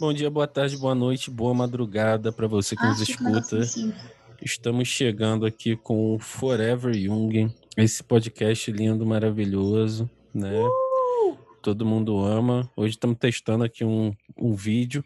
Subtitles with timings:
[0.00, 3.60] Bom dia, boa tarde, boa noite, boa madrugada para você que ah, nos escuta.
[4.40, 10.58] Estamos chegando aqui com Forever Young, esse podcast lindo, maravilhoso, né?
[10.58, 11.36] Uh!
[11.60, 12.66] Todo mundo ama.
[12.74, 15.04] Hoje estamos testando aqui um, um vídeo.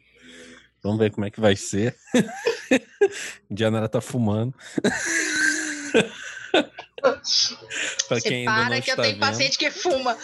[0.80, 1.96] Vamos ver como é que vai ser.
[3.50, 4.54] Dianara tá fumando.
[8.06, 9.18] pra quem ainda para que eu tenho vendo.
[9.18, 10.16] paciente que fuma.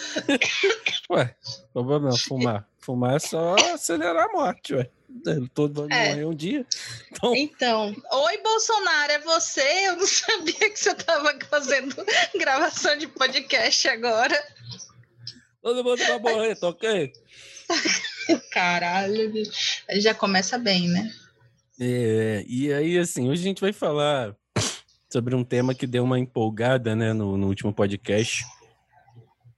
[1.09, 1.35] Ué,
[1.73, 2.70] problema não, fumar.
[2.81, 4.89] Fumar é só acelerar a morte, ué.
[5.53, 6.09] Todo vai é.
[6.09, 6.65] morrer um dia.
[7.11, 7.35] Então...
[7.35, 9.87] então, oi Bolsonaro, é você?
[9.87, 11.95] Eu não sabia que você estava fazendo
[12.37, 14.35] gravação de podcast agora.
[15.61, 17.13] Todo mundo vai morrer, tá ok?
[18.51, 19.31] Caralho,
[19.95, 21.13] já começa bem, né?
[21.79, 24.35] É, e aí, assim, hoje a gente vai falar
[25.11, 28.43] sobre um tema que deu uma empolgada, né, no, no último podcast,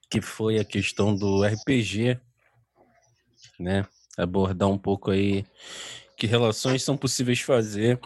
[0.10, 2.20] que foi a questão do RPG,
[3.64, 3.86] né?
[4.18, 5.46] Abordar um pouco aí
[6.18, 8.00] que relações são possíveis fazer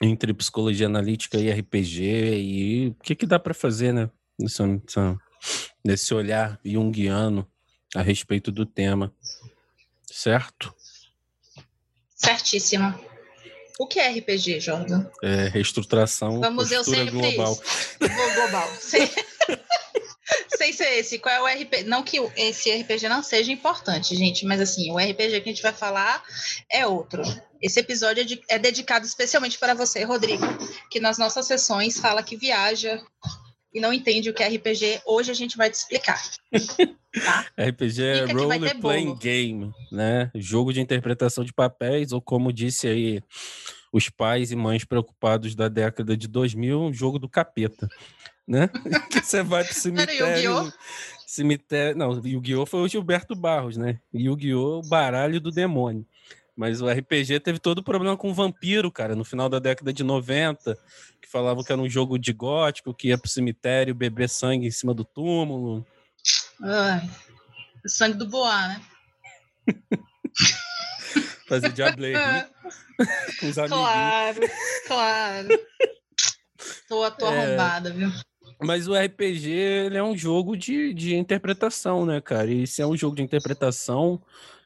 [0.00, 4.08] entre psicologia analítica e RPG e o que, que dá para fazer, né?
[4.38, 4.62] Nesse,
[5.84, 7.46] nesse olhar junguiano
[7.94, 9.12] a respeito do tema,
[10.06, 10.72] certo?
[12.14, 12.94] Certíssimo.
[13.78, 15.06] O que é RPG, Jordan?
[15.22, 17.58] É reestruturação Vamos eu sempre global.
[18.34, 18.68] global.
[18.78, 19.08] Sem...
[20.48, 21.84] Sem ser esse, qual é o RPG?
[21.84, 25.62] Não que esse RPG não seja importante, gente, mas assim, o RPG que a gente
[25.62, 26.22] vai falar
[26.70, 27.22] é outro.
[27.60, 28.40] Esse episódio é, de...
[28.48, 30.44] é dedicado especialmente para você, Rodrigo,
[30.90, 33.02] que nas nossas sessões fala que viaja
[33.72, 35.02] e não entende o que é RPG.
[35.06, 36.20] Hoje a gente vai te explicar.
[37.24, 37.46] Tá?
[37.58, 40.30] RPG é Role Playing Game, né?
[40.34, 43.22] Jogo de interpretação de papéis, ou como disse aí
[43.92, 47.88] os pais e mães preocupados da década de 2000, um jogo do capeta,
[48.50, 48.68] né?
[49.08, 50.72] que você vai pro cemitério...
[51.24, 51.96] cemitério...
[51.96, 52.66] Não, Yu-Gi-Oh!
[52.66, 54.00] foi o Gilberto Barros, né?
[54.12, 54.80] Yu-Gi-Oh!
[54.80, 56.04] o baralho do demônio.
[56.56, 59.92] Mas o RPG teve todo o problema com o vampiro, cara, no final da década
[59.92, 60.76] de 90,
[61.22, 64.70] que falavam que era um jogo de gótico, que ia pro cemitério beber sangue em
[64.70, 65.86] cima do túmulo.
[66.60, 67.08] Ai,
[67.84, 68.82] o sangue do Boá, né?
[71.48, 72.12] Fazer diablé
[73.40, 73.78] com os amigos.
[73.78, 74.40] Claro,
[74.86, 75.48] claro.
[76.88, 77.46] Tô, tô é...
[77.46, 78.10] arrombada, viu?
[78.62, 82.50] Mas o RPG ele é um jogo de, de interpretação, né, cara?
[82.50, 84.20] E se é um jogo de interpretação,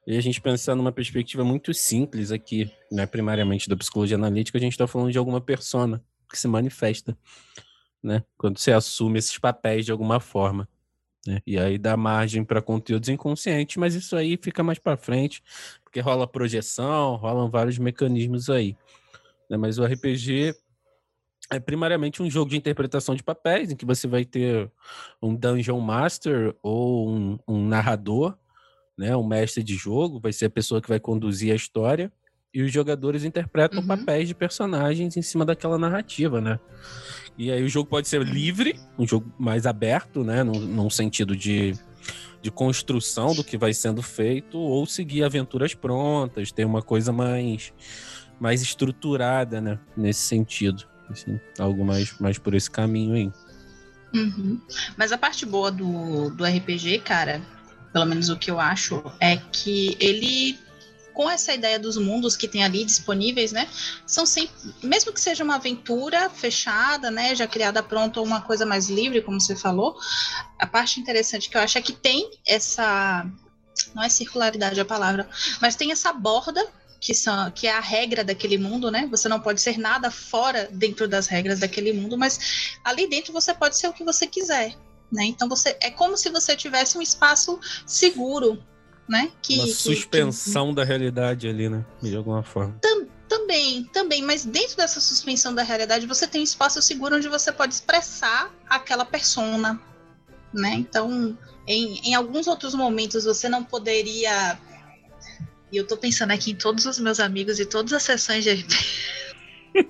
[0.07, 4.61] e a gente pensar numa perspectiva muito simples aqui, né, primariamente da psicologia analítica, a
[4.61, 7.17] gente está falando de alguma persona que se manifesta,
[8.03, 8.23] né?
[8.37, 10.69] Quando você assume esses papéis de alguma forma.
[11.27, 11.41] Né?
[11.47, 15.43] E aí dá margem para conteúdos inconscientes, mas isso aí fica mais para frente,
[15.83, 18.77] porque rola projeção, rolam vários mecanismos aí.
[19.49, 19.57] Né?
[19.57, 20.55] Mas o RPG
[21.51, 24.71] é primariamente um jogo de interpretação de papéis, em que você vai ter
[25.23, 28.37] um Dungeon Master ou um, um narrador,
[28.97, 29.17] né?
[29.17, 32.13] um mestre de jogo, vai ser a pessoa que vai conduzir a história,
[32.53, 33.87] e os jogadores interpretam uhum.
[33.87, 36.61] papéis de personagens em cima daquela narrativa, né?
[37.37, 40.45] E aí o jogo pode ser livre, um jogo mais aberto, né?
[40.45, 41.73] Num, num sentido de,
[42.41, 47.73] de construção do que vai sendo feito, ou seguir aventuras prontas, ter uma coisa mais,
[48.39, 49.81] mais estruturada, né?
[49.97, 50.94] Nesse sentido.
[51.11, 53.33] Assim, algo mais, mais por esse caminho aí.
[54.15, 54.61] Uhum.
[54.97, 57.43] Mas a parte boa do, do RPG, cara,
[57.93, 60.59] pelo menos o que eu acho, é que ele
[61.15, 63.69] com essa ideia dos mundos que tem ali disponíveis, né?
[64.05, 67.35] São sempre, mesmo que seja uma aventura fechada, né?
[67.37, 69.97] Já criada pronta ou uma coisa mais livre, como você falou,
[70.59, 73.25] a parte interessante que eu acho é que tem essa.
[73.95, 75.29] Não é circularidade a palavra,
[75.61, 76.67] mas tem essa borda
[77.05, 79.07] que, são, que é a regra daquele mundo, né?
[79.11, 83.53] Você não pode ser nada fora dentro das regras daquele mundo, mas ali dentro você
[83.53, 84.75] pode ser o que você quiser.
[85.13, 85.27] Né?
[85.27, 88.59] Então você é como se você tivesse um espaço seguro
[89.07, 89.31] né?
[89.43, 91.85] Que, Uma suspensão que, da realidade ali, né?
[92.03, 92.75] De alguma forma.
[92.81, 97.29] Tam, também, também, mas dentro dessa suspensão da realidade você tem um espaço seguro onde
[97.29, 99.79] você pode expressar aquela persona,
[100.55, 100.73] né?
[100.73, 101.37] Então,
[101.67, 104.59] em, em alguns outros momentos você não poderia.
[105.75, 108.65] E eu tô pensando aqui em todos os meus amigos e todas as sessões de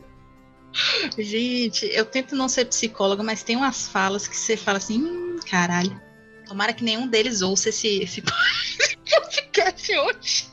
[1.19, 5.37] Gente, eu tento não ser psicóloga, mas tem umas falas que você fala assim, hum,
[5.47, 6.01] caralho.
[6.47, 8.23] Tomara que nenhum deles ouça esse, esse
[9.05, 10.47] podcast hoje.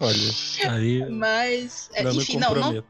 [0.00, 1.08] Olha, aí.
[1.08, 2.84] Mas, é, enfim, não, não.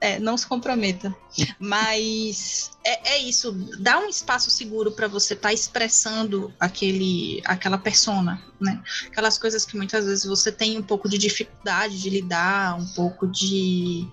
[0.00, 1.14] É, não se comprometa.
[1.58, 7.76] Mas é, é isso, dá um espaço seguro para você estar tá expressando aquele, aquela
[7.76, 8.80] persona, né?
[9.08, 13.26] Aquelas coisas que muitas vezes você tem um pouco de dificuldade de lidar, um pouco
[13.26, 14.06] de.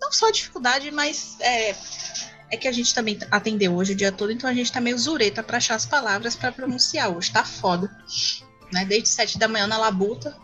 [0.00, 1.74] Não só dificuldade, mas é,
[2.50, 4.98] é que a gente também atendeu hoje o dia todo, então a gente tá meio
[4.98, 7.90] zureta para achar as palavras para pronunciar hoje, tá foda.
[8.72, 8.84] né?
[8.84, 10.36] Desde sete da manhã na labuta.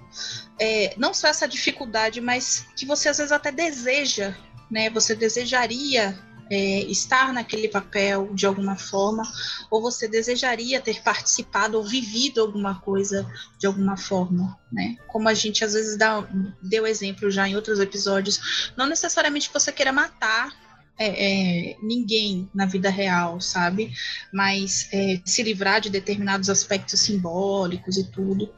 [0.61, 4.37] É, não só essa dificuldade, mas que você às vezes até deseja,
[4.71, 4.89] né?
[4.91, 6.17] Você desejaria
[6.51, 9.23] é, estar naquele papel de alguma forma,
[9.71, 13.27] ou você desejaria ter participado ou vivido alguma coisa
[13.59, 14.97] de alguma forma, né?
[15.09, 16.27] Como a gente às vezes dá,
[16.63, 20.64] deu exemplo já em outros episódios, não necessariamente você queira matar
[20.99, 23.93] é, é, ninguém na vida real, sabe?
[24.33, 28.53] Mas é, se livrar de determinados aspectos simbólicos e tudo.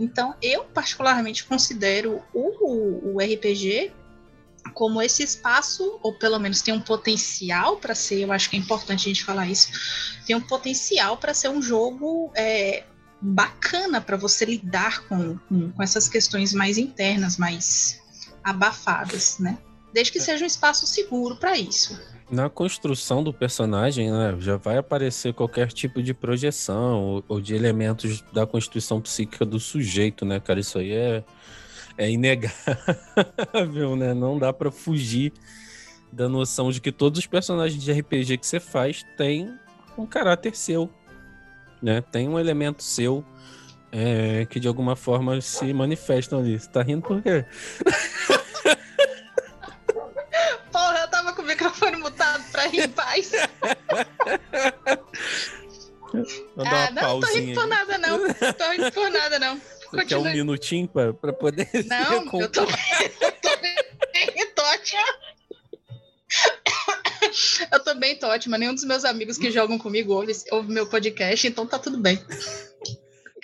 [0.00, 3.92] Então, eu particularmente considero o, o RPG
[4.72, 8.58] como esse espaço, ou pelo menos tem um potencial para ser, eu acho que é
[8.58, 9.68] importante a gente falar isso,
[10.26, 12.84] tem um potencial para ser um jogo é,
[13.20, 18.00] bacana para você lidar com, com, com, essas questões mais internas, mais
[18.42, 19.58] abafadas, né?
[19.94, 21.96] Desde que seja um espaço seguro para isso.
[22.28, 27.54] Na construção do personagem, né, já vai aparecer qualquer tipo de projeção ou, ou de
[27.54, 30.58] elementos da constituição psíquica do sujeito, né, cara?
[30.58, 31.22] Isso aí é
[31.96, 34.12] é inegável, né?
[34.12, 35.32] Não dá para fugir
[36.12, 39.56] da noção de que todos os personagens de RPG que você faz têm
[39.96, 40.90] um caráter seu,
[41.80, 42.00] né?
[42.00, 43.24] Tem um elemento seu
[43.92, 46.58] é, que de alguma forma se manifestam ali.
[46.58, 47.44] Você tá rindo por quê?
[56.58, 58.18] ah, não, tô rindo por nada, não.
[58.18, 59.60] Tô por nada, não.
[59.90, 61.68] Você quer um minutinho pra, pra poder.
[61.86, 62.62] Não, eu tô,
[63.20, 63.74] eu tô bem
[64.74, 65.02] ótima.
[67.70, 68.58] Eu tô bem tô ótima.
[68.58, 72.20] Nenhum dos meus amigos que jogam comigo ouve, ouve meu podcast, então tá tudo bem.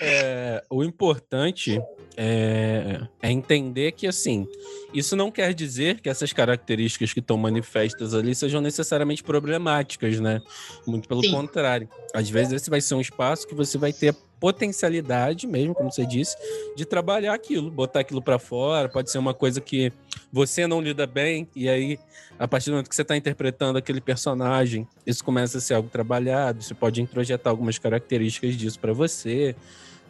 [0.00, 1.80] É, o importante
[2.22, 4.46] é, é, entender que, assim,
[4.92, 10.42] isso não quer dizer que essas características que estão manifestas ali sejam necessariamente problemáticas, né?
[10.86, 11.30] Muito pelo Sim.
[11.30, 11.88] contrário.
[12.12, 16.04] Às vezes esse vai ser um espaço que você vai ter potencialidade, mesmo como você
[16.04, 16.36] disse,
[16.76, 18.86] de trabalhar aquilo, botar aquilo para fora.
[18.86, 19.90] Pode ser uma coisa que
[20.30, 21.98] você não lida bem, e aí,
[22.38, 25.88] a partir do momento que você está interpretando aquele personagem, isso começa a ser algo
[25.88, 26.62] trabalhado.
[26.62, 29.56] Você pode introjetar algumas características disso para você.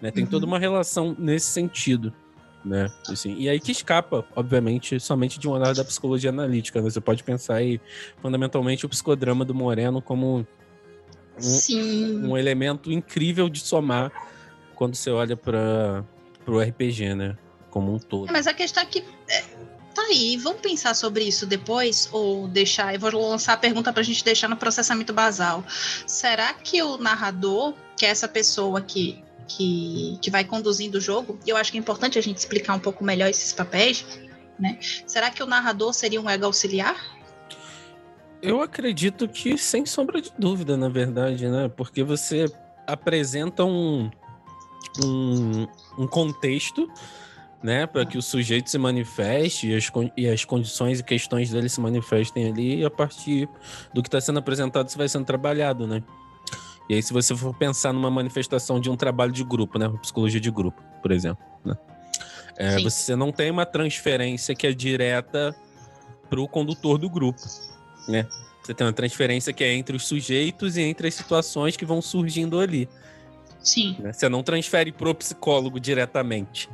[0.00, 0.10] Né?
[0.10, 0.30] Tem uhum.
[0.30, 2.12] toda uma relação nesse sentido.
[2.64, 2.90] Né?
[3.08, 6.80] Assim, e aí que escapa, obviamente, somente de um olhar da psicologia analítica.
[6.80, 6.90] Né?
[6.90, 7.80] Você pode pensar aí,
[8.20, 10.46] fundamentalmente, o psicodrama do Moreno como
[11.38, 14.12] um, um elemento incrível de somar
[14.74, 16.04] quando você olha para
[16.46, 17.36] o RPG, né?
[17.70, 18.28] Como um todo.
[18.28, 19.04] É, mas a questão é que.
[19.28, 19.42] É,
[19.94, 22.08] tá aí, vamos pensar sobre isso depois?
[22.12, 22.94] Ou deixar.
[22.94, 25.64] Eu vou lançar a pergunta para a gente deixar no processamento basal.
[26.06, 29.22] Será que o narrador, que é essa pessoa que,
[29.56, 32.74] que, que vai conduzindo o jogo, e eu acho que é importante a gente explicar
[32.74, 34.06] um pouco melhor esses papéis,
[34.58, 34.78] né?
[35.06, 36.96] Será que o narrador seria um ego auxiliar?
[38.40, 41.68] Eu acredito que sem sombra de dúvida, na verdade, né?
[41.68, 42.46] Porque você
[42.86, 44.10] apresenta um,
[45.04, 45.66] um,
[45.98, 46.88] um contexto,
[47.62, 51.68] né, para que o sujeito se manifeste e as, e as condições e questões dele
[51.68, 53.46] se manifestem ali, e a partir
[53.92, 56.02] do que está sendo apresentado, isso vai sendo trabalhado, né?
[56.90, 59.88] E aí, se você for pensar numa manifestação de um trabalho de grupo, né?
[60.02, 61.76] Psicologia de grupo, por exemplo, né?
[62.56, 65.54] É, você não tem uma transferência que é direta
[66.28, 67.40] para o condutor do grupo
[68.08, 68.26] né?
[68.62, 72.02] Você tem uma transferência que é entre os sujeitos e entre as situações que vão
[72.02, 72.88] surgindo ali.
[73.60, 73.96] Sim.
[73.98, 74.12] Né?
[74.12, 76.68] Você não transfere pro psicólogo diretamente.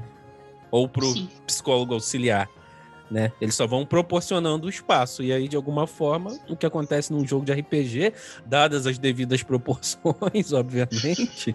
[0.71, 1.29] Ou pro Sim.
[1.47, 2.49] psicólogo auxiliar
[3.11, 3.33] né?
[3.41, 5.23] Eles só vão proporcionando o espaço.
[5.23, 8.13] E aí, de alguma forma, o que acontece num jogo de RPG,
[8.45, 11.55] dadas as devidas proporções, obviamente,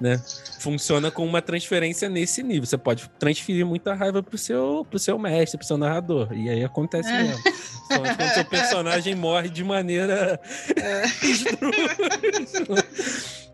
[0.00, 0.20] né?
[0.58, 2.66] Funciona com uma transferência nesse nível.
[2.66, 6.32] Você pode transferir muita raiva pro seu, pro seu mestre, pro seu narrador.
[6.32, 7.22] E aí acontece é.
[7.22, 7.42] mesmo.
[7.88, 10.40] quando seu personagem morre de maneira
[10.76, 11.02] é.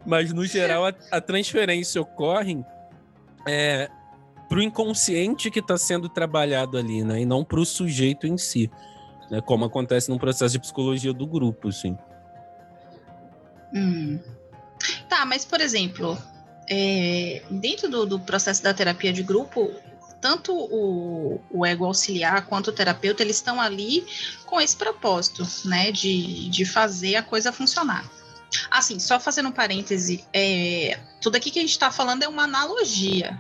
[0.07, 2.65] Mas, no geral, a, a transferência ocorre
[3.47, 3.91] é,
[4.49, 7.21] pro inconsciente que está sendo trabalhado ali, né?
[7.21, 8.71] E não pro sujeito em si.
[9.31, 9.41] Né?
[9.41, 11.97] Como acontece no processo de psicologia do grupo, assim.
[13.75, 14.19] Hum.
[15.09, 16.17] Tá, mas por exemplo,
[16.69, 19.71] é, dentro do, do, processo da terapia de grupo,
[20.21, 24.07] tanto o, o, ego auxiliar quanto o terapeuta, eles estão ali
[24.47, 25.93] com esse propósito, né?
[25.93, 28.09] De, de fazer a coisa funcionar.
[28.71, 32.45] Assim, só fazendo um parêntese, é, tudo aqui que a gente está falando é uma
[32.45, 33.39] analogia,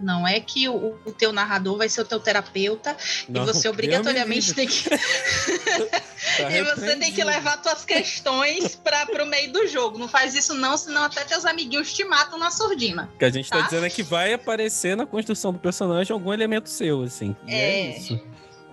[0.00, 2.96] não é que o, o teu narrador vai ser o teu terapeuta
[3.28, 4.88] não, e você obrigatoriamente tem que.
[4.90, 9.98] tá e você tem que levar tuas questões para o meio do jogo.
[9.98, 13.10] Não faz isso, não, senão até teus amiguinhos te matam na surdina.
[13.14, 16.12] O que a gente tá, tá dizendo é que vai aparecer na construção do personagem
[16.12, 17.36] algum elemento seu, assim.
[17.46, 18.20] é, é isso.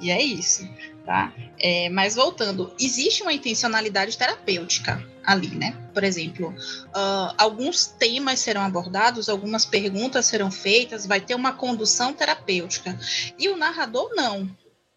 [0.02, 0.68] E é isso,
[1.12, 1.34] tá?
[1.60, 5.78] É, mas voltando, existe uma intencionalidade terapêutica ali, né?
[5.94, 12.14] Por exemplo, uh, alguns temas serão abordados, algumas perguntas serão feitas, vai ter uma condução
[12.14, 12.98] terapêutica.
[13.38, 14.50] E o narrador não.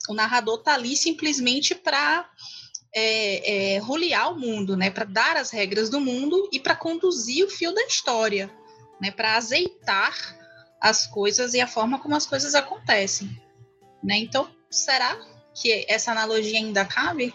[0.09, 2.30] O narrador tá ali simplesmente para
[2.94, 4.90] é, é, rolear o mundo, né?
[4.90, 8.49] Para dar as regras do mundo e para conduzir o fio da história,
[9.00, 9.11] né?
[9.11, 10.14] Para azeitar
[10.80, 13.28] as coisas e a forma como as coisas acontecem,
[14.00, 14.16] né?
[14.16, 17.33] Então será que essa analogia ainda cabe?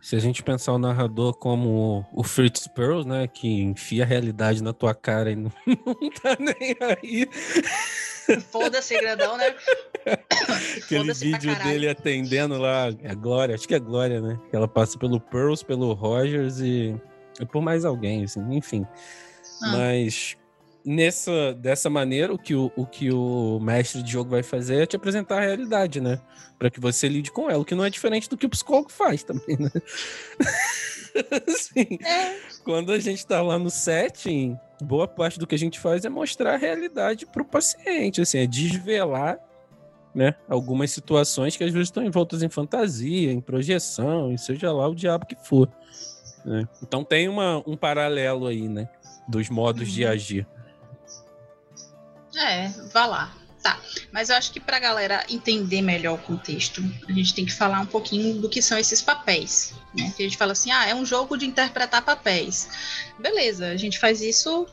[0.00, 4.62] Se a gente pensar o narrador como o Fritz Perls, né, que enfia a realidade
[4.62, 7.26] na tua cara e não, não tá nem aí.
[8.50, 9.54] Foda-se, grandão, né?
[10.84, 14.38] Aquele vídeo dele atendendo lá, a Glória, acho que é a Glória, né?
[14.50, 16.94] Que ela passa pelo Pearls, pelo Rogers e,
[17.40, 18.86] e por mais alguém, assim, enfim.
[19.62, 19.72] Ah.
[19.72, 20.36] Mas
[20.84, 24.86] nessa dessa maneira, o que o, o que o mestre de jogo vai fazer é
[24.86, 26.20] te apresentar a realidade, né?
[26.58, 28.90] Para que você lide com ela, o que não é diferente do que o psicólogo
[28.90, 29.70] faz também, né?
[31.48, 31.98] Sim.
[32.04, 32.36] É.
[32.64, 36.08] Quando a gente tá lá no setting, boa parte do que a gente faz é
[36.08, 39.38] mostrar a realidade pro paciente, assim, é desvelar
[40.14, 44.86] né, algumas situações que às vezes estão envoltas em fantasia, em projeção, e seja lá
[44.86, 45.68] o diabo que for.
[46.44, 46.68] Né?
[46.82, 48.88] Então tem uma, um paralelo aí, né?
[49.26, 49.94] Dos modos uhum.
[49.94, 50.46] de agir.
[52.36, 53.32] É, vá lá.
[53.62, 53.80] Tá.
[54.12, 57.52] Mas eu acho que para a galera entender melhor o contexto, a gente tem que
[57.52, 59.72] falar um pouquinho do que são esses papéis.
[59.96, 60.12] Né?
[60.14, 62.68] Que a gente fala assim, ah, é um jogo de interpretar papéis.
[63.18, 64.66] Beleza, a gente faz isso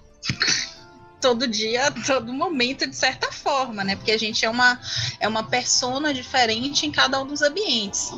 [1.22, 3.96] todo dia, todo momento, de certa forma, né?
[3.96, 4.78] Porque a gente é uma,
[5.20, 8.12] é uma persona diferente em cada um dos ambientes.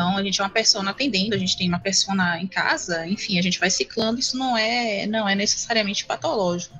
[0.00, 0.10] Né?
[0.10, 3.38] Então, a gente é uma persona atendendo, a gente tem uma persona em casa, enfim,
[3.38, 6.76] a gente vai ciclando, isso não é, não é necessariamente patológico.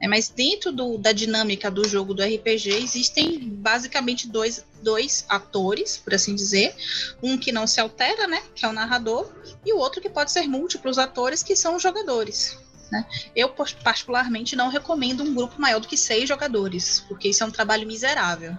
[0.00, 5.98] É, mas dentro do, da dinâmica do jogo do RPG existem basicamente dois, dois atores,
[5.98, 6.74] por assim dizer.
[7.22, 8.42] Um que não se altera, né?
[8.54, 9.30] Que é o narrador,
[9.64, 12.56] e o outro que pode ser múltiplos atores, que são os jogadores.
[12.90, 13.06] Né?
[13.36, 13.50] Eu,
[13.84, 17.86] particularmente, não recomendo um grupo maior do que seis jogadores, porque isso é um trabalho
[17.86, 18.56] miserável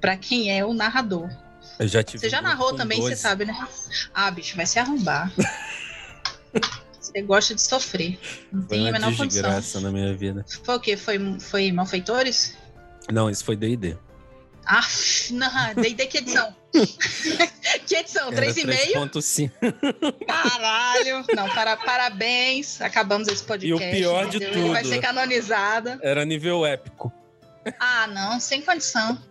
[0.00, 1.28] para quem é o narrador.
[1.78, 3.68] Você já narrou também, você sabe, né?
[4.14, 5.30] Ah, bicho, vai se arrombar.
[6.98, 8.18] Você gosta de sofrer.
[8.52, 9.80] Não foi tem a menor condição.
[9.80, 10.44] na minha vida.
[10.64, 10.96] Foi o quê?
[10.96, 12.56] Foi, foi Malfeitores?
[13.12, 13.96] Não, isso foi D&D.
[14.66, 14.84] Ah,
[15.30, 16.54] não, D&D que edição?
[17.86, 18.30] que edição?
[18.32, 20.26] 3,5?
[20.26, 21.24] Caralho.
[21.36, 22.80] Não, para, parabéns.
[22.80, 23.84] Acabamos esse podcast.
[23.84, 24.72] E o pior de tudo.
[24.72, 26.00] Vai ser canonizada.
[26.02, 27.12] Era nível épico.
[27.78, 28.40] Ah, não.
[28.40, 29.22] Sem condição.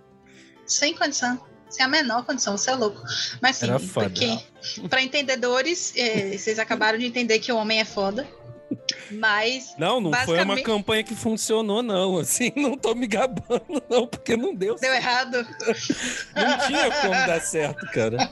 [0.66, 3.02] Sem condição sem a menor condição, você é louco.
[3.42, 4.40] Mas sim, porque
[4.90, 8.28] para entendedores, é, vocês acabaram de entender que o homem é foda.
[9.12, 9.76] Mas.
[9.78, 10.46] Não, não basicamente...
[10.46, 12.18] foi uma campanha que funcionou, não.
[12.18, 15.36] Assim, não tô me gabando, não, porque não deu Deu errado.
[16.36, 18.30] Não tinha como dar certo, cara.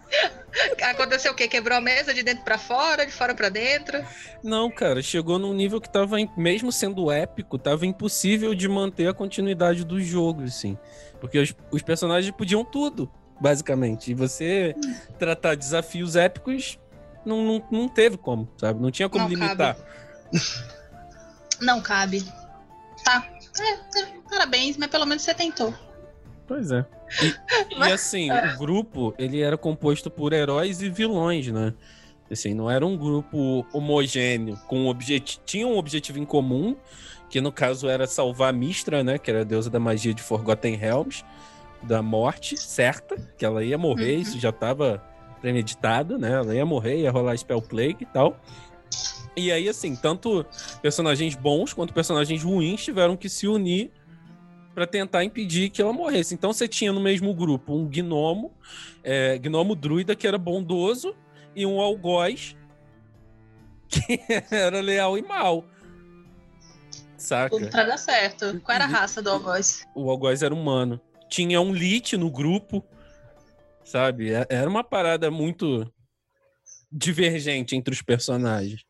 [0.82, 1.46] Aconteceu o quê?
[1.46, 4.04] Quebrou a mesa de dentro para fora, de fora para dentro?
[4.42, 9.14] Não, cara, chegou num nível que tava, mesmo sendo épico, tava impossível de manter a
[9.14, 10.76] continuidade do jogo, assim.
[11.20, 14.10] Porque os, os personagens podiam tudo, basicamente.
[14.10, 14.74] E você
[15.18, 16.78] tratar desafios épicos
[17.24, 18.80] não, não, não teve como, sabe?
[18.80, 19.76] Não tinha como não limitar.
[19.76, 19.82] Cabe.
[21.60, 22.24] não cabe.
[23.04, 23.26] Tá.
[23.60, 25.74] É, é, parabéns, mas pelo menos você tentou.
[26.46, 26.84] Pois é.
[27.22, 31.74] E, e assim, o grupo, ele era composto por heróis e vilões, né?
[32.30, 35.42] Assim, não era um grupo homogêneo, com um objetivo.
[35.46, 36.76] Tinha um objetivo em comum,
[37.30, 39.18] que no caso era salvar Mistra, né?
[39.18, 41.24] Que era a deusa da magia de Forgotten Realms,
[41.82, 44.22] da morte certa, que ela ia morrer, uhum.
[44.22, 45.02] isso já estava
[45.38, 46.32] premeditado, né?
[46.32, 48.38] Ela ia morrer, ia rolar Spell Plague e tal.
[49.36, 50.44] E aí, assim, tanto
[50.82, 53.92] personagens bons quanto personagens ruins tiveram que se unir
[54.74, 56.34] para tentar impedir que ela morresse.
[56.34, 58.52] Então você tinha no mesmo grupo um gnomo,
[59.02, 61.14] é, gnomo druida que era bondoso,
[61.54, 62.56] e um algoz
[63.88, 65.64] que era leal e mal.
[67.16, 67.50] Saca?
[67.50, 68.60] Tudo pra dar certo.
[68.60, 69.84] Qual era a raça do algoz?
[69.94, 71.00] O algoz era humano.
[71.28, 72.84] Tinha um lit no grupo,
[73.88, 74.32] sabe?
[74.32, 75.90] É, era uma parada muito
[76.90, 78.84] divergente entre os personagens.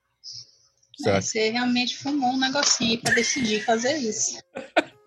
[1.06, 4.42] É, você realmente fumou um negocinho aí pra decidir fazer isso.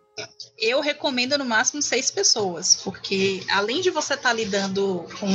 [0.57, 5.27] Eu recomendo no máximo seis pessoas, porque além de você estar tá lidando com.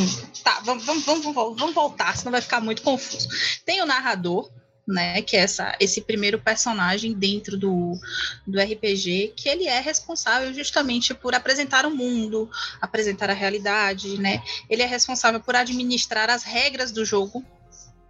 [0.45, 3.29] Tá, vamos, vamos, vamos, vamos voltar, senão vai ficar muito confuso.
[3.65, 4.49] Tem o narrador,
[4.87, 7.99] né, que é essa, esse primeiro personagem dentro do,
[8.47, 12.49] do RPG, que ele é responsável justamente por apresentar o mundo,
[12.81, 14.41] apresentar a realidade, né?
[14.71, 17.45] Ele é responsável por administrar as regras do jogo,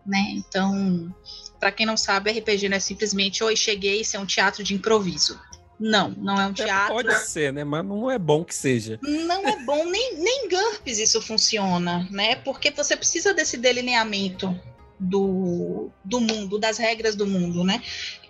[0.05, 0.33] né?
[0.33, 1.15] Então,
[1.59, 4.75] para quem não sabe, RPG não é simplesmente oi, cheguei, isso é um teatro de
[4.75, 5.41] improviso.
[5.79, 6.95] Não, não é um teatro.
[6.95, 7.63] Pode ser, né?
[7.63, 8.99] Mas não é bom que seja.
[9.03, 12.37] Não é bom, nem, nem em GURPS isso funciona, né?
[12.37, 14.59] Porque você precisa desse delineamento
[14.99, 17.83] do, do mundo, das regras do mundo, né?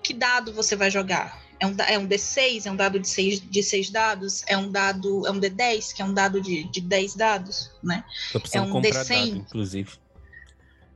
[0.02, 1.44] Que dado você vai jogar?
[1.58, 4.70] É um, é um D6, é um dado de seis, de seis dados, é um
[4.70, 8.04] dado, é um D10, que é um dado de, de 10 dados, né?
[8.32, 9.08] Tô é um D100.
[9.08, 9.90] Dado, inclusive.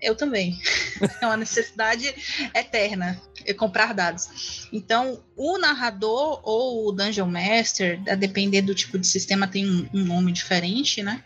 [0.01, 0.59] Eu também.
[1.23, 2.15] É uma necessidade
[2.55, 3.19] eterna
[3.57, 4.69] comprar dados.
[4.71, 9.89] Então, o narrador ou o Dungeon Master, a depender do tipo de sistema, tem um,
[9.95, 11.25] um nome diferente, né?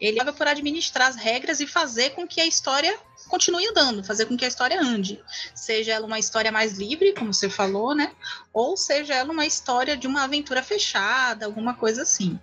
[0.00, 4.26] Ele acaba por administrar as regras e fazer com que a história continue andando, fazer
[4.26, 5.22] com que a história ande.
[5.54, 8.12] Seja ela uma história mais livre, como você falou, né?
[8.52, 12.38] Ou seja ela uma história de uma aventura fechada, alguma coisa assim.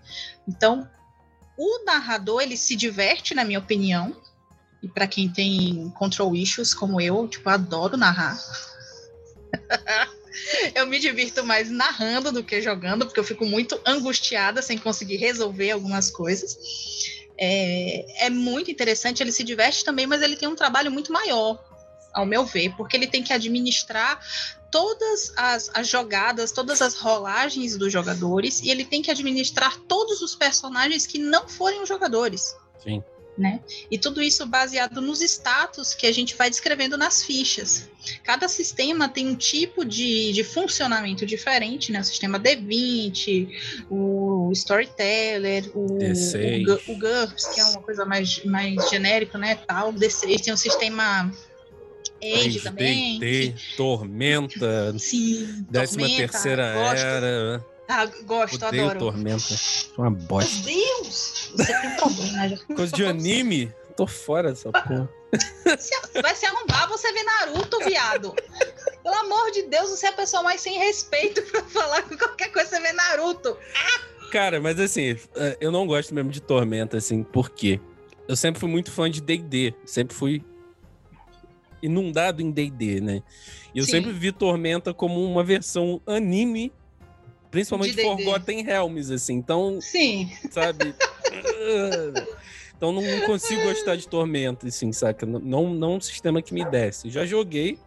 [0.48, 0.88] Então,
[1.58, 4.16] o narrador, ele se diverte, na minha opinião,
[4.82, 8.40] e para quem tem control issues como eu, tipo, adoro narrar.
[10.76, 15.18] eu me divirto mais narrando do que jogando, porque eu fico muito angustiada sem conseguir
[15.18, 17.17] resolver algumas coisas.
[17.40, 21.64] É, é muito interessante, ele se diverte também, mas ele tem um trabalho muito maior,
[22.14, 24.20] ao meu ver, porque ele tem que administrar
[24.72, 30.22] todas as, as, jogadas, todas as rolagens dos jogadores, e ele tem que administrar todos
[30.22, 32.56] os personagens que não forem os jogadores.
[32.84, 33.04] Sim
[33.38, 33.60] né?
[33.92, 37.90] E tudo isso baseado nos status que a gente vai descrevendo nas fichas.
[38.24, 42.00] Cada sistema tem um tipo de, de funcionamento diferente, né?
[42.00, 43.50] O sistema D20,
[43.90, 49.56] o Storyteller, o, o, o GURPS, que é uma coisa mais, mais genérica, né?
[49.56, 51.32] Tal, D6 tem um sistema
[52.22, 53.20] Age também.
[53.20, 57.66] D, Tormenta, Sim, décima tormenta, terceira era.
[57.88, 59.00] Ah, gosto, Odeio adoro.
[59.00, 59.56] Tormenta.
[59.98, 60.66] Uma bosta.
[60.66, 61.52] Meu Deus!
[61.56, 62.50] Você tem problema.
[62.50, 62.58] Já.
[62.76, 63.74] Coisa de anime?
[63.96, 65.10] Tô fora dessa porra.
[66.22, 68.36] Vai se arrombar você ver Naruto, viado.
[69.04, 72.52] Pelo amor de Deus, você é a pessoa mais sem respeito pra falar com qualquer
[72.52, 73.58] coisa você vê Naruto.
[74.32, 77.80] Cara, mas assim, é, eu não gosto mesmo de Tormenta, assim, por quê?
[78.28, 80.44] Eu sempre fui muito fã de D&D, sempre fui
[81.82, 83.24] inundado em D&D, né?
[83.74, 83.92] E eu Sim.
[83.92, 86.72] sempre vi Tormenta como uma versão anime
[87.52, 89.36] Principalmente Forgotten Realms, assim.
[89.36, 89.80] Então.
[89.82, 90.32] Sim.
[90.52, 90.94] Sabe?
[92.76, 95.26] então não, consigo gostar de Tormenta, assim, saca?
[95.26, 97.10] Não, não um sistema que me desce.
[97.10, 97.80] Já joguei,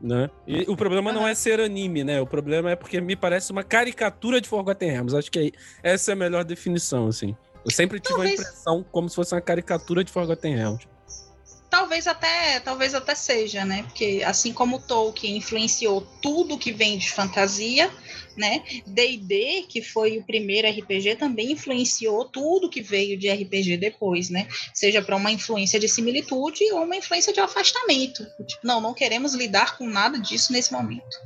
[0.00, 0.30] né?
[0.46, 2.20] E o problema não é ser anime, né?
[2.20, 5.14] O problema é porque me parece uma caricatura de Forgotten Realms.
[5.14, 7.36] Acho que essa é a melhor definição, assim.
[7.64, 8.40] Eu sempre tive Talvez...
[8.40, 10.88] a impressão como se fosse uma caricatura de Forgotten Realms.
[11.68, 13.84] Talvez até, talvez até seja, né?
[13.84, 17.88] Porque assim como Tolkien influenciou tudo que vem de fantasia,
[18.40, 18.64] né?
[18.86, 24.48] D&D, que foi o primeiro RPG, também influenciou tudo que veio de RPG depois, né?
[24.74, 28.24] Seja para uma influência de similitude ou uma influência de afastamento.
[28.46, 31.16] Tipo, não, não queremos lidar com nada disso nesse momento,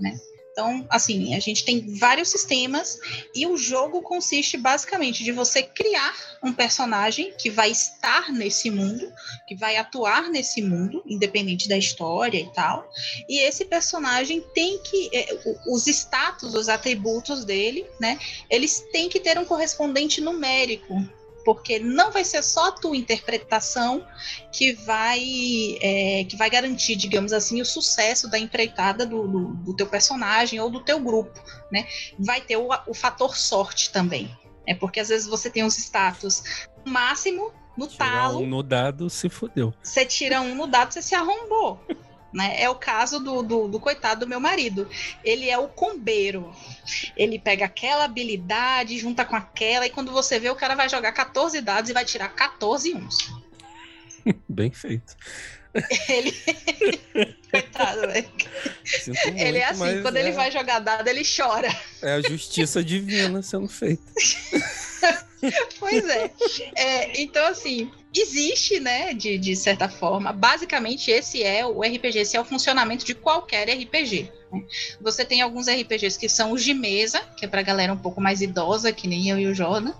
[0.00, 0.18] né?
[0.54, 2.96] Então, assim, a gente tem vários sistemas
[3.34, 9.12] e o jogo consiste basicamente de você criar um personagem que vai estar nesse mundo,
[9.48, 12.88] que vai atuar nesse mundo, independente da história e tal.
[13.28, 15.36] E esse personagem tem que é,
[15.66, 18.16] os status, os atributos dele, né?
[18.48, 21.04] Eles têm que ter um correspondente numérico
[21.44, 24.06] porque não vai ser só a tua interpretação
[24.52, 29.76] que vai é, que vai garantir, digamos assim, o sucesso da empreitada do, do, do,
[29.76, 31.38] teu personagem ou do teu grupo,
[31.70, 31.86] né?
[32.18, 34.30] Vai ter o, o fator sorte também,
[34.66, 38.40] é porque às vezes você tem os status máximo no Tirar talo.
[38.40, 39.74] Um no dado se fodeu.
[39.82, 41.80] Você tira um no dado, você se arrombou.
[42.34, 42.60] Né?
[42.60, 44.88] É o caso do, do, do, coitado do meu marido.
[45.22, 46.52] Ele é o combeiro.
[47.16, 51.12] Ele pega aquela habilidade, junta com aquela, e quando você vê, o cara vai jogar
[51.12, 53.32] 14 dados e vai tirar 14 uns.
[54.48, 55.14] Bem feito.
[56.08, 56.32] Ele.
[57.50, 58.28] Coitado, velho.
[59.36, 60.20] Ele é assim, quando é...
[60.20, 61.68] ele vai jogar dado, ele chora.
[62.02, 64.02] É a justiça divina sendo feita.
[65.78, 66.32] pois é.
[66.74, 67.20] é.
[67.20, 70.32] Então, assim, existe, né, de, de certa forma.
[70.32, 74.32] Basicamente, esse é o RPG, esse é o funcionamento de qualquer RPG.
[74.52, 74.64] Né?
[75.00, 78.20] Você tem alguns RPGs que são os de mesa, que é pra galera um pouco
[78.20, 79.94] mais idosa, que nem eu e o Jordan,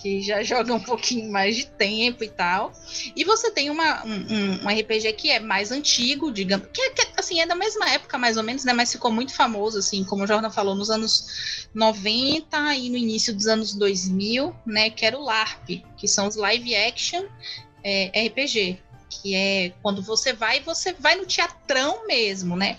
[0.00, 2.72] que já joga um pouquinho mais de tempo e tal.
[3.14, 7.06] E você tem uma, um, um RPG que é mais antigo, digamos, que, é, que,
[7.16, 8.72] assim, é da mesma época, mais ou menos, né?
[8.72, 13.34] Mas ficou muito famoso, assim, como o Jordan falou, nos anos 90 e no início
[13.34, 14.90] dos anos 2000, né?
[14.90, 17.24] Que era o LARP, que são os live action
[17.84, 18.78] é, RPG.
[19.08, 22.78] que é quando você vai, você vai no teatrão mesmo, né?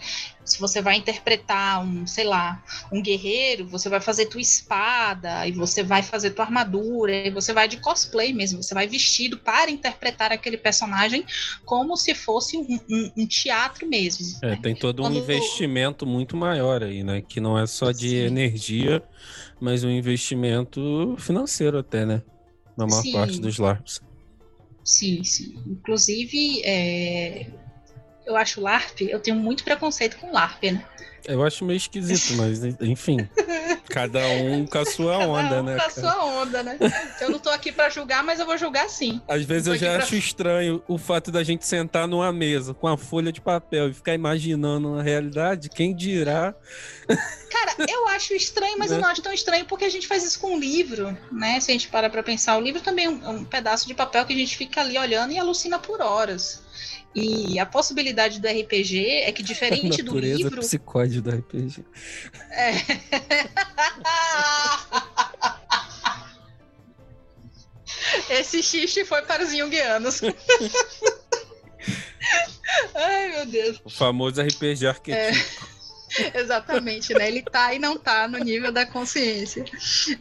[0.52, 5.52] Se você vai interpretar um, sei lá, um guerreiro, você vai fazer tua espada, e
[5.52, 9.72] você vai fazer tua armadura, e você vai de cosplay mesmo, você vai vestido para
[9.72, 11.26] interpretar aquele personagem
[11.66, 14.26] como se fosse um, um, um teatro mesmo.
[14.44, 14.56] É, né?
[14.62, 17.22] tem todo Quando- um investimento muito maior aí, né?
[17.22, 18.18] Que não é só de Sim.
[18.18, 19.04] energia,
[19.60, 22.22] mas um investimento financeiro até, né?
[22.76, 23.12] Na maior Sim.
[23.14, 24.02] parte dos LARPs.
[24.84, 25.54] Sim, sim.
[25.68, 27.48] Inclusive, é,
[28.32, 30.84] eu acho LARP, eu tenho muito preconceito com LARP, né?
[31.24, 33.18] Eu acho meio esquisito, mas enfim.
[33.88, 35.76] cada um com a sua Cada onda, um né?
[35.76, 36.78] com a sua onda, né?
[37.20, 39.22] Eu não tô aqui pra julgar, mas eu vou julgar sim.
[39.28, 42.88] Às vezes eu já pra- acho estranho o fato da gente sentar numa mesa com
[42.88, 45.70] a folha de papel e ficar imaginando uma realidade.
[45.70, 46.56] Quem dirá?
[47.52, 49.04] Cara, eu acho estranho, mas eu Né?
[49.04, 51.60] não acho tão estranho porque a gente faz isso com um livro, né?
[51.60, 53.94] Se a gente para pra pensar, o livro também é um, é um pedaço de
[53.94, 56.64] papel que a gente fica ali olhando e alucina por horas.
[57.14, 60.60] E a possibilidade do RPG é que, A diferente do natureza livro.
[60.62, 61.84] psicóide do RPG.
[62.52, 62.72] É.
[68.40, 70.22] Esse xixi foi para os junguianos.
[72.96, 73.82] Ai, meu Deus.
[73.84, 75.71] O famoso RPG arquetípico.
[76.34, 77.28] Exatamente, né?
[77.28, 79.66] Ele tá e não tá no nível da consciência.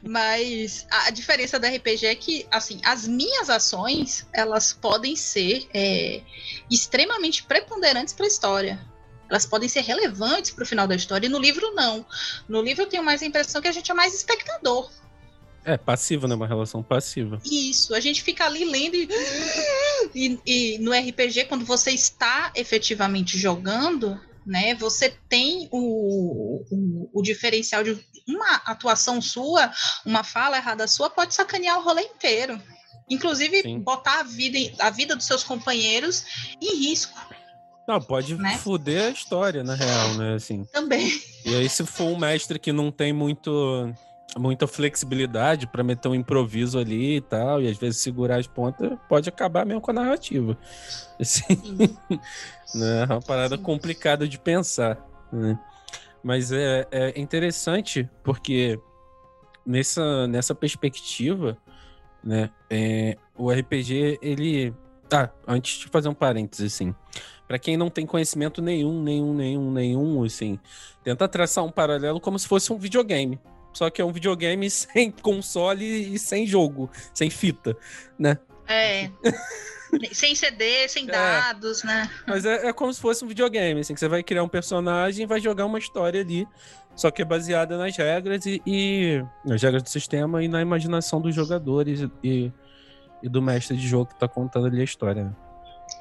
[0.03, 6.23] Mas a diferença do RPG é que, assim, as minhas ações, elas podem ser é,
[6.71, 8.81] extremamente preponderantes para a história.
[9.29, 11.27] Elas podem ser relevantes para o final da história.
[11.27, 12.05] E no livro, não.
[12.49, 14.91] No livro, eu tenho mais a impressão que a gente é mais espectador.
[15.65, 16.35] É, passivo, né?
[16.35, 17.41] Uma relação passiva.
[17.45, 19.09] Isso, a gente fica ali lendo e,
[20.15, 27.23] e, e no RPG, quando você está efetivamente jogando, né, você tem o, o, o
[27.23, 29.73] diferencial de uma atuação sua,
[30.05, 32.61] uma fala errada sua, pode sacanear o rolê inteiro.
[33.09, 33.81] Inclusive, Sim.
[33.81, 36.25] botar a vida, a vida dos seus companheiros
[36.61, 37.19] em risco
[37.89, 38.57] Não, pode Né?
[38.59, 40.35] foder a história, na real, né?
[40.35, 40.65] Assim.
[40.73, 41.21] também.
[41.45, 43.93] E aí, se for um mestre que não tem muito,
[44.39, 48.97] muita flexibilidade pra meter um improviso ali e tal, e às vezes segurar as pontas,
[49.09, 50.57] pode acabar mesmo com a narrativa.
[51.21, 51.45] Assim,
[52.75, 53.03] né?
[53.03, 53.63] É uma parada Sim.
[53.63, 54.99] complicada de pensar.
[55.33, 55.59] né?
[56.23, 58.79] Mas é, é interessante porque
[59.67, 61.57] nessa, nessa perspectiva,
[62.23, 64.75] né, é, o RPG, ele.
[65.13, 66.95] Ah, antes de fazer um parênteses, assim.
[67.49, 70.57] Pra quem não tem conhecimento nenhum, nenhum, nenhum, nenhum, assim,
[71.03, 73.41] tenta traçar um paralelo como se fosse um videogame.
[73.73, 77.77] Só que é um videogame sem console e sem jogo, sem fita,
[78.19, 78.39] né?
[78.69, 79.11] É.
[80.13, 81.13] sem CD, sem É.
[81.13, 82.09] dados, né?
[82.27, 85.25] Mas é, é como se fosse um videogame, assim, que você vai criar um personagem
[85.25, 86.47] e vai jogar uma história ali,
[86.95, 91.21] só que é baseada nas regras e, e- nas regras do sistema e na imaginação
[91.21, 92.53] dos jogadores e,
[93.23, 95.25] e do mestre de jogo que tá contando ali a história.
[95.25, 95.33] né?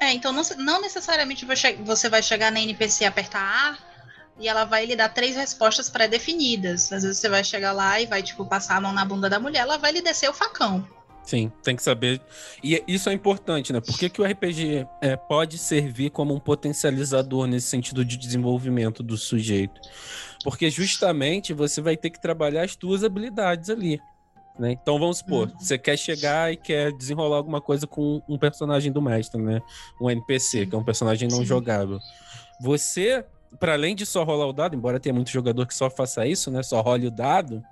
[0.00, 1.44] É, então não, não necessariamente
[1.84, 3.89] você vai chegar na NPC e apertar A
[4.38, 6.92] e ela vai lhe dar três respostas pré-definidas.
[6.92, 9.38] Às vezes você vai chegar lá e vai, tipo, passar a mão na bunda da
[9.38, 10.86] mulher, ela vai lhe descer o facão.
[11.22, 12.20] Sim, tem que saber.
[12.64, 13.80] E isso é importante, né?
[13.80, 19.02] Por que, que o RPG é, pode servir como um potencializador nesse sentido de desenvolvimento
[19.02, 19.80] do sujeito?
[20.42, 24.00] Porque justamente você vai ter que trabalhar as tuas habilidades ali.
[24.58, 24.72] Né?
[24.72, 25.58] Então vamos supor, Uhum.
[25.58, 29.60] você quer chegar e quer desenrolar alguma coisa com um personagem do mestre, né?
[30.00, 31.44] Um NPC, que é um personagem não Sim.
[31.46, 31.98] jogável.
[32.60, 33.24] Você,
[33.58, 36.50] para além de só rolar o dado, embora tenha muito jogador que só faça isso,
[36.50, 36.62] né?
[36.62, 37.62] Só role o dado,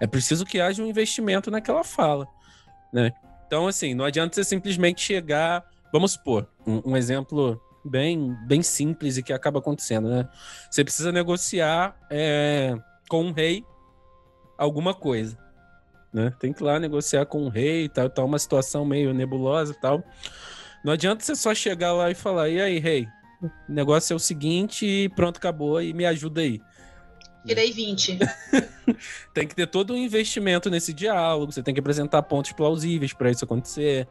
[0.00, 2.26] é preciso que haja um investimento naquela fala.
[2.92, 3.12] Né?
[3.46, 5.64] Então, assim, não adianta você simplesmente chegar.
[5.92, 10.28] Vamos supor, um, um exemplo bem, bem simples e que acaba acontecendo, né?
[10.70, 12.76] Você precisa negociar é,
[13.08, 13.64] com um rei
[14.58, 15.38] alguma coisa.
[16.12, 16.32] Né?
[16.40, 19.72] Tem que ir lá negociar com o rei e tal, tá uma situação meio nebulosa
[19.72, 20.02] e tal.
[20.82, 23.06] Não adianta você só chegar lá e falar, e aí, rei?
[23.42, 26.60] O negócio é o seguinte, e pronto, acabou, e me ajuda aí.
[27.46, 28.18] Tirei 20.
[29.32, 33.30] Tem que ter todo um investimento nesse diálogo, você tem que apresentar pontos plausíveis para
[33.30, 34.08] isso acontecer,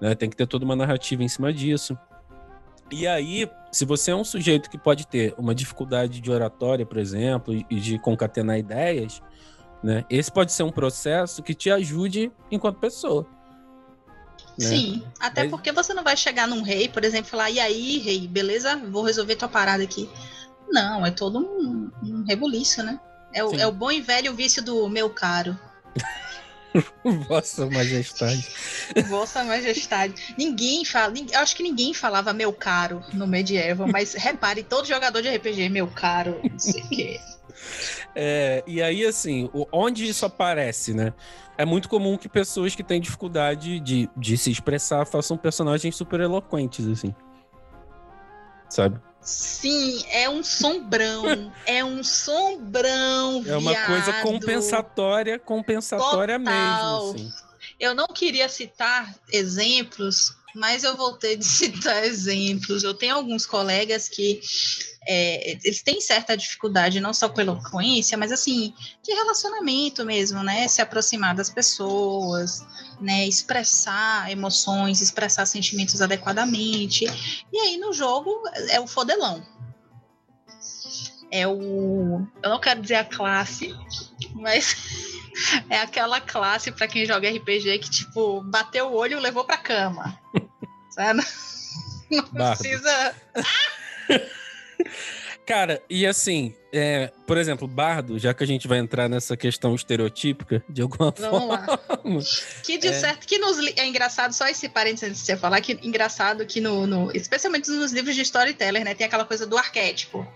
[0.00, 0.14] né?
[0.14, 1.98] Tem que ter toda uma narrativa em cima disso.
[2.90, 6.96] E aí, se você é um sujeito que pode ter uma dificuldade de oratória, por
[6.96, 9.20] exemplo, e de concatenar ideias,
[9.82, 10.04] né?
[10.08, 13.26] Esse pode ser um processo que te ajude enquanto pessoa.
[14.58, 14.66] Né?
[14.66, 17.60] Sim, até Mas- porque você não vai chegar num rei, por exemplo, e falar, e
[17.60, 18.76] aí, rei, beleza?
[18.76, 20.08] Vou resolver tua parada aqui.
[20.68, 23.00] Não, é todo um, um rebuliço, né?
[23.32, 23.60] É o, Sim.
[23.60, 25.58] é o bom e velho vício do meu caro.
[27.26, 28.46] Vossa Majestade.
[29.08, 30.34] Vossa Majestade.
[30.36, 31.14] Ninguém fala.
[31.32, 35.68] Eu acho que ninguém falava meu caro no medieval, mas repare, todo jogador de RPG,
[35.68, 37.20] meu caro, não sei o quê.
[38.14, 41.12] É, e aí, assim, onde isso aparece, né?
[41.58, 46.20] É muito comum que pessoas que têm dificuldade de, de se expressar façam personagens super
[46.20, 47.12] eloquentes, assim.
[48.70, 49.00] sabe?
[49.20, 51.52] Sim, é um sombrão.
[51.66, 53.42] é um sombrão.
[53.44, 53.86] É uma viado.
[53.86, 57.12] coisa compensatória, compensatória Total.
[57.12, 57.28] mesmo.
[57.28, 57.48] Assim.
[57.80, 62.84] Eu não queria citar exemplos, mas eu voltei de citar exemplos.
[62.84, 64.40] Eu tenho alguns colegas que
[65.10, 70.68] é, eles têm certa dificuldade, não só com eloquência, mas assim, de relacionamento mesmo, né?
[70.68, 72.62] Se aproximar das pessoas,
[73.00, 73.26] né?
[73.26, 77.06] Expressar emoções, expressar sentimentos adequadamente.
[77.50, 78.30] E aí no jogo
[78.68, 79.42] é o fodelão.
[81.30, 82.26] É o.
[82.42, 83.74] Eu não quero dizer a classe,
[84.34, 84.76] mas
[85.70, 89.56] é aquela classe para quem joga RPG que, tipo, bateu o olho e levou pra
[89.56, 90.20] cama.
[90.92, 91.22] Sabe?
[92.10, 92.58] Não Bardo.
[92.58, 93.14] precisa.
[95.46, 99.74] Cara, e assim, é, por exemplo, Bardo, já que a gente vai entrar nessa questão
[99.74, 101.66] estereotípica de alguma Vamos lá.
[101.78, 102.20] forma.
[102.62, 102.92] Que de É.
[102.92, 106.60] certo que nos é engraçado, só esse parênteses antes de você falar, que engraçado que
[106.60, 110.26] no, no- especialmente nos livros de storyteller, né, tem aquela coisa do arquétipo.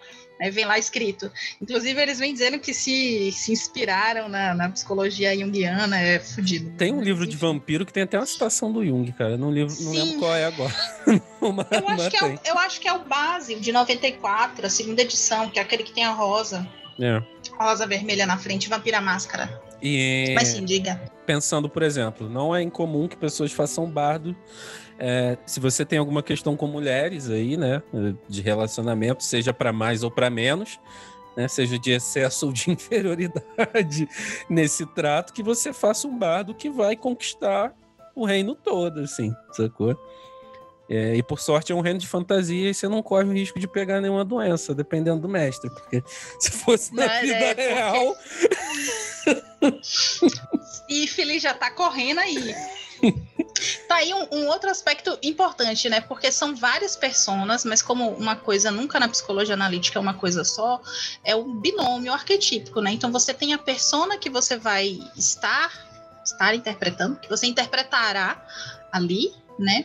[0.43, 1.31] Aí vem lá escrito.
[1.61, 6.71] Inclusive, eles vêm dizendo que se, se inspiraram na, na psicologia junguiana, é fudido.
[6.77, 9.37] Tem um livro de vampiro que tem até uma citação do Jung, cara.
[9.39, 9.99] Não, livro, não Sim.
[10.03, 10.75] lembro qual é agora.
[11.41, 14.69] Mas- Eu acho, que é o, eu acho que é o base, de 94, a
[14.69, 16.67] segunda edição, que é aquele que tem a rosa,
[17.01, 17.23] É.
[17.61, 19.63] rosa vermelha na frente, Vampira Máscara.
[19.81, 21.01] E Mas sim, diga.
[21.27, 24.37] pensando, por exemplo, não é incomum que pessoas façam bardo.
[25.05, 27.83] É, se você tem alguma questão com mulheres aí, né,
[28.29, 30.79] de relacionamento, seja para mais ou para menos,
[31.37, 34.09] né, seja de excesso ou de inferioridade
[34.49, 37.75] nesse trato, que você faça um bardo que vai conquistar
[38.15, 39.99] o reino todo, assim, sacou?
[40.89, 43.59] É, e por sorte é um reino de fantasia e você não corre o risco
[43.59, 45.69] de pegar nenhuma doença, dependendo do mestre.
[45.71, 46.03] Porque
[46.39, 48.17] se fosse na Não, vida é, porque- real,
[50.89, 52.55] sífilis já tá correndo aí.
[53.89, 56.01] Tá aí um, um outro aspecto importante, né?
[56.01, 60.45] Porque são várias personas, mas como uma coisa nunca na psicologia analítica é uma coisa
[60.45, 60.81] só,
[61.25, 62.93] é o binômio arquetípico, né?
[62.93, 65.73] Então você tem a persona que você vai estar,
[66.25, 68.45] estar interpretando, que você interpretará
[68.93, 69.85] ali, né?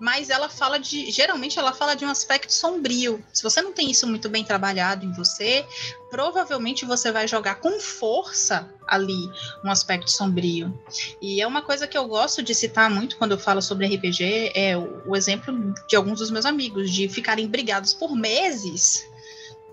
[0.00, 1.10] Mas ela fala de.
[1.10, 3.22] Geralmente ela fala de um aspecto sombrio.
[3.32, 5.64] Se você não tem isso muito bem trabalhado em você,
[6.10, 9.30] provavelmente você vai jogar com força ali
[9.62, 10.76] um aspecto sombrio.
[11.20, 14.52] E é uma coisa que eu gosto de citar muito quando eu falo sobre RPG,
[14.54, 15.54] é o, o exemplo
[15.86, 19.08] de alguns dos meus amigos, de ficarem brigados por meses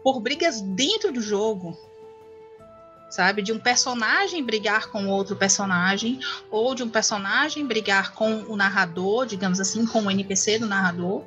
[0.08, 1.78] por brigas dentro do jogo.
[3.10, 3.42] Sabe?
[3.42, 6.20] De um personagem brigar com outro personagem,
[6.52, 11.24] ou de um personagem brigar com o narrador, digamos assim, com o NPC do narrador,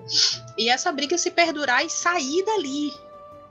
[0.59, 2.93] e essa briga se perdurar e sair dali,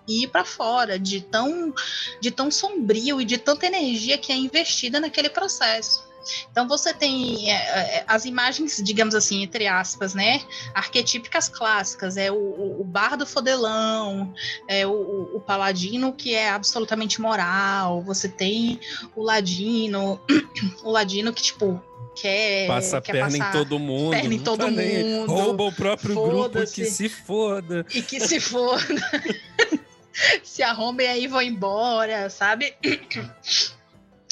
[0.07, 1.73] e ir para fora, de tão,
[2.19, 6.08] de tão sombrio e de tanta energia que é investida naquele processo.
[6.51, 10.41] Então você tem é, é, as imagens, digamos assim, entre aspas, né?
[10.73, 12.17] Arquetípicas clássicas.
[12.17, 14.33] É o, o, o bardo fodelão,
[14.67, 18.01] é o, o, paladino que é absolutamente moral.
[18.03, 18.79] Você tem
[19.15, 20.19] o ladino,
[20.83, 21.81] o ladino que, tipo,
[22.15, 22.67] quer.
[22.67, 24.11] passa quer perna em todo mundo.
[24.11, 25.31] perna em todo tá nem mundo.
[25.31, 27.85] Rouba o próprio grupo que se foda.
[27.93, 28.79] E que se for.
[30.43, 32.73] se arrombem aí e vão embora, sabe?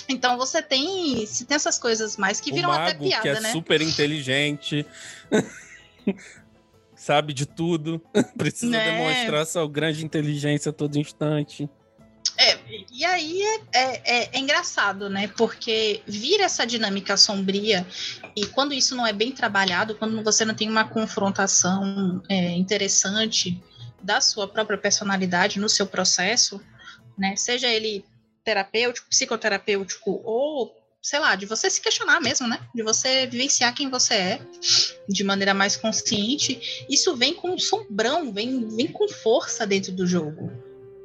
[0.10, 3.28] Então você tem, se tem essas coisas mais que o viram até mago piada, que
[3.30, 3.52] é né?
[3.52, 4.86] super inteligente.
[6.96, 8.02] Sabe de tudo.
[8.38, 8.92] Precisa Né?
[8.92, 11.70] demonstrar sua grande inteligência a todo instante.
[12.40, 12.58] É,
[12.92, 15.28] e aí é, é- é- é engraçado, né?
[15.36, 17.86] Porque vira essa dinâmica sombria,
[18.36, 23.60] e quando isso não é bem trabalhado, quando você não tem uma confrontação é, interessante
[24.04, 26.62] da sua própria personalidade no seu processo,
[27.18, 27.36] né?
[27.36, 28.06] Seja ele
[28.48, 32.58] terapêutico, psicoterapêutico, ou, sei lá, de você se questionar mesmo, né?
[32.74, 34.42] De você vivenciar quem você é
[35.10, 40.08] de maneira mais consciente, isso vem com um sombrão, vem, vem com força dentro do
[40.08, 40.50] jogo,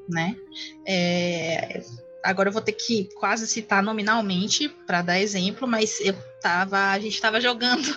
[0.09, 0.37] né?
[0.87, 1.83] É,
[2.23, 6.99] agora eu vou ter que quase citar nominalmente para dar exemplo, mas eu tava, a
[7.01, 7.93] gente estava jogando,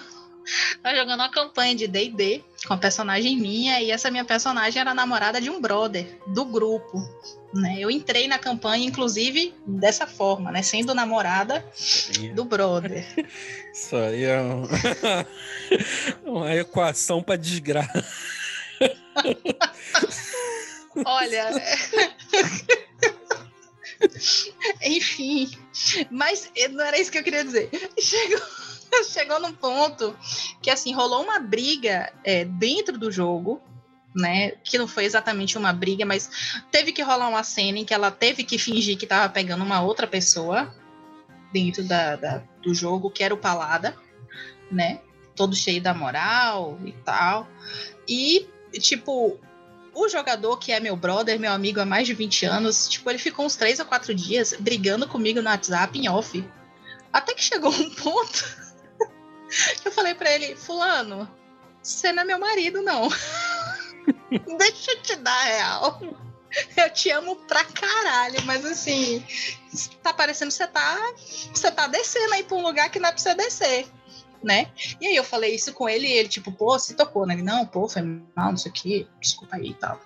[0.81, 4.93] tava jogando uma campanha de D&D com a personagem minha e essa minha personagem era
[4.93, 6.97] namorada de um brother do grupo,
[7.53, 7.75] né?
[7.79, 11.65] Eu entrei na campanha inclusive dessa forma, né, sendo namorada
[12.33, 13.05] do brother.
[13.73, 14.63] Isso aí é um-
[16.25, 18.03] uma equação pra desgraça.
[21.05, 21.49] Olha,
[24.83, 25.49] enfim,
[26.09, 27.69] mas não era isso que eu queria dizer.
[27.99, 28.41] Chegou,
[29.03, 30.15] chegou num ponto
[30.61, 33.61] que assim rolou uma briga é, dentro do jogo,
[34.15, 34.51] né?
[34.63, 36.29] Que não foi exatamente uma briga, mas
[36.71, 39.81] teve que rolar uma cena em que ela teve que fingir que tava pegando uma
[39.81, 40.73] outra pessoa
[41.51, 43.95] dentro da, da- do jogo, que era o Palada,
[44.71, 44.99] né?
[45.35, 47.47] Todo cheio da moral e tal.
[48.07, 48.47] E,
[48.79, 49.37] tipo,
[49.93, 53.19] o jogador, que é meu brother, meu amigo há mais de 20 anos, tipo, ele
[53.19, 56.43] ficou uns 3 ou 4 dias brigando comigo no WhatsApp em off.
[57.11, 58.64] Até que chegou um ponto
[59.83, 61.29] eu falei para ele, fulano,
[61.81, 63.07] você não é meu marido, não.
[64.57, 65.99] Deixa eu te dar real.
[66.77, 69.25] Eu te amo pra caralho, mas assim,
[70.01, 71.13] tá parecendo que você tá,
[71.53, 73.87] você tá descendo aí pra um lugar que não é pra você descer
[74.45, 74.67] né?
[75.01, 77.33] E aí eu falei isso com ele e ele, tipo, pô, se tocou, né?
[77.33, 79.99] Ele, não, pô, foi mal, não sei o que, desculpa aí e tal.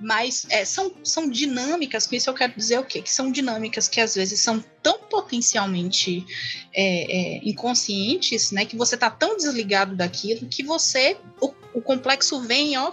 [0.00, 3.00] Mas é, são, são dinâmicas, com isso eu quero dizer o quê?
[3.00, 6.26] Que são dinâmicas que às vezes são tão potencialmente
[6.74, 8.66] é, é, inconscientes, né?
[8.66, 12.92] Que você tá tão desligado daquilo que você, o, o complexo vem, ó.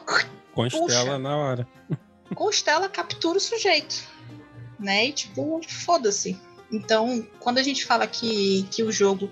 [0.53, 1.67] Constela puxa, na hora.
[2.35, 4.07] Constela captura o sujeito,
[4.79, 5.07] né?
[5.07, 6.39] E tipo, foda-se.
[6.71, 9.29] Então, quando a gente fala que, que o jogo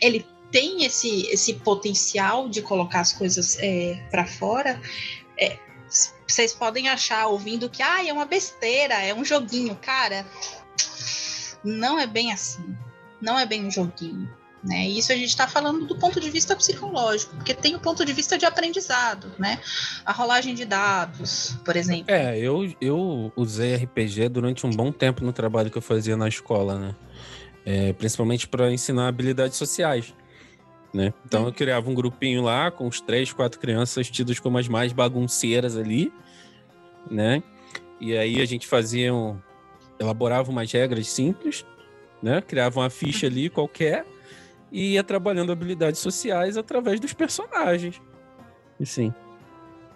[0.00, 4.80] ele tem esse, esse potencial de colocar as coisas é, para fora,
[5.38, 5.56] é,
[6.26, 9.76] vocês podem achar ouvindo que ah, é uma besteira, é um joguinho.
[9.76, 10.24] Cara,
[11.64, 12.74] não é bem assim.
[13.20, 14.30] Não é bem um joguinho.
[14.62, 14.88] Né?
[14.88, 18.12] Isso a gente está falando do ponto de vista psicológico, porque tem o ponto de
[18.12, 19.58] vista de aprendizado, né?
[20.04, 22.04] A rolagem de dados, por exemplo.
[22.08, 26.28] É, eu, eu usei RPG durante um bom tempo no trabalho que eu fazia na
[26.28, 26.94] escola, né?
[27.64, 30.12] É, principalmente para ensinar habilidades sociais
[30.92, 31.12] né?
[31.24, 34.92] Então eu criava um grupinho lá com os três, quatro crianças tidas como as mais
[34.92, 36.12] bagunceiras ali,
[37.10, 37.42] né?
[38.00, 39.38] E aí a gente fazia um,
[39.98, 41.64] elaborava umas regras simples,
[42.22, 42.40] né?
[42.40, 44.04] Criava uma ficha ali qualquer
[44.72, 48.00] e ia trabalhando habilidades sociais através dos personagens.
[48.80, 49.12] Assim,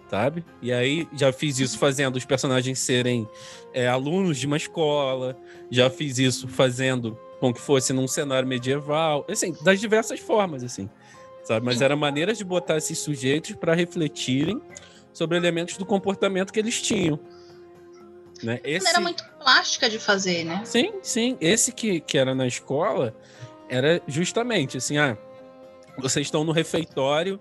[0.08, 0.44] sabe?
[0.60, 3.28] E aí já fiz isso fazendo os personagens serem
[3.72, 5.36] é, alunos de uma escola,
[5.70, 10.88] já fiz isso fazendo com que fosse num cenário medieval, assim, das diversas formas, assim,
[11.44, 11.64] sabe?
[11.64, 14.60] Mas era maneiras de botar esses sujeitos para refletirem
[15.12, 17.18] sobre elementos do comportamento que eles tinham.
[18.42, 18.60] Né?
[18.64, 18.88] Esse...
[18.88, 20.62] Era muito plástica de fazer, né?
[20.64, 21.36] Sim, sim.
[21.40, 23.14] Esse que, que era na escola
[23.68, 25.16] era justamente assim, ah,
[25.98, 27.38] vocês estão no refeitório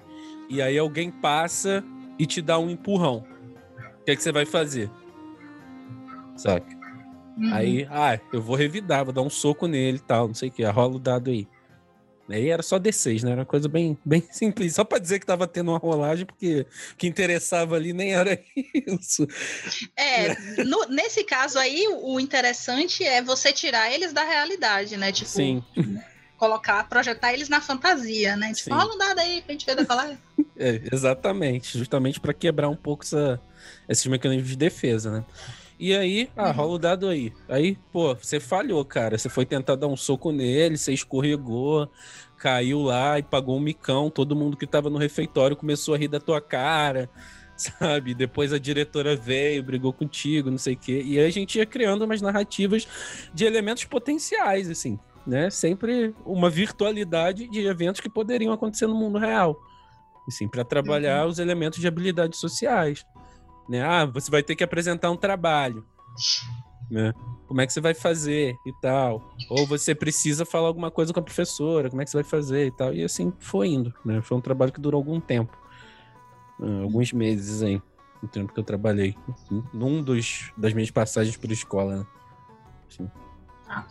[0.49, 1.83] e aí alguém passa
[2.17, 3.25] e te dá um empurrão.
[4.01, 4.89] O que, é que você vai fazer?
[6.35, 6.82] Saca?
[7.37, 7.53] Uhum.
[7.53, 10.51] Aí, ah, eu vou revidar, vou dar um soco nele e tal, não sei o
[10.51, 11.47] que, rola o dado aí.
[12.29, 13.31] Aí era só D6, né?
[13.31, 14.75] Era uma coisa bem, bem simples.
[14.75, 18.39] Só para dizer que tava tendo uma rolagem, porque o que interessava ali nem era
[18.87, 19.27] isso.
[19.97, 25.11] É, no, nesse caso aí, o interessante é você tirar eles da realidade, né?
[25.11, 25.63] Tipo, Sim.
[26.37, 28.53] colocar, projetar eles na fantasia, né?
[28.53, 28.75] Tipo, Sim.
[28.75, 30.17] rola um dado aí pra gente ver decolar.
[30.55, 31.77] É, exatamente.
[31.77, 33.39] Justamente para quebrar um pouco essa,
[33.89, 35.25] esses mecanismos de defesa, né?
[35.83, 36.53] E aí, ah, uhum.
[36.53, 37.33] rola o dado aí.
[37.49, 39.17] Aí, pô, você falhou, cara.
[39.17, 41.91] Você foi tentar dar um soco nele, você escorregou,
[42.37, 44.09] caiu lá e pagou um micão.
[44.09, 47.09] Todo mundo que tava no refeitório começou a rir da tua cara,
[47.57, 48.13] sabe?
[48.13, 51.03] Depois a diretora veio, brigou contigo, não sei o quê.
[51.05, 52.87] E aí a gente ia criando umas narrativas
[53.33, 55.49] de elementos potenciais, assim, né?
[55.49, 59.59] Sempre uma virtualidade de eventos que poderiam acontecer no mundo real.
[60.25, 61.31] Assim, para trabalhar uhum.
[61.31, 63.05] os elementos de habilidades sociais.
[63.67, 63.81] Né?
[63.81, 65.85] Ah, você vai ter que apresentar um trabalho.
[66.89, 67.13] Né?
[67.47, 69.35] Como é que você vai fazer e tal?
[69.49, 72.67] Ou você precisa falar alguma coisa com a professora, como é que você vai fazer
[72.67, 72.93] e tal?
[72.93, 74.21] E assim foi indo, né?
[74.21, 75.57] Foi um trabalho que durou algum tempo.
[76.59, 77.81] Uh, alguns meses aí,
[78.21, 79.15] no tempo que eu trabalhei.
[79.73, 82.05] Num dos, das minhas passagens por escola, né?
[82.87, 83.11] Assim.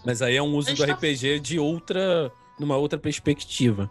[0.05, 3.91] Mas aí é um uso do RPG de outra, numa outra perspectiva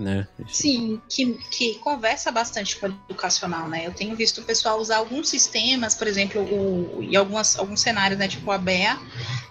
[0.00, 0.26] né?
[0.48, 3.86] Sim, que, que conversa bastante com o educacional, né?
[3.86, 8.18] Eu tenho visto o pessoal usar alguns sistemas, por exemplo, o, em algumas, alguns cenários,
[8.18, 8.26] né?
[8.26, 8.98] Tipo a BEA,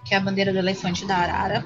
[0.04, 1.64] que é a bandeira do elefante da Arara,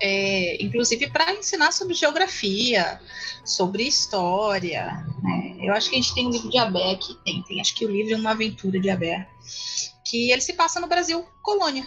[0.00, 3.00] é, inclusive para ensinar sobre geografia,
[3.44, 5.06] sobre história.
[5.22, 5.56] Né?
[5.60, 7.86] Eu acho que a gente tem um livro de Abé aqui, tem, tem acho que
[7.86, 9.28] o livro é uma aventura de Abé,
[10.04, 11.86] que ele se passa no Brasil colônia.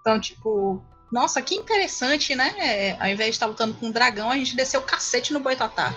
[0.00, 0.82] Então, tipo,
[1.16, 2.54] nossa, que interessante, né?
[2.58, 5.40] É, ao invés de estar lutando com um dragão, a gente desceu o cacete no
[5.40, 5.96] Boitatá.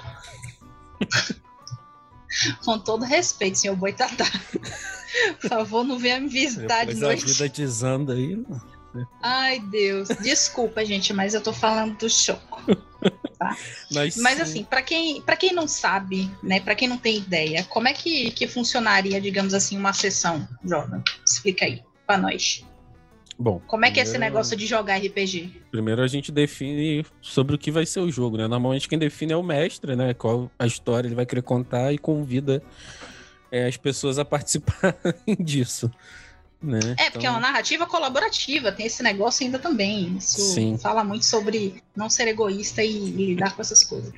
[2.63, 4.23] com todo respeito, senhor Boitatá.
[5.41, 7.25] Por favor, não venha me visitar Depois de noite.
[7.25, 8.37] a vida desanda aí.
[8.37, 9.05] Né?
[9.21, 10.07] Ai, Deus.
[10.21, 12.63] Desculpa, gente, mas eu tô falando do choco.
[13.37, 13.57] Tá?
[13.91, 17.87] Mas, mas assim, para quem, quem não sabe, né, para quem não tem ideia, como
[17.87, 21.01] é que, que funcionaria, digamos assim, uma sessão, Jordan?
[21.25, 22.65] Explica aí para nós.
[23.39, 23.61] Bom.
[23.67, 25.61] Como é que é esse negócio de jogar RPG?
[25.71, 28.45] Primeiro a gente define sobre o que vai ser o jogo, né?
[28.47, 30.13] Normalmente quem define é o mestre, né?
[30.13, 32.61] Qual a história ele vai querer contar e convida
[33.49, 35.89] é, as pessoas a participarem disso.
[36.61, 36.79] Né?
[36.97, 37.27] É, porque então...
[37.27, 40.17] é uma narrativa colaborativa, tem esse negócio ainda também.
[40.17, 40.77] Isso Sim.
[40.77, 44.11] fala muito sobre não ser egoísta e, e lidar com essas coisas.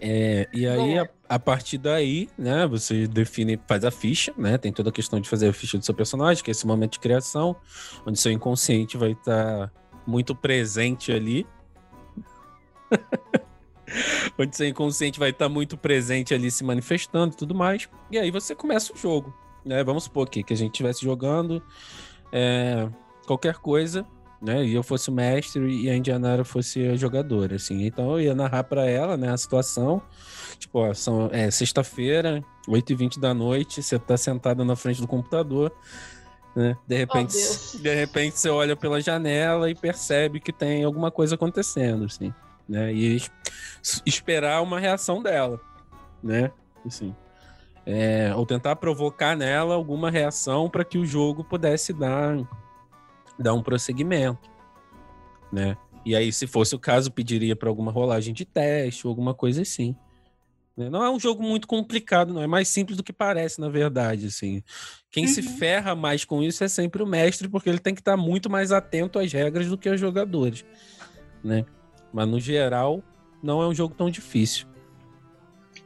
[0.00, 4.56] É, e aí, a, a, partir daí, né, você define, faz a ficha, né?
[4.56, 6.92] Tem toda a questão de fazer a ficha do seu personagem, que é esse momento
[6.92, 7.56] de criação,
[8.06, 9.72] onde seu inconsciente vai estar tá
[10.06, 11.44] muito presente ali.
[14.38, 17.88] onde seu inconsciente vai estar tá muito presente ali se manifestando e tudo mais.
[18.12, 19.34] E aí você começa o jogo.
[19.64, 19.82] Né?
[19.84, 21.62] Vamos supor aqui que a gente estivesse jogando
[22.32, 22.88] é,
[23.26, 24.06] qualquer coisa,
[24.40, 24.64] né?
[24.64, 27.84] E eu fosse o mestre e a Indianara fosse a jogadora, assim.
[27.84, 30.02] Então eu ia narrar para ela, né, a situação.
[30.58, 35.72] Tipo, ó, são, é sexta-feira, 8h20 da noite, você tá sentada na frente do computador.
[36.54, 36.76] Né?
[36.86, 41.34] De repente, oh, de repente você olha pela janela e percebe que tem alguma coisa
[41.34, 42.32] acontecendo, assim,
[42.68, 42.92] né?
[42.92, 43.22] E
[44.04, 45.60] esperar uma reação dela,
[46.22, 46.50] né?
[46.84, 47.14] Assim.
[47.86, 52.36] É, ou tentar provocar nela alguma reação para que o jogo pudesse dar,
[53.38, 54.50] dar um prosseguimento,
[55.52, 55.76] né?
[56.04, 59.62] E aí, se fosse o caso, pediria para alguma rolagem de teste ou alguma coisa
[59.62, 59.94] assim.
[60.76, 60.88] Né?
[60.88, 64.26] Não é um jogo muito complicado, não é mais simples do que parece, na verdade,
[64.26, 64.62] assim.
[65.10, 65.32] Quem uhum.
[65.32, 68.48] se ferra mais com isso é sempre o mestre, porque ele tem que estar muito
[68.48, 70.64] mais atento às regras do que os jogadores,
[71.44, 71.66] né?
[72.12, 73.02] Mas no geral,
[73.42, 74.66] não é um jogo tão difícil.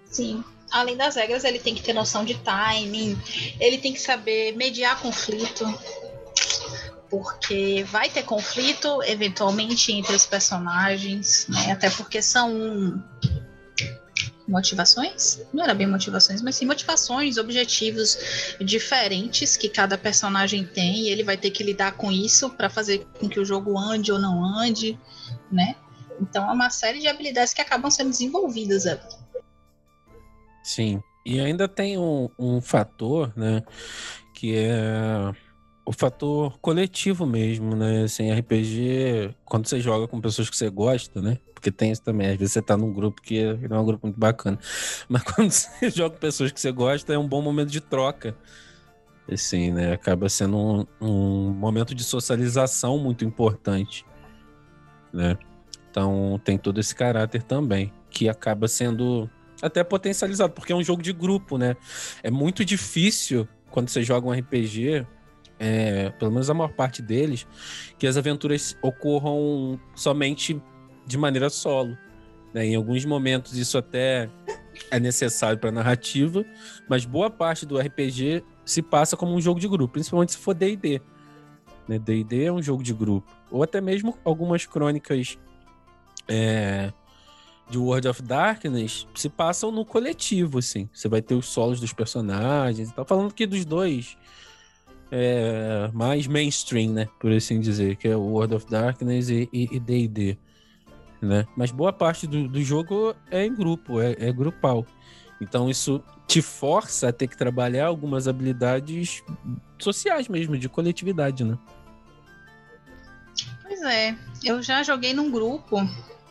[0.07, 0.45] Sim.
[0.75, 3.17] Além das regras, ele tem que ter noção de timing,
[3.61, 5.65] ele tem que saber mediar conflito,
[7.09, 11.71] porque vai ter conflito eventualmente entre os personagens, né?
[11.71, 13.01] Até porque são
[14.49, 18.19] motivações, não era bem motivações, mas sim motivações, objetivos
[18.61, 23.07] diferentes que cada personagem tem e ele vai ter que lidar com isso para fazer
[23.21, 24.99] com que o jogo ande ou não ande,
[25.53, 25.77] né?
[26.21, 28.87] Então é uma série de habilidades que acabam sendo desenvolvidas.
[28.87, 29.01] É.
[30.65, 33.63] Sim, e ainda tem um, um fator, né,
[34.33, 35.33] que é
[35.87, 38.05] o fator coletivo mesmo, né?
[38.05, 41.39] Assim, RPG, quando você joga com pessoas que você gosta, né?
[41.55, 42.29] Porque tem isso também.
[42.29, 44.59] Às vezes você tá num grupo que não é um grupo muito bacana.
[45.09, 48.35] Mas quando você joga com pessoas que você gosta, é um bom momento de troca.
[49.31, 49.93] Assim, né?
[49.93, 54.07] Acaba sendo um, um momento de socialização muito importante,
[55.13, 55.37] né?
[55.91, 59.31] Então tem todo esse caráter também, que acaba sendo
[59.63, 61.77] até potencializado, porque é um jogo de grupo, né?
[62.23, 65.07] É muito difícil quando você joga um RPG
[65.59, 67.47] é, pelo menos a maior parte deles,
[67.99, 70.61] que as aventuras ocorram somente
[71.07, 71.97] de maneira solo.
[72.53, 72.67] Né?
[72.67, 74.29] Em alguns momentos isso até
[74.91, 76.45] é necessário para narrativa,
[76.89, 80.55] mas boa parte do RPG se passa como um jogo de grupo, principalmente se for
[80.55, 81.01] D&D.
[81.87, 82.45] D&D né?
[82.45, 83.31] é um jogo de grupo.
[83.51, 85.39] Ou até mesmo algumas crônicas
[86.29, 86.93] é,
[87.69, 90.89] de World of Darkness se passam no coletivo, assim.
[90.93, 93.05] Você vai ter os solos dos personagens e tal.
[93.05, 94.17] Falando aqui dos dois
[95.11, 97.09] é, mais mainstream, né?
[97.19, 100.37] Por assim dizer, que é o World of Darkness e D&D,
[101.21, 101.47] né?
[101.57, 104.87] Mas boa parte do, do jogo é em grupo, é, é grupal.
[105.41, 109.23] Então isso te força a ter que trabalhar algumas habilidades
[109.79, 111.59] sociais mesmo, de coletividade, né?
[113.63, 115.77] Pois é, eu já joguei num grupo,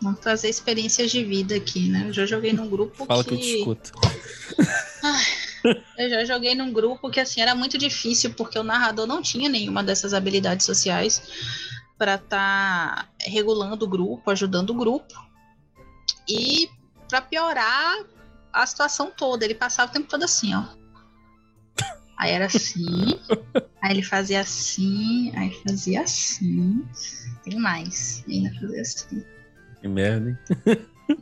[0.03, 2.05] vamos trazer experiências de vida aqui, né?
[2.07, 3.91] Eu já joguei num grupo Fala que, que eu te escuto.
[5.03, 9.21] Ai, eu já joguei num grupo que assim era muito difícil porque o narrador não
[9.21, 11.21] tinha nenhuma dessas habilidades sociais
[11.97, 15.13] para estar tá regulando o grupo, ajudando o grupo.
[16.27, 16.69] E
[17.07, 17.97] para piorar
[18.51, 20.63] a situação toda, ele passava o tempo todo assim, ó.
[22.17, 23.19] Aí era assim,
[23.81, 26.85] aí ele fazia assim, aí fazia assim,
[27.43, 29.25] tem mais, ainda fazia assim.
[29.83, 30.37] Que merda, hein?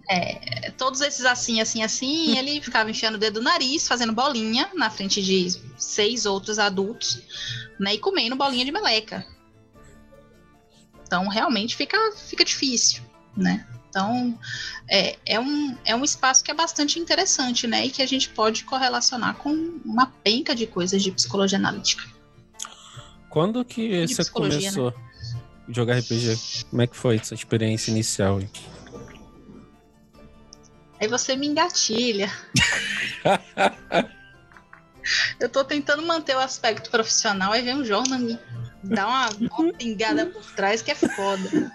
[0.08, 4.70] É, todos esses assim, assim, assim, ele ficava enfiando o dedo no nariz, fazendo bolinha
[4.76, 7.24] na frente de seis outros adultos,
[7.80, 7.96] né?
[7.96, 9.26] E comendo bolinha de meleca.
[11.04, 13.02] Então, realmente fica, fica difícil,
[13.36, 13.68] né?
[13.90, 14.38] Então,
[14.88, 17.88] é, é, um, é um espaço que é bastante interessante, né?
[17.88, 19.50] E que a gente pode correlacionar com
[19.84, 22.08] uma penca de coisas de psicologia analítica.
[23.28, 24.30] Quando que você né?
[24.32, 25.11] começou né?
[25.70, 26.66] Jogar RPG?
[26.70, 28.38] Como é que foi essa experiência inicial?
[28.38, 28.50] Aí?
[31.00, 32.32] Aí você me engatilha.
[35.40, 38.40] eu tô tentando manter o aspecto profissional, aí vem um jornal me
[38.84, 41.72] dá uma, uma pingada por trás que é foda.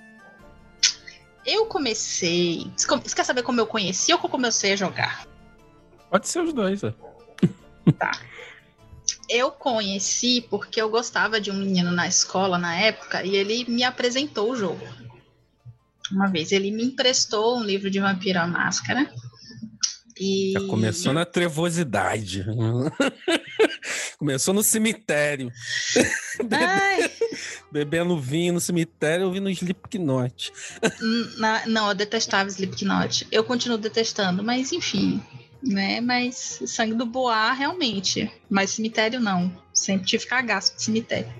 [1.44, 2.70] Eu comecei.
[2.76, 5.26] Você quer saber como eu conheci ou como eu comecei a jogar?
[6.10, 6.92] Pode ser os dois, é.
[7.98, 8.12] Tá.
[9.28, 13.82] Eu conheci porque eu gostava de um menino na escola na época e ele me
[13.82, 14.86] apresentou o jogo
[16.10, 16.52] uma vez.
[16.52, 19.10] Ele me emprestou um livro de Vampiro à Máscara.
[20.18, 20.52] E...
[20.52, 22.46] Já começou na trevosidade.
[24.18, 25.52] Começou no cemitério.
[27.70, 30.52] Bebendo vinho no cemitério, ouvindo Slipknot.
[31.36, 33.26] Na, não, eu detestava Slipknot.
[33.30, 35.22] Eu continuo detestando, mas enfim.
[35.66, 36.00] Né?
[36.00, 38.30] Mas sangue do Boa, realmente.
[38.48, 39.50] Mas cemitério não.
[39.74, 41.32] Sempre tive cagaço de cemitério.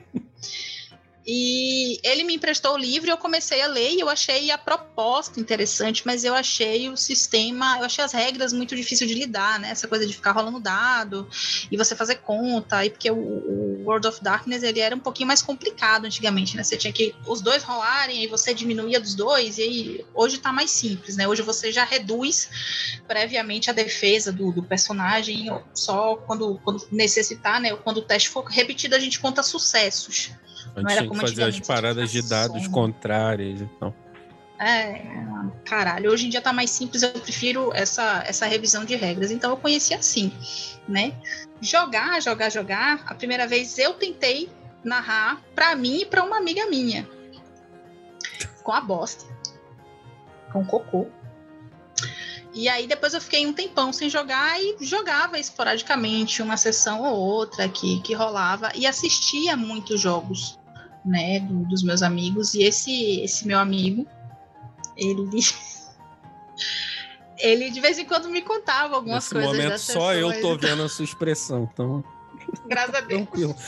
[1.27, 4.57] E ele me emprestou o livro e eu comecei a ler e eu achei a
[4.57, 9.59] proposta interessante, mas eu achei o sistema, eu achei as regras muito difícil de lidar,
[9.59, 9.71] né?
[9.71, 11.29] Essa coisa de ficar rolando dado
[11.69, 15.27] e você fazer conta, e porque o, o World of Darkness ele era um pouquinho
[15.27, 16.63] mais complicado antigamente, né?
[16.63, 20.53] Você tinha que os dois rolarem e você diminuía dos dois, e aí hoje tá
[20.53, 21.27] mais simples, né?
[21.27, 22.49] Hoje você já reduz
[23.09, 27.75] previamente a defesa do, do personagem só quando, quando necessitar, né?
[27.75, 30.31] Quando o teste for repetido, a gente conta sucessos.
[30.77, 33.95] A gente tinha que fazer as paradas de dados contrárias e tal.
[34.59, 35.03] É,
[35.65, 39.31] caralho, hoje em dia tá mais simples, eu prefiro essa, essa revisão de regras.
[39.31, 40.33] Então eu conheci assim,
[40.87, 41.15] né?
[41.61, 43.05] Jogar, jogar, jogar.
[43.07, 44.51] A primeira vez eu tentei
[44.85, 47.09] narrar pra mim e pra uma amiga minha.
[48.63, 49.25] Com a bosta.
[50.53, 51.07] Com cocô.
[52.53, 57.15] E aí depois eu fiquei um tempão sem jogar e jogava esporadicamente, uma sessão ou
[57.15, 60.59] outra que, que rolava, e assistia muitos jogos
[61.07, 64.07] né, do, dos meus amigos, e esse, esse meu amigo,
[64.97, 65.29] ele.
[67.39, 69.53] ele de vez em quando me contava algumas Nesse coisas.
[69.53, 72.05] momento só eu tô vendo a sua expressão, então.
[72.67, 73.23] Graças a Deus.
[73.23, 73.57] Tranquilo.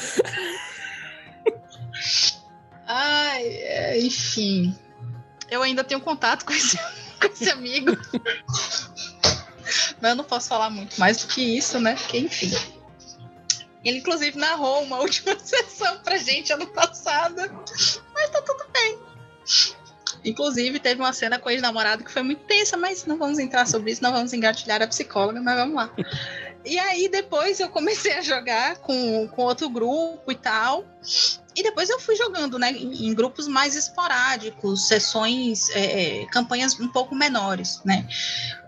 [2.86, 4.74] Ai, é, enfim.
[5.50, 6.78] Eu ainda tenho contato com esse,
[7.20, 7.96] com esse amigo.
[10.00, 11.94] Mas eu não posso falar muito mais do que isso, né?
[11.94, 12.50] Porque, enfim.
[13.84, 17.36] Ele, inclusive, narrou uma última sessão pra gente ano passado.
[18.14, 18.98] Mas tá tudo bem.
[20.24, 23.66] Inclusive, teve uma cena com o ex-namorado que foi muito tensa, mas não vamos entrar
[23.66, 25.90] sobre isso, não vamos engatilhar a psicóloga, mas vamos lá.
[26.64, 30.84] E aí, depois eu comecei a jogar com, com outro grupo e tal.
[31.54, 36.78] E depois eu fui jogando, né, em, em grupos mais esporádicos, sessões, é, é, campanhas
[36.78, 38.06] um pouco menores, né?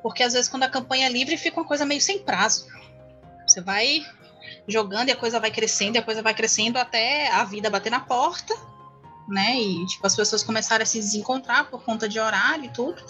[0.03, 2.67] Porque às vezes quando a campanha é livre fica uma coisa meio sem prazo.
[3.47, 4.05] Você vai
[4.67, 7.91] jogando e a coisa vai crescendo, e a coisa vai crescendo até a vida bater
[7.91, 8.55] na porta,
[9.29, 9.61] né?
[9.61, 13.03] E tipo, as pessoas começarem a se desencontrar por conta de horário e tudo,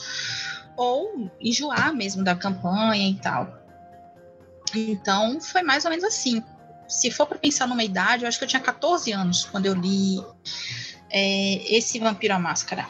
[0.76, 3.58] ou enjoar mesmo da campanha e tal.
[4.74, 6.42] Então foi mais ou menos assim.
[6.88, 9.74] Se for para pensar numa idade, eu acho que eu tinha 14 anos quando eu
[9.74, 10.20] li
[11.08, 12.86] é, esse Vampiro à Máscara.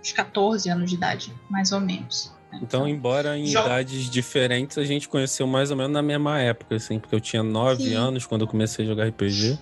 [0.00, 2.32] Uns 14 anos de idade, mais ou menos.
[2.54, 6.98] Então, embora em idades diferentes, a gente conheceu mais ou menos na mesma época, assim,
[6.98, 9.58] porque eu tinha nove anos quando eu comecei a jogar RPG.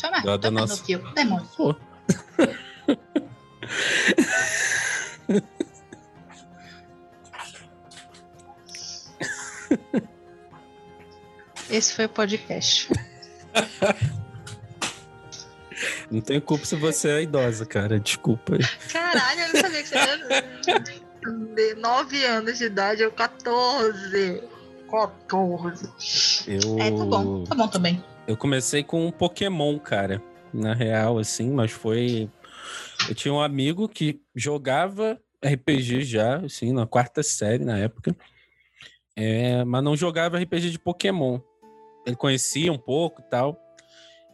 [0.00, 0.82] Toma, toma da nossa...
[0.82, 1.48] no demônio.
[1.56, 1.74] Pô.
[11.70, 12.88] Esse foi o podcast.
[16.10, 18.00] Não tem culpa se você é idosa, cara.
[18.00, 18.56] Desculpa.
[18.90, 20.98] Caralho, eu não sabia que você era
[21.54, 24.42] de 9 anos de idade, eu 14.
[24.90, 25.90] 14.
[26.46, 26.78] Eu...
[26.78, 28.02] É, tá bom, tá bom também.
[28.26, 30.22] Eu comecei com um Pokémon, cara.
[30.52, 32.30] Na real, assim, mas foi.
[33.08, 38.16] Eu tinha um amigo que jogava RPG já, assim, na quarta série na época.
[39.14, 41.38] É, mas não jogava RPG de Pokémon.
[42.06, 43.60] Ele conhecia um pouco e tal.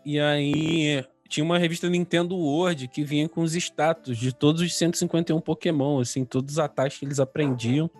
[0.05, 1.05] E aí
[1.35, 5.99] tinha uma revista Nintendo World que vinha com os status de todos os 151 Pokémon,
[5.99, 7.91] assim, todos os ataques que eles aprendiam.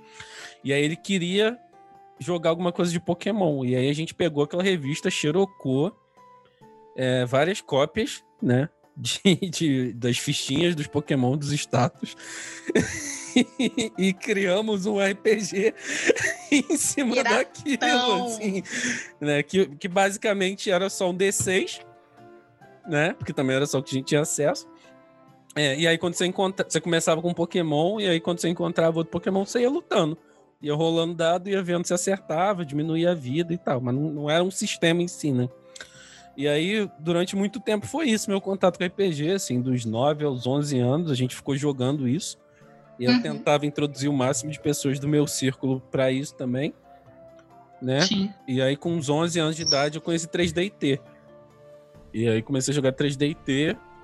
[0.63, 1.59] E aí ele queria
[2.21, 3.65] jogar alguma coisa de Pokémon.
[3.65, 5.93] E aí a gente pegou aquela revista, xerocou
[6.97, 8.69] é, várias cópias, né?
[8.97, 9.21] De,
[9.51, 12.15] de, das fichinhas dos Pokémon, dos status.
[13.99, 15.75] e, criamos um RPG
[16.53, 17.39] em cima Piratão.
[17.39, 18.63] daquilo, assim,
[19.21, 19.43] né?
[19.43, 21.81] Que, que basicamente era só um D6
[22.87, 23.15] né?
[23.15, 24.69] Porque também era só o que a gente tinha acesso.
[25.57, 28.49] É, e aí quando você encontra, você começava com um Pokémon, e aí quando você
[28.49, 30.19] encontrava outro Pokémon, você ia lutando.
[30.61, 33.81] Ia rolando dado, ia vendo se acertava, diminuía a vida e tal.
[33.81, 35.49] Mas não, não era um sistema em si, né?
[36.37, 40.47] E aí, durante muito tempo foi isso, meu contato com RPG, assim, dos 9 aos
[40.47, 42.39] 11 anos, a gente ficou jogando isso.
[42.99, 43.23] E eu uhum.
[43.23, 46.75] tentava introduzir o máximo de pessoas do meu círculo para isso também,
[47.81, 48.01] né?
[48.01, 48.33] Sim.
[48.49, 50.93] E aí, com uns 11 anos de idade, eu conheci 3D&T.
[50.93, 51.01] E
[52.29, 53.37] aí comecei a jogar 3D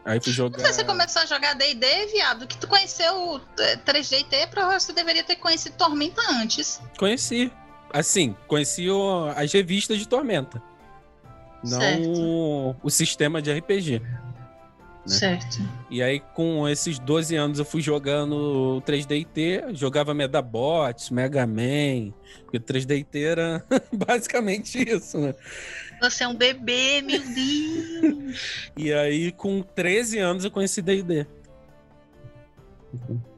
[0.04, 0.60] Aí fui jogar.
[0.66, 3.40] Você começou a jogar DD, viado, que tu conheceu
[3.86, 4.48] 3D é, T,
[4.78, 6.80] você deveria ter conhecido Tormenta antes.
[6.98, 7.52] Conheci.
[7.92, 10.62] Assim, conheci o, as revistas de Tormenta.
[11.62, 14.00] Não o, o sistema de RPG.
[14.00, 14.20] Né?
[15.06, 15.58] Certo.
[15.90, 22.12] E aí, com esses 12 anos, eu fui jogando 3DT, jogava Medabots, Mega Man,
[22.44, 25.34] porque 3DT era basicamente isso, né?
[26.00, 28.70] Você é um bebê, meu Deus!
[28.76, 31.26] e aí, com 13 anos, eu conheci D&D.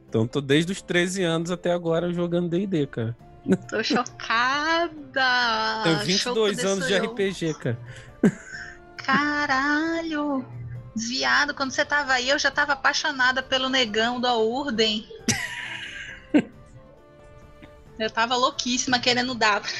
[0.08, 3.16] Então, tô desde os 13 anos até agora jogando D&D, cara.
[3.68, 4.90] Tô chocada!
[5.82, 7.78] Tenho 22 anos de RPG, cara.
[8.96, 10.46] Caralho!
[10.94, 15.08] Viado, quando você tava aí, eu já tava apaixonada pelo negão da Urden.
[18.04, 19.62] Eu tava louquíssima querendo dar.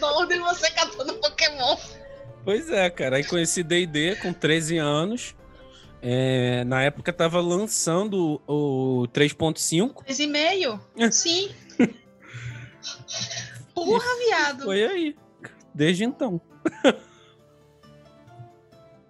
[0.00, 1.76] Da Urden você catando Pokémon.
[2.44, 3.16] Pois é, cara.
[3.16, 5.34] Aí conheci D&D com 13 anos.
[6.00, 10.04] É, na época tava lançando o 3.5.
[10.06, 11.10] 3,5?
[11.10, 11.50] Sim.
[13.74, 14.64] Porra, viado.
[14.64, 15.16] Foi aí.
[15.74, 16.40] Desde então.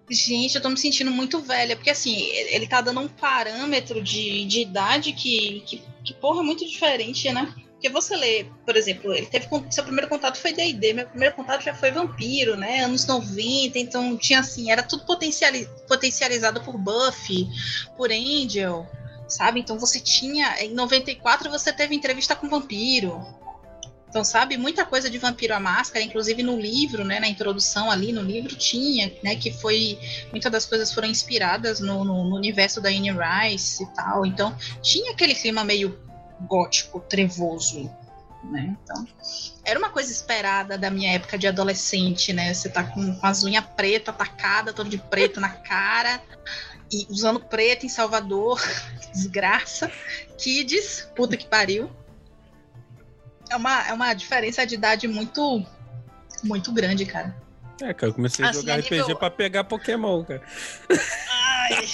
[0.09, 4.45] Gente, eu tô me sentindo muito velha, porque assim, ele tá dando um parâmetro de,
[4.45, 7.53] de idade que, que, que, porra, é muito diferente, né?
[7.73, 11.61] Porque você lê, por exemplo, ele teve seu primeiro contato foi D&D, meu primeiro contato
[11.61, 12.85] já foi Vampiro, né?
[12.85, 17.47] Anos 90, então tinha assim, era tudo potenciali potencializado por Buffy,
[17.97, 18.87] por Angel,
[19.27, 19.59] sabe?
[19.59, 23.21] Então você tinha, em 94 você teve entrevista com Vampiro,
[24.09, 28.13] então, sabe, muita coisa de Vampiro à Máscara, inclusive no livro, né, na introdução ali
[28.13, 29.99] no livro tinha, né, que foi,
[30.31, 34.55] muitas das coisas foram inspiradas no, no, no universo da Anne Rice e tal, então
[34.81, 35.99] tinha aquele clima meio
[36.41, 37.91] gótico, trevoso,
[38.45, 39.05] né, então
[39.65, 43.43] era uma coisa esperada da minha época de adolescente, né, você tá com, com as
[43.43, 46.21] unhas pretas, atacada, todo de preto na cara,
[46.89, 48.61] e usando preto em Salvador,
[49.13, 49.91] desgraça,
[50.37, 51.91] kids, puta que pariu,
[53.49, 55.65] é uma, é uma diferença de idade muito,
[56.43, 57.35] muito grande, cara.
[57.81, 59.15] É, cara, eu comecei a assim, jogar RPG nível...
[59.15, 60.41] pra pegar Pokémon, cara.
[60.89, 61.87] Ai.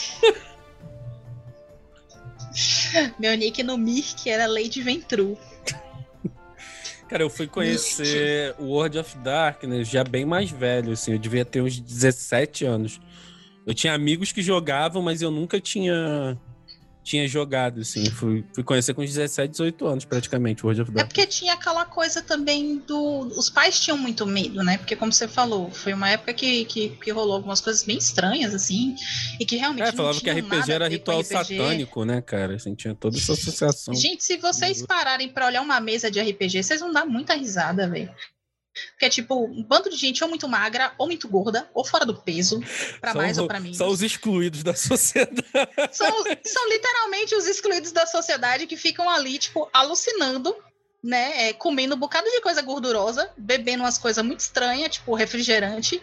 [3.20, 5.38] Meu nick no Mirk era Lady Ventru.
[7.10, 11.14] Cara, eu fui conhecer o World of Darkness já bem mais velho, assim.
[11.14, 13.00] Eu devia ter uns 17 anos.
[13.66, 16.38] Eu tinha amigos que jogavam, mas eu nunca tinha
[17.04, 18.06] tinha jogado, assim.
[18.10, 21.04] Fui, fui conhecer com 17, 18 anos, praticamente, World of Darkness.
[21.04, 23.28] É porque tinha aquela coisa também do...
[23.38, 24.78] Os pais tinham muito medo, né?
[24.78, 28.54] Porque, como você falou, foi uma época que, que, que rolou algumas coisas bem estranhas,
[28.54, 28.96] assim,
[29.40, 31.34] e que realmente É, falava que RPG era ritual RPG.
[31.34, 32.56] satânico, né, cara?
[32.56, 33.94] Assim, tinha toda essa associação.
[33.94, 37.88] Gente, se vocês pararem para olhar uma mesa de RPG, vocês vão dar muita risada,
[37.90, 38.10] velho.
[38.92, 42.06] Porque é tipo, um bando de gente ou muito magra, ou muito gorda, ou fora
[42.06, 42.62] do peso,
[43.00, 43.78] para mais ou para menos.
[43.78, 45.46] São os excluídos da sociedade.
[45.92, 46.08] São,
[46.44, 50.56] são literalmente os excluídos da sociedade que ficam ali, tipo, alucinando,
[51.04, 51.50] né?
[51.50, 56.02] É, comendo um bocado de coisa gordurosa, bebendo umas coisas muito estranhas, tipo refrigerante,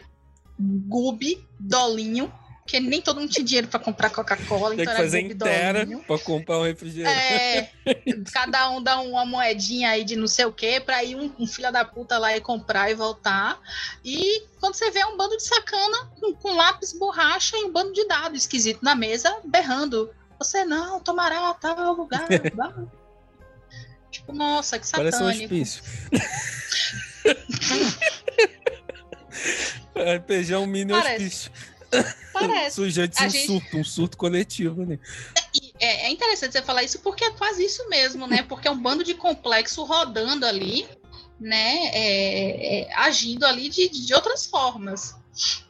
[0.59, 2.33] gube, dolinho,
[2.71, 4.77] porque nem todo mundo tinha dinheiro para comprar Coca-Cola.
[4.77, 7.19] Tem então que fazer inteira para comprar um refrigerante.
[7.19, 7.73] É,
[8.33, 11.47] cada um dá uma moedinha aí de não sei o quê, para ir um, um
[11.49, 13.59] filho da puta lá e comprar e voltar.
[14.05, 17.93] E quando você vê um bando de sacana com, com lápis, borracha e um bando
[17.93, 20.09] de dados esquisito na mesa, berrando.
[20.39, 22.29] Você não tomará tal lugar.
[24.13, 25.19] tipo, nossa, que satânico.
[25.19, 25.83] Parece um hospício.
[29.97, 31.15] RPG é um mini Parece.
[31.17, 31.70] hospício.
[32.33, 32.77] Parece.
[32.77, 33.47] Sujeito um gente...
[33.47, 34.99] surto, um surto coletivo, né?
[35.79, 38.43] É, é interessante você falar isso porque é quase isso mesmo, né?
[38.43, 40.87] Porque é um bando de complexo rodando ali,
[41.39, 41.91] né?
[41.93, 45.17] É, é, agindo ali de, de outras formas.
[45.33, 45.65] Sim.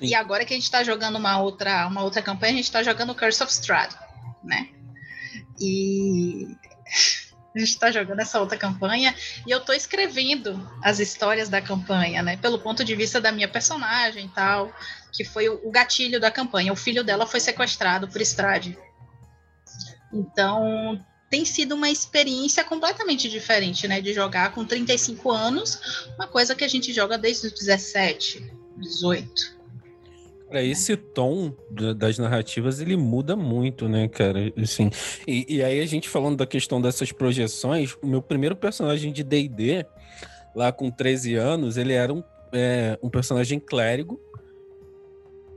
[0.00, 2.82] E agora que a gente está jogando uma outra, uma outra campanha, a gente está
[2.82, 3.94] jogando Curse of Strahd,
[4.44, 4.68] né?
[5.60, 6.56] E
[7.58, 9.14] a gente está jogando essa outra campanha
[9.46, 12.36] e eu estou escrevendo as histórias da campanha, né?
[12.36, 14.72] Pelo ponto de vista da minha personagem e tal,
[15.12, 16.72] que foi o gatilho da campanha.
[16.72, 18.78] O filho dela foi sequestrado por Strade.
[20.12, 24.00] Então, tem sido uma experiência completamente diferente, né?
[24.00, 29.57] De jogar com 35 anos, uma coisa que a gente joga desde os 17, 18.
[30.50, 31.52] Esse tom
[31.96, 34.52] das narrativas, ele muda muito, né, cara?
[34.56, 34.90] Assim,
[35.26, 39.22] e, e, aí a gente falando da questão dessas projeções, o meu primeiro personagem de
[39.22, 39.84] D&D,
[40.54, 42.22] lá com 13 anos, ele era um,
[42.52, 44.18] é, um personagem clérigo,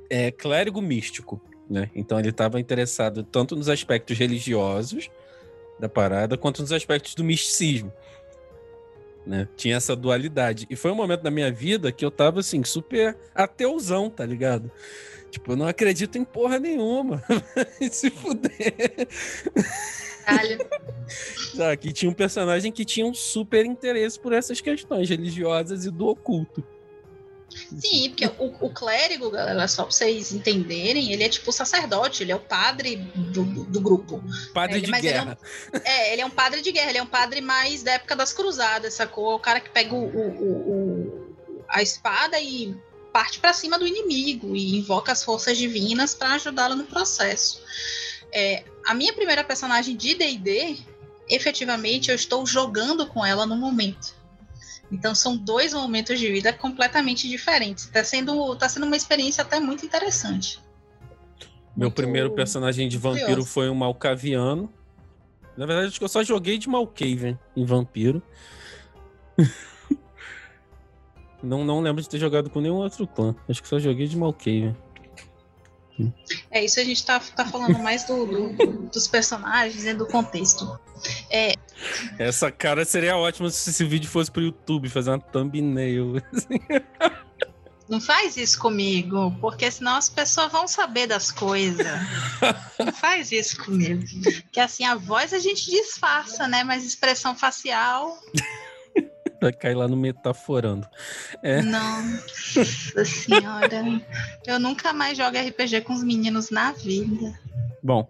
[0.10, 1.90] é, clérigo místico, né?
[1.96, 5.10] Então ele estava interessado tanto nos aspectos religiosos
[5.80, 7.94] da parada, quanto nos aspectos do misticismo
[9.26, 9.48] né?
[9.56, 10.68] Tinha essa dualidade.
[10.70, 14.72] E foi um momento da minha vida que eu tava assim, super ateuzão, tá ligado?
[15.30, 17.24] Tipo, eu não acredito em porra nenhuma.
[17.92, 19.08] Se fuder.
[20.26, 20.60] Caralho.
[21.80, 26.08] que tinha um personagem que tinha um super interesse por essas questões religiosas e do
[26.08, 26.64] oculto.
[27.78, 32.24] Sim, porque o, o, clérigo, galera, só pra vocês entenderem, ele é tipo o sacerdote,
[32.24, 34.24] ele é o padre do, do grupo.
[34.54, 35.38] Padre ele, de guerra.
[35.72, 37.84] Ele é, um, é, ele é, um, padre de guerra, ele é um padre mais
[37.84, 39.36] da época das cruzadas, sacou?
[39.36, 41.32] O cara que pega o, o
[41.68, 42.76] a espada e
[43.12, 47.62] parte para cima do inimigo e invoca as forças divinas para ajudá-lo no processo.
[48.32, 50.78] É, a minha primeira personagem de D&D,
[51.30, 54.14] efetivamente, eu estou jogando com ela no momento.
[54.92, 57.86] Então são dois momentos de vida completamente diferentes.
[57.86, 60.60] Está sendo, tá sendo uma experiência até muito interessante.
[61.76, 63.50] Meu muito primeiro personagem de vampiro curioso.
[63.50, 64.72] foi um Malcaviano.
[65.56, 68.22] Na verdade, acho que eu só joguei de Malkavian em vampiro.
[71.42, 73.34] não, não lembro de ter jogado com nenhum outro clã.
[73.48, 74.76] Acho que só joguei de Malkavian.
[76.50, 80.80] É, isso a gente tá, tá falando mais do, do, dos personagens e do contexto.
[81.30, 81.54] É...
[82.20, 86.22] Essa cara seria ótima se esse vídeo fosse pro YouTube, fazer uma thumbnail.
[87.90, 91.86] Não faz isso comigo, porque senão as pessoas vão saber das coisas.
[92.80, 94.02] Não faz isso comigo.
[94.50, 96.64] Que assim, a voz a gente disfarça, né?
[96.64, 98.18] Mas expressão facial.
[99.42, 100.88] Vai cair lá no metaforando.
[101.44, 101.62] É.
[101.64, 103.84] Nossa senhora.
[104.46, 107.38] Eu nunca mais jogo RPG com os meninos na vida.
[107.84, 108.08] Bom.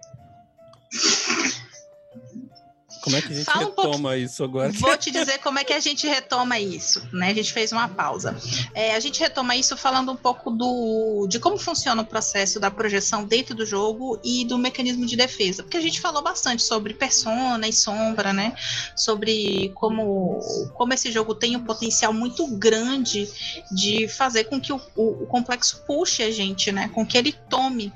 [3.01, 4.71] Como é que a gente Fala retoma um isso agora?
[4.77, 7.31] Vou te dizer como é que a gente retoma isso, né?
[7.31, 8.35] A gente fez uma pausa.
[8.73, 12.69] É, a gente retoma isso falando um pouco do de como funciona o processo da
[12.69, 16.93] projeção dentro do jogo e do mecanismo de defesa, porque a gente falou bastante sobre
[16.93, 18.53] persona e sombra, né?
[18.95, 20.39] Sobre como
[20.75, 23.27] como esse jogo tem um potencial muito grande
[23.71, 26.89] de fazer com que o, o, o complexo puxe a gente, né?
[26.93, 27.91] Com que ele tome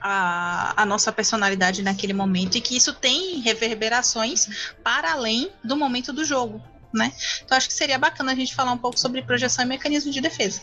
[0.00, 6.12] a, a, nossa personalidade naquele momento e que isso tem reverberações para além do momento
[6.12, 6.62] do jogo,
[6.92, 7.12] né?
[7.44, 10.20] Então acho que seria bacana a gente falar um pouco sobre projeção e mecanismo de
[10.20, 10.60] defesa.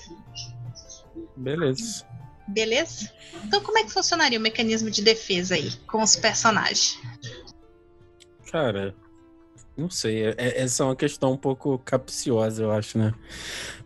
[1.36, 2.06] Beleza.
[2.48, 3.12] Beleza?
[3.44, 6.98] Então como é que funcionaria o mecanismo de defesa aí com os personagens?
[8.52, 8.94] Cara,
[9.82, 13.14] não sei, é, é, essa é uma questão um pouco capciosa, eu acho, né?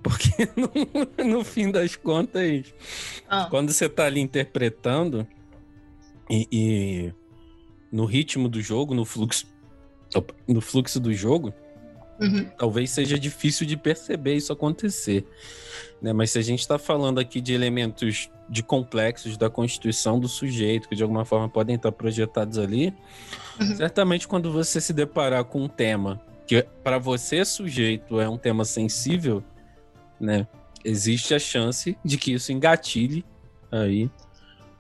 [0.04, 2.74] Porque no, no fim das contas,
[3.28, 3.48] ah.
[3.50, 5.26] quando você tá ali interpretando
[6.30, 7.14] e, e,
[7.92, 9.48] no ritmo do jogo, no fluxo,
[10.48, 11.54] no fluxo do jogo,
[12.20, 12.50] uhum.
[12.58, 15.26] talvez seja difícil de perceber isso acontecer.
[16.02, 16.14] Né?
[16.14, 20.88] Mas se a gente está falando aqui de elementos de complexos da constituição do sujeito,
[20.88, 22.94] que de alguma forma podem estar projetados ali,
[23.60, 23.76] uhum.
[23.76, 28.64] certamente quando você se deparar com um tema que para você sujeito é um tema
[28.66, 29.44] sensível,
[30.20, 30.48] né,
[30.84, 33.26] existe a chance de que isso engatilhe
[33.72, 34.10] aí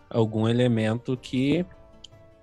[0.09, 1.65] algum elemento que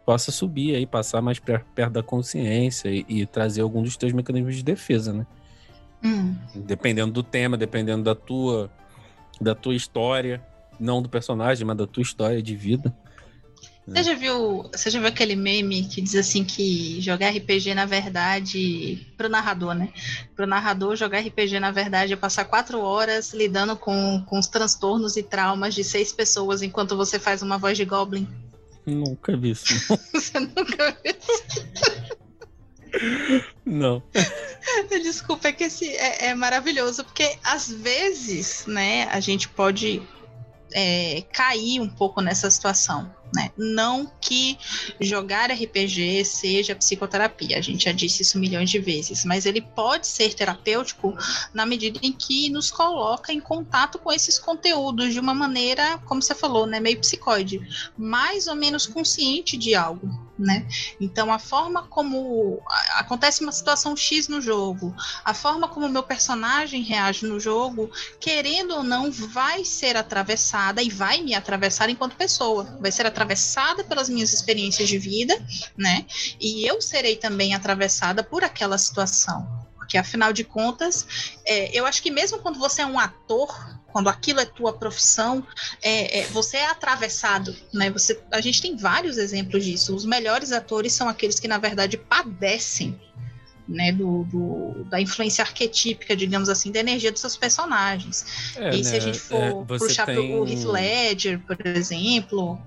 [0.04, 4.56] possa subir aí, passar mais perto da consciência e, e trazer algum dos teus mecanismos
[4.56, 5.26] de defesa, né?
[6.04, 6.34] Hum.
[6.54, 8.70] Dependendo do tema, dependendo da tua
[9.40, 10.42] da tua história,
[10.78, 12.94] não do personagem, mas da tua história de vida.
[13.86, 17.84] Você já viu, você já viu aquele meme que diz assim que jogar RPG na
[17.84, 19.88] verdade pro narrador, né?
[20.36, 25.16] Pro narrador jogar RPG na verdade é passar quatro horas lidando com, com os transtornos
[25.16, 28.28] e traumas de seis pessoas enquanto você faz uma voz de goblin.
[28.86, 29.66] Nunca vi isso.
[30.12, 31.66] você nunca viu isso?
[33.64, 34.02] Não.
[35.02, 40.02] Desculpa, é que esse é, é, maravilhoso, porque às vezes, né, a gente pode
[40.72, 43.12] é, cair um pouco nessa situação.
[43.34, 43.50] Né?
[43.56, 44.58] Não que
[45.00, 50.06] jogar RPG seja psicoterapia, a gente já disse isso milhões de vezes, mas ele pode
[50.06, 51.16] ser terapêutico
[51.54, 56.20] na medida em que nos coloca em contato com esses conteúdos de uma maneira, como
[56.20, 57.66] você falou, né, meio psicoide,
[57.96, 60.66] mais ou menos consciente de algo né?
[61.00, 62.62] Então a forma como
[62.94, 67.90] acontece uma situação X no jogo, a forma como o meu personagem reage no jogo,
[68.18, 73.84] querendo ou não, vai ser atravessada e vai me atravessar enquanto pessoa, vai ser atravessada
[73.84, 75.34] pelas minhas experiências de vida,
[75.76, 76.06] né?
[76.40, 79.62] E eu serei também atravessada por aquela situação.
[79.76, 81.06] Porque afinal de contas,
[81.44, 83.54] é, eu acho que mesmo quando você é um ator,
[83.92, 85.46] quando aquilo é tua profissão,
[85.82, 87.90] é, é, você é atravessado, né?
[87.90, 89.94] Você, a gente tem vários exemplos disso.
[89.94, 92.98] Os melhores atores são aqueles que, na verdade, padecem
[93.68, 98.54] né, do, do, da influência arquetípica, digamos assim, da energia dos seus personagens.
[98.56, 100.16] É, e né, se a gente for é, puxar tem...
[100.16, 102.58] pro Heath Ledger, por exemplo,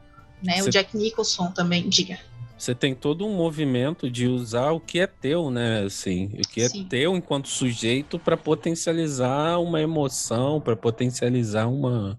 [0.42, 0.70] né, você...
[0.70, 2.20] o Jack Nicholson também, diga.
[2.58, 5.84] Você tem todo um movimento de usar o que é teu, né?
[5.84, 6.86] Assim, o que é Sim.
[6.86, 12.18] teu enquanto sujeito para potencializar uma emoção, para potencializar uma,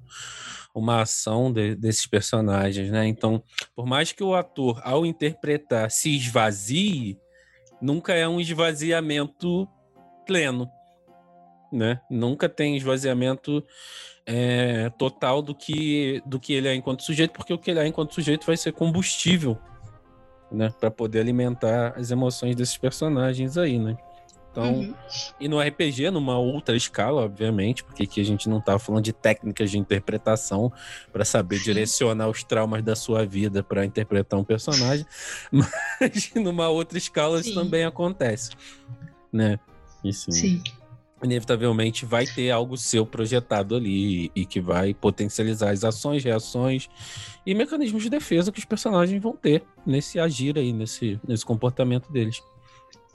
[0.75, 3.07] uma ação de, desses personagens, né?
[3.07, 3.43] Então,
[3.75, 7.19] por mais que o ator, ao interpretar, se esvazie,
[7.81, 9.67] nunca é um esvaziamento
[10.27, 10.71] pleno.
[11.73, 12.01] né?
[12.11, 13.65] Nunca tem esvaziamento
[14.27, 17.87] é, total do que, do que ele é enquanto sujeito, porque o que ele é
[17.87, 19.59] enquanto sujeito vai ser combustível,
[20.51, 20.73] né?
[20.79, 23.97] Para poder alimentar as emoções desses personagens aí, né?
[24.51, 24.95] Então, uhum.
[25.39, 29.13] e no RPG, numa outra escala, obviamente, porque aqui a gente não tá falando de
[29.13, 30.73] técnicas de interpretação
[31.13, 35.05] para saber direcionar os traumas da sua vida para interpretar um personagem,
[35.53, 37.51] mas numa outra escala Sim.
[37.51, 38.53] isso também acontece,
[39.31, 39.59] né?
[40.03, 40.33] E sim.
[40.33, 40.63] sim
[41.23, 46.89] inevitavelmente vai ter algo seu projetado ali e que vai potencializar as ações, reações
[47.45, 52.13] e mecanismos de defesa que os personagens vão ter nesse agir aí, nesse, nesse comportamento
[52.13, 52.43] deles.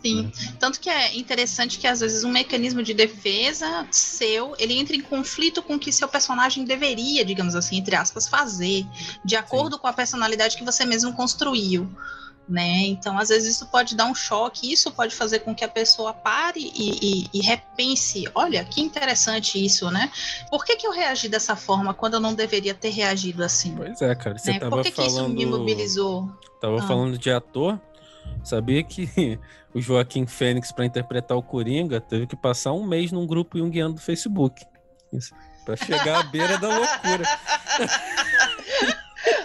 [0.02, 4.96] Sim, tanto que é interessante que às vezes um mecanismo de defesa seu, ele entra
[4.96, 8.84] em conflito com o que seu personagem deveria, digamos assim, entre aspas, fazer,
[9.24, 9.82] de acordo Sim.
[9.82, 11.88] com a personalidade que você mesmo construiu
[12.48, 12.86] né?
[12.88, 16.14] Então, às vezes, isso pode dar um choque, isso pode fazer com que a pessoa
[16.14, 20.12] pare e, e, e repense: olha, que interessante isso, né?
[20.50, 23.76] Por que, que eu reagi dessa forma quando eu não deveria ter reagido assim?
[23.76, 24.38] Pois é, cara.
[24.38, 24.60] Você né?
[24.60, 25.12] tava Por que, falando...
[25.12, 26.30] que isso me mobilizou?
[26.60, 26.88] Tava ah.
[26.88, 27.80] falando de ator.
[28.44, 29.40] Sabia que
[29.74, 33.96] o Joaquim Fênix, para interpretar o Coringa, teve que passar um mês num grupo junguiano
[33.96, 34.66] do Facebook.
[35.66, 37.24] Para chegar à beira da loucura.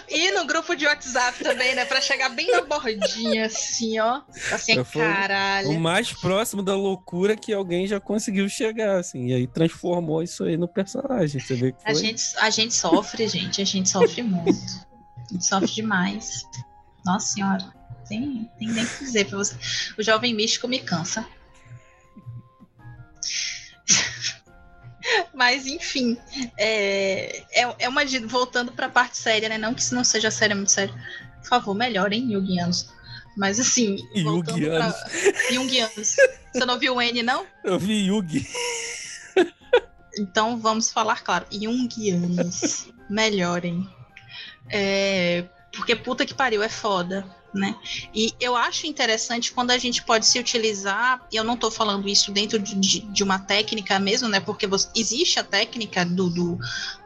[0.09, 1.85] E no grupo de WhatsApp também, né?
[1.85, 4.21] Pra chegar bem na bordinha, assim, ó.
[4.51, 5.69] Assim, caralho.
[5.69, 9.27] O mais próximo da loucura que alguém já conseguiu chegar, assim.
[9.27, 11.39] E aí transformou isso aí no personagem.
[11.39, 11.91] Você vê que foi...
[11.91, 13.61] a, gente, a gente sofre, gente.
[13.61, 14.87] A gente sofre muito.
[15.29, 16.43] A gente sofre demais.
[17.05, 17.65] Nossa senhora.
[18.07, 19.55] Tem, tem nem que dizer pra você.
[19.97, 21.25] O jovem místico me cansa.
[25.33, 26.17] Mas, enfim,
[26.57, 28.01] é, é, é uma.
[28.27, 29.57] Voltando para a parte séria, né?
[29.57, 30.93] Não que isso não seja séria, muito sério.
[31.41, 32.89] Por favor, melhorem, Yugianos.
[33.35, 33.97] Mas, assim.
[34.15, 34.95] Yugianos.
[34.95, 35.51] Pra...
[35.53, 36.15] Yugianos.
[36.53, 37.45] Você não viu o N, não?
[37.63, 38.47] Eu vi Yugi.
[40.19, 41.45] Então, vamos falar claro.
[41.51, 42.87] Jungianos.
[43.09, 43.87] Melhorem.
[44.69, 47.75] É, porque puta que pariu, é foda né?
[48.13, 52.07] E eu acho interessante quando a gente pode se utilizar, e eu não estou falando
[52.07, 54.39] isso dentro de, de, uma técnica mesmo, né?
[54.39, 56.59] Porque você, existe a técnica do, do,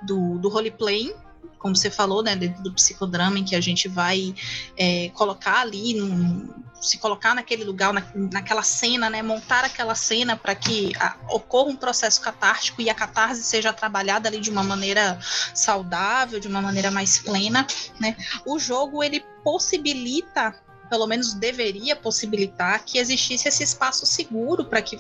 [0.04, 1.14] do, do roleplay,
[1.62, 4.34] como você falou, né, dentro do psicodrama, em que a gente vai
[4.76, 6.50] é, colocar ali, num,
[6.82, 11.70] se colocar naquele lugar, na, naquela cena, né, montar aquela cena para que a, ocorra
[11.70, 15.20] um processo catártico e a catarse seja trabalhada ali de uma maneira
[15.54, 17.66] saudável, de uma maneira mais plena,
[18.00, 18.18] né?
[18.44, 20.56] O jogo ele possibilita
[20.92, 25.00] pelo menos deveria possibilitar que existisse esse espaço seguro para que,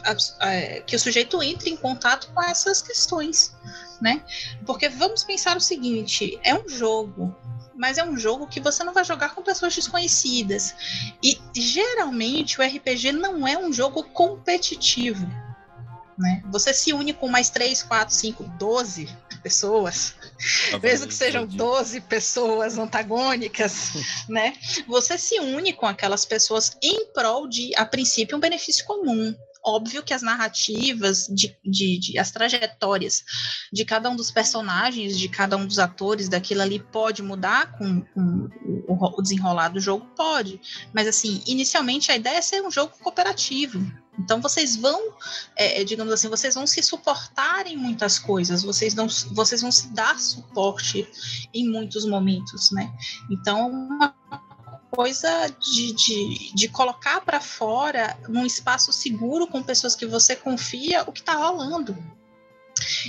[0.86, 3.54] que o sujeito entre em contato com essas questões,
[4.02, 4.24] né?
[4.66, 7.36] Porque vamos pensar o seguinte: é um jogo,
[7.76, 10.74] mas é um jogo que você não vai jogar com pessoas desconhecidas.
[11.22, 15.28] E geralmente o RPG não é um jogo competitivo.
[16.22, 16.43] Né?
[16.51, 19.09] Você se une com mais 3, 4, 5, 12
[19.41, 20.13] pessoas,
[20.69, 23.89] tá mesmo que sejam 12 pessoas antagônicas,
[24.30, 24.53] né?
[24.88, 29.36] Você se une com aquelas pessoas em prol de, a princípio, um benefício comum.
[29.64, 33.24] Óbvio que as narrativas, de, de, de, as trajetórias
[33.72, 38.01] de cada um dos personagens, de cada um dos atores daquilo ali pode mudar com,
[38.01, 38.49] com
[38.88, 40.05] o, o desenrolar do jogo?
[40.16, 40.59] Pode.
[40.93, 43.80] Mas, assim, inicialmente a ideia é ser um jogo cooperativo.
[44.20, 45.14] Então vocês vão,
[45.55, 49.72] é, é, digamos assim, vocês vão se suportar em muitas coisas, vocês, não, vocês vão
[49.72, 51.07] se dar suporte
[51.53, 52.93] em muitos momentos, né?
[53.30, 54.14] Então, uma
[54.92, 61.04] coisa de, de, de colocar para fora, num espaço seguro, com pessoas que você confia,
[61.04, 61.98] o que está rolando.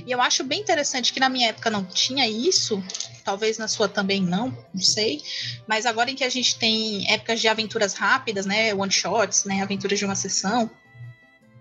[0.06, 2.82] E eu acho bem interessante que na minha época não tinha isso,
[3.24, 5.22] talvez na sua também não, não sei.
[5.66, 9.60] Mas agora em que a gente tem épocas de aventuras rápidas, né, one shots, né,
[9.62, 10.70] aventuras de uma sessão,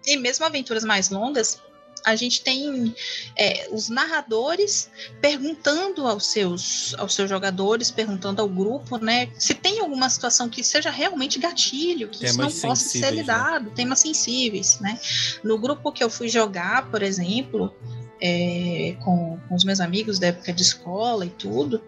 [0.05, 1.59] e mesmo aventuras mais longas,
[2.05, 2.95] a gente tem
[3.35, 4.89] é, os narradores
[5.21, 10.63] perguntando aos seus, aos seus jogadores, perguntando ao grupo, né, se tem alguma situação que
[10.63, 13.11] seja realmente gatilho, que temas isso não possa ser né?
[13.11, 13.71] lidado, né?
[13.75, 14.99] temas sensíveis, né?
[15.43, 17.73] No grupo que eu fui jogar, por exemplo,
[18.19, 21.81] é, com, com os meus amigos da época de escola e tudo,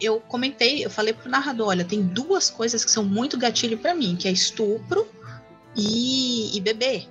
[0.00, 3.94] eu comentei, eu falei pro narrador, olha, tem duas coisas que são muito gatilho para
[3.94, 5.06] mim, que é estupro
[5.76, 7.06] e, e bebê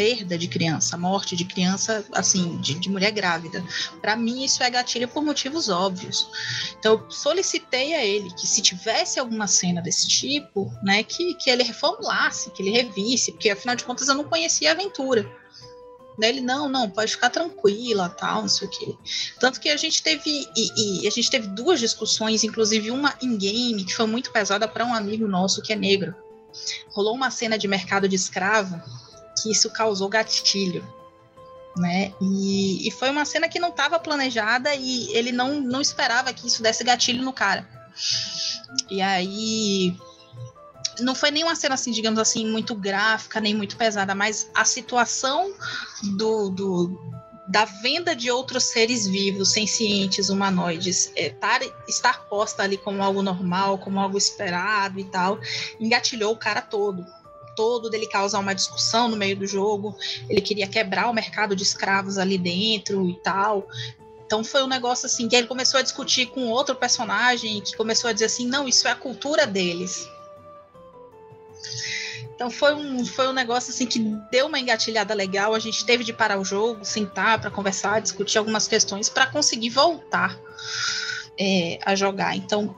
[0.00, 3.62] perda de criança, morte de criança, assim, de, de mulher grávida.
[4.00, 6.26] Para mim, isso é gatilho por motivos óbvios.
[6.78, 11.50] Então, eu solicitei a ele que, se tivesse alguma cena desse tipo, né, que, que
[11.50, 15.30] ele reformulasse, que ele revisse, porque afinal de contas eu não conhecia a aventura.
[16.18, 18.96] Ele, não, não, pode ficar tranquila, tal, não sei o quê.
[19.38, 23.36] Tanto que a gente teve, e, e a gente teve duas discussões, inclusive uma em
[23.36, 26.14] game, que foi muito pesada para um amigo nosso que é negro.
[26.88, 28.80] Rolou uma cena de mercado de escravo
[29.36, 30.84] que isso causou gatilho.
[31.76, 32.12] né?
[32.20, 36.46] E, e foi uma cena que não estava planejada e ele não, não esperava que
[36.46, 37.66] isso desse gatilho no cara.
[38.90, 39.96] E aí
[41.00, 44.64] não foi nem uma cena assim, digamos assim, muito gráfica, nem muito pesada, mas a
[44.64, 45.52] situação
[46.16, 47.10] do, do
[47.48, 53.22] da venda de outros seres vivos, sencientes, humanoides, é, tar, estar posta ali como algo
[53.22, 55.40] normal, como algo esperado e tal,
[55.80, 57.04] engatilhou o cara todo
[57.60, 59.94] todo dele causar uma discussão no meio do jogo.
[60.30, 63.68] Ele queria quebrar o mercado de escravos ali dentro e tal.
[64.24, 68.08] Então foi um negócio assim que ele começou a discutir com outro personagem que começou
[68.08, 70.08] a dizer assim, não, isso é a cultura deles.
[72.34, 73.98] Então foi um, foi um negócio assim que
[74.30, 75.54] deu uma engatilhada legal.
[75.54, 79.68] A gente teve de parar o jogo, sentar para conversar, discutir algumas questões para conseguir
[79.68, 80.34] voltar
[81.42, 82.36] é, a jogar.
[82.36, 82.76] Então,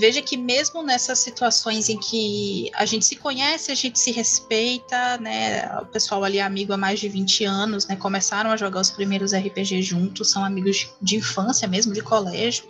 [0.00, 5.16] veja que mesmo nessas situações em que a gente se conhece, a gente se respeita,
[5.18, 5.78] né?
[5.80, 7.94] O pessoal ali é amigo há mais de 20 anos, né?
[7.94, 12.64] Começaram a jogar os primeiros RPG juntos, são amigos de infância mesmo, de colégio.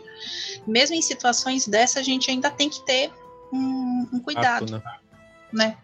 [0.66, 3.10] Mesmo em situações dessa, a gente ainda tem que ter
[3.50, 4.82] um, um cuidado, né?
[5.50, 5.78] né?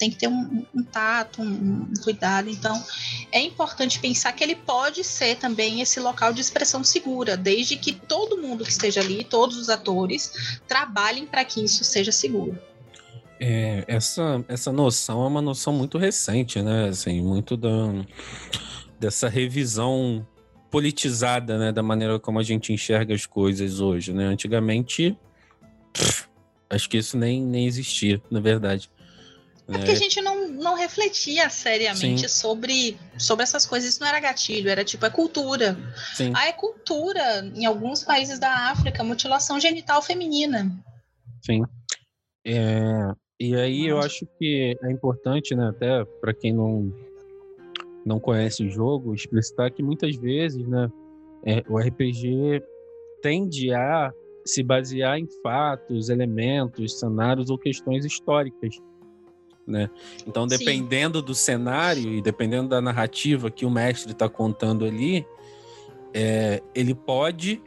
[0.00, 2.48] Tem que ter um, um tato, um, um, cuidado.
[2.48, 2.82] Então,
[3.30, 7.92] é importante pensar que ele pode ser também esse local de expressão segura, desde que
[7.92, 12.58] todo mundo que esteja ali, todos os atores, trabalhem para que isso seja seguro.
[13.38, 16.88] É, essa, essa noção é uma noção muito recente, né?
[16.88, 17.68] Assim, muito da,
[18.98, 20.26] dessa revisão
[20.70, 21.72] politizada, né?
[21.72, 24.24] Da maneira como a gente enxerga as coisas hoje, né?
[24.24, 25.14] Antigamente,
[25.92, 26.24] pff,
[26.70, 28.90] acho que isso nem, nem existia, na verdade.
[29.70, 33.90] É porque a gente não, não refletia seriamente sobre, sobre essas coisas.
[33.90, 35.76] Isso não era gatilho, era tipo, é cultura.
[36.14, 36.32] Sim.
[36.34, 40.76] Ah, é cultura, em alguns países da África, mutilação genital feminina.
[41.40, 41.62] Sim.
[42.44, 46.92] É, e aí eu acho que é importante, né, até para quem não,
[48.04, 50.90] não conhece o jogo, explicitar que muitas vezes, né,
[51.46, 52.60] é, o RPG
[53.22, 54.12] tende a
[54.44, 58.74] se basear em fatos, elementos, cenários ou questões históricas
[59.70, 59.88] né?
[60.26, 61.24] Então, dependendo Sim.
[61.24, 65.26] do cenário e dependendo da narrativa que o mestre está contando ali,
[66.12, 67.62] é, ele pode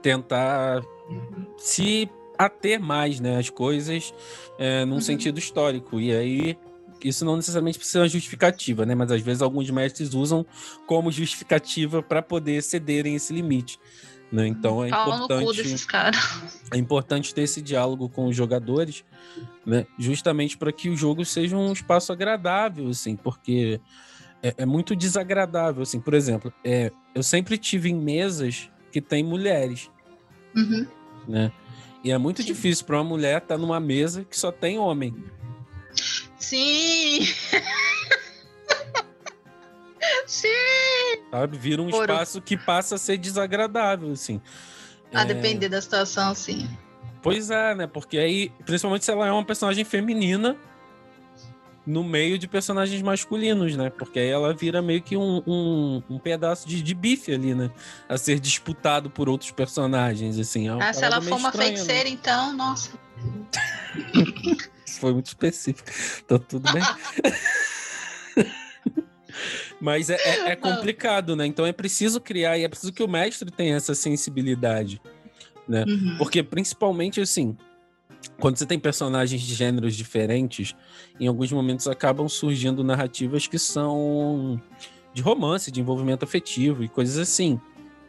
[0.00, 1.46] tentar uhum.
[1.56, 4.14] se ater mais, né, as coisas
[4.58, 5.00] é, num uhum.
[5.00, 5.98] sentido histórico.
[6.00, 6.56] E aí
[7.04, 8.94] isso não necessariamente precisa ser uma justificativa, né?
[8.94, 10.44] Mas às vezes alguns mestres usam
[10.86, 13.78] como justificativa para poder cederem esse limite.
[14.30, 14.46] Né?
[14.46, 15.86] Então é importante.
[16.70, 19.04] É importante ter esse diálogo com os jogadores,
[19.64, 19.86] né?
[19.98, 23.80] Justamente para que o jogo seja um espaço agradável, assim, porque
[24.42, 25.98] é, é muito desagradável, assim.
[25.98, 29.90] Por exemplo, é, eu sempre tive em mesas que tem mulheres,
[30.54, 30.86] uhum.
[31.26, 31.50] né?
[32.04, 32.48] E é muito Sim.
[32.48, 35.14] difícil para uma mulher estar tá numa mesa que só tem homem.
[36.38, 37.20] Sim.
[40.26, 40.48] Sim!
[41.30, 41.58] Sabe?
[41.58, 44.40] Vira um espaço que passa a ser desagradável, assim.
[45.12, 45.24] A é...
[45.24, 46.68] depender da situação, sim.
[47.22, 47.86] Pois é, né?
[47.86, 50.56] Porque aí, principalmente se ela é uma personagem feminina
[51.88, 53.88] no meio de personagens masculinos, né?
[53.88, 57.70] Porque aí ela vira meio que um, um, um pedaço de, de, bife ali, né?
[58.06, 60.68] A ser disputado por outros personagens, assim.
[60.68, 62.10] É ah, se ela for uma estranha, feiticeira, né?
[62.10, 62.90] então, nossa.
[65.00, 65.88] Foi muito específico.
[66.26, 66.82] Tá tudo bem.
[69.80, 71.46] Mas é, é, é, complicado, né?
[71.46, 75.00] Então é preciso criar e é preciso que o mestre tenha essa sensibilidade,
[75.68, 75.84] né?
[75.86, 76.16] Uhum.
[76.18, 77.56] Porque principalmente assim,
[78.40, 80.74] quando você tem personagens de gêneros diferentes,
[81.18, 84.60] em alguns momentos acabam surgindo narrativas que são
[85.12, 87.60] de romance, de envolvimento afetivo e coisas assim,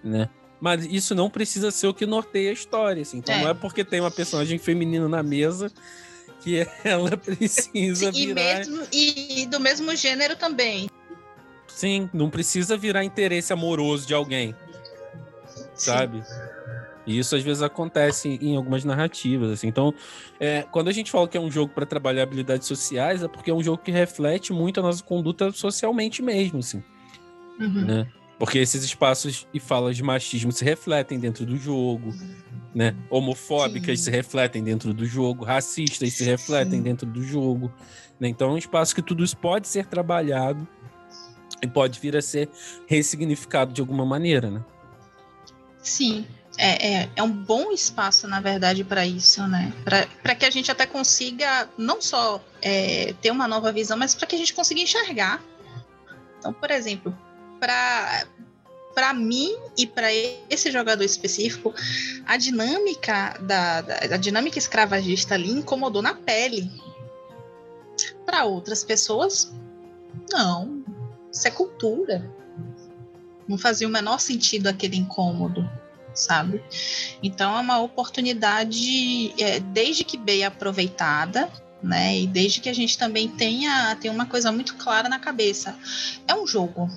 [0.04, 0.30] né?
[0.62, 3.20] Mas isso não precisa ser o que norteia a história, assim.
[3.20, 3.42] Então é.
[3.42, 5.72] não é porque tem uma personagem feminina na mesa
[6.42, 8.58] que ela precisa e virar...
[8.58, 10.90] Mesmo, e do mesmo gênero também.
[11.80, 14.54] Sim, não precisa virar interesse amoroso de alguém.
[15.74, 16.22] Sabe?
[17.08, 19.50] E isso às vezes acontece em algumas narrativas.
[19.50, 19.68] Assim.
[19.68, 19.94] Então,
[20.42, 23.50] é, quando a gente fala que é um jogo para trabalhar habilidades sociais, é porque
[23.50, 26.84] é um jogo que reflete muito a nossa conduta socialmente mesmo, assim.
[27.58, 27.86] Uhum.
[27.86, 28.08] Né?
[28.38, 32.14] Porque esses espaços e falas de machismo se refletem dentro do jogo,
[32.76, 32.94] né?
[33.10, 34.04] Homofóbicas Sim.
[34.04, 36.84] se refletem dentro do jogo, racistas se refletem Sim.
[36.84, 37.72] dentro do jogo.
[38.20, 38.28] Né?
[38.28, 40.68] Então é um espaço que tudo isso pode ser trabalhado
[41.62, 42.50] e pode vir a ser
[42.88, 44.64] ressignificado de alguma maneira, né?
[45.82, 46.26] Sim,
[46.58, 49.72] é, é, é um bom espaço, na verdade, para isso, né?
[50.22, 54.28] Para que a gente até consiga não só é, ter uma nova visão, mas para
[54.28, 55.42] que a gente consiga enxergar.
[56.38, 57.18] Então, por exemplo,
[57.60, 58.26] para
[58.94, 60.12] para mim e para
[60.50, 61.74] esse jogador específico,
[62.26, 66.70] a dinâmica da, da a dinâmica escravagista ali incomodou na pele.
[68.26, 69.54] Para outras pessoas,
[70.30, 70.79] não,
[71.32, 72.30] isso é cultura.
[73.48, 75.68] Não fazia o menor sentido aquele incômodo,
[76.14, 76.64] sabe?
[77.22, 81.52] Então é uma oportunidade, é, desde que bem aproveitada,
[81.82, 82.20] né?
[82.20, 85.78] E desde que a gente também tenha, tenha uma coisa muito clara na cabeça.
[86.28, 86.90] É um jogo,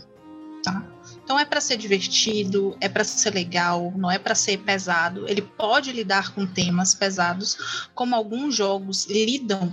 [0.62, 0.84] tá?
[1.24, 5.26] Então é para ser divertido, é para ser legal, não é para ser pesado.
[5.28, 9.72] Ele pode lidar com temas pesados, como alguns jogos lidam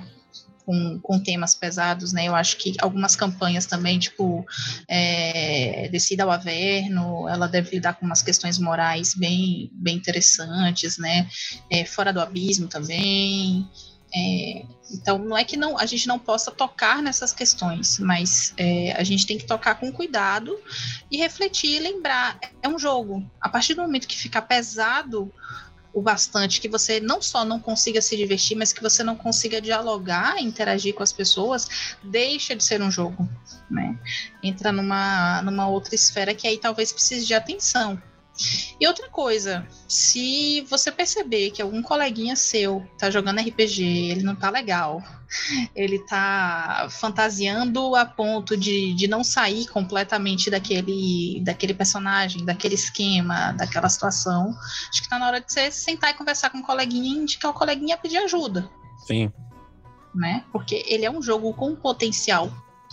[0.69, 2.27] com, com temas pesados, né?
[2.27, 4.45] Eu acho que algumas campanhas também, tipo
[4.87, 11.27] é, Decida ao Averno, ela deve lidar com umas questões morais bem, bem interessantes, né?
[11.71, 13.67] É, Fora do Abismo também.
[14.13, 18.91] É, então, não é que não, a gente não possa tocar nessas questões, mas é,
[18.91, 20.55] a gente tem que tocar com cuidado
[21.09, 22.39] e refletir e lembrar.
[22.61, 23.27] É um jogo.
[23.41, 25.33] A partir do momento que fica pesado
[25.93, 29.61] o bastante, que você não só não consiga se divertir, mas que você não consiga
[29.61, 33.27] dialogar, interagir com as pessoas, deixa de ser um jogo.
[33.69, 33.97] Né?
[34.43, 38.01] Entra numa, numa outra esfera que aí talvez precise de atenção.
[38.79, 44.35] E outra coisa, se você perceber que algum coleguinha seu tá jogando RPG, ele não
[44.35, 45.03] tá legal,
[45.75, 53.51] ele tá fantasiando a ponto de, de não sair completamente daquele, daquele personagem, daquele esquema,
[53.51, 54.55] daquela situação,
[54.89, 57.51] acho que tá na hora de você sentar e conversar com o coleguinha e indicar
[57.51, 58.69] o coleguinha a pedir ajuda.
[59.05, 59.31] Sim.
[60.15, 60.43] Né?
[60.51, 62.51] Porque ele é um jogo com potencial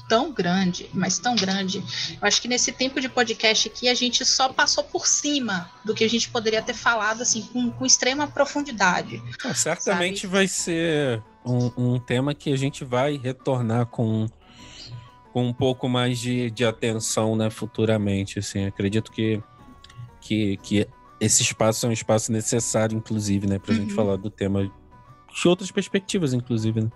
[0.08, 1.78] tão grande, mas tão grande.
[2.20, 5.94] Eu acho que nesse tempo de podcast aqui a gente só passou por cima do
[5.94, 9.22] que a gente poderia ter falado assim com, com extrema profundidade.
[9.44, 10.32] Ah, certamente sabe?
[10.32, 14.26] vai ser um, um, tema que a gente vai retornar com,
[15.32, 18.38] com um pouco mais de, de atenção, né, futuramente.
[18.38, 19.42] Assim, acredito que,
[20.20, 20.88] que, que
[21.20, 23.82] esse espaço é um espaço necessário, inclusive, né, para a uhum.
[23.82, 26.82] gente falar do tema de outras perspectivas, inclusive.
[26.82, 26.90] Né?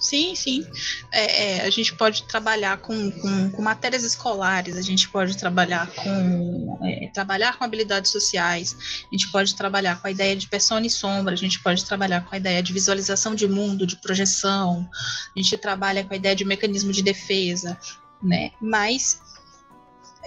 [0.00, 0.66] Sim, sim.
[1.10, 5.88] É, é, a gente pode trabalhar com, com, com, matérias escolares, a gente pode trabalhar
[5.92, 8.76] com é, trabalhar com habilidades sociais,
[9.10, 12.24] a gente pode trabalhar com a ideia de persona e sombra, a gente pode trabalhar
[12.24, 14.88] com a ideia de visualização de mundo, de projeção,
[15.36, 17.78] a gente trabalha com a ideia de mecanismo de defesa,
[18.22, 18.52] né?
[18.60, 19.20] Mas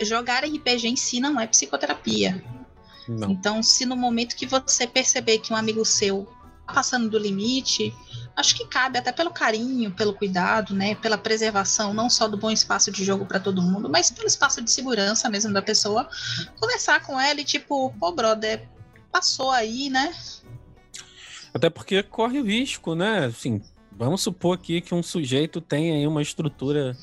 [0.01, 2.43] jogar RPG em si não é psicoterapia.
[3.07, 3.31] Não.
[3.31, 6.27] Então, se no momento que você perceber que um amigo seu
[6.65, 7.93] passando do limite,
[8.35, 12.49] acho que cabe até pelo carinho, pelo cuidado, né, pela preservação não só do bom
[12.49, 16.09] espaço de jogo para todo mundo, mas pelo espaço de segurança mesmo da pessoa,
[16.59, 18.67] conversar com ela e tipo, pô, brother,
[19.11, 20.13] passou aí, né?
[21.53, 23.25] Até porque corre o risco, né?
[23.25, 26.95] Assim, vamos supor aqui que um sujeito tem aí uma estrutura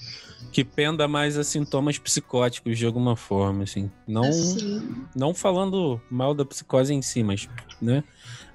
[0.50, 3.90] que penda mais a sintomas psicóticos de alguma forma, assim.
[4.06, 5.06] Não, assim.
[5.14, 7.48] não falando mal da psicose em si, mas,
[7.80, 8.02] né?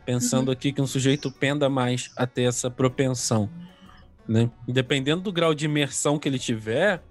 [0.06, 0.54] Pensando uhum.
[0.54, 3.50] aqui que um sujeito penda mais a ter essa propensão,
[4.28, 4.50] né?
[4.68, 7.02] Dependendo do grau de imersão que ele tiver,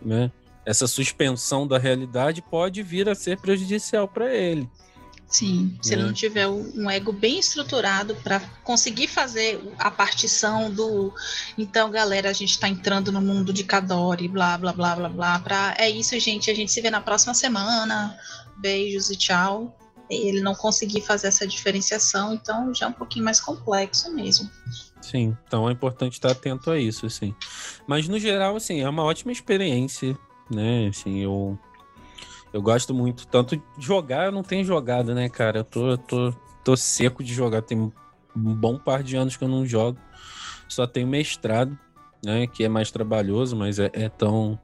[0.00, 0.30] né?
[0.64, 4.68] Essa suspensão da realidade pode vir a ser prejudicial para ele.
[5.26, 6.14] Sim, se ele não né?
[6.14, 11.12] tiver um ego bem estruturado para conseguir fazer a partição do.
[11.58, 15.38] Então, galera, a gente está entrando no mundo de Kadori, blá, blá, blá, blá, blá.
[15.40, 15.74] Pra...
[15.76, 16.50] É isso, gente.
[16.50, 18.16] A gente se vê na próxima semana.
[18.56, 19.76] Beijos e tchau
[20.10, 24.50] ele não conseguir fazer essa diferenciação, então já é um pouquinho mais complexo mesmo.
[25.00, 27.34] Sim, então é importante estar atento a isso, assim.
[27.86, 30.16] Mas no geral, assim, é uma ótima experiência,
[30.50, 30.88] né?
[30.88, 31.58] Assim, eu
[32.52, 35.58] eu gosto muito, tanto de jogar, eu não tenho jogado, né, cara?
[35.58, 37.92] Eu tô, tô, tô seco de jogar, tem um
[38.54, 39.98] bom par de anos que eu não jogo.
[40.68, 41.76] Só tenho mestrado,
[42.24, 44.58] né, que é mais trabalhoso, mas é, é tão,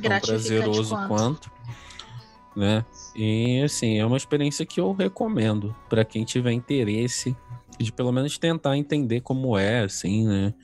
[0.00, 1.08] tão prazeroso quanto.
[1.08, 1.50] quanto
[2.56, 2.84] né?
[3.14, 7.36] E assim, é uma experiência que eu recomendo para quem tiver interesse
[7.78, 10.54] de pelo menos tentar entender como é, assim, né?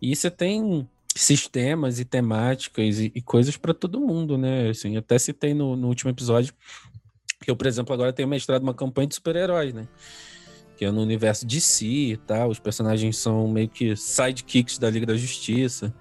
[0.00, 4.70] E você tem sistemas e temáticas e, e coisas para todo mundo, né?
[4.70, 6.54] Assim, até citei no, no último episódio
[7.40, 9.86] que eu, por exemplo, agora tenho mestrado uma campanha de super-heróis, né?
[10.76, 12.50] Que é no universo de si e tal.
[12.50, 15.94] Os personagens são meio que sidekicks da Liga da Justiça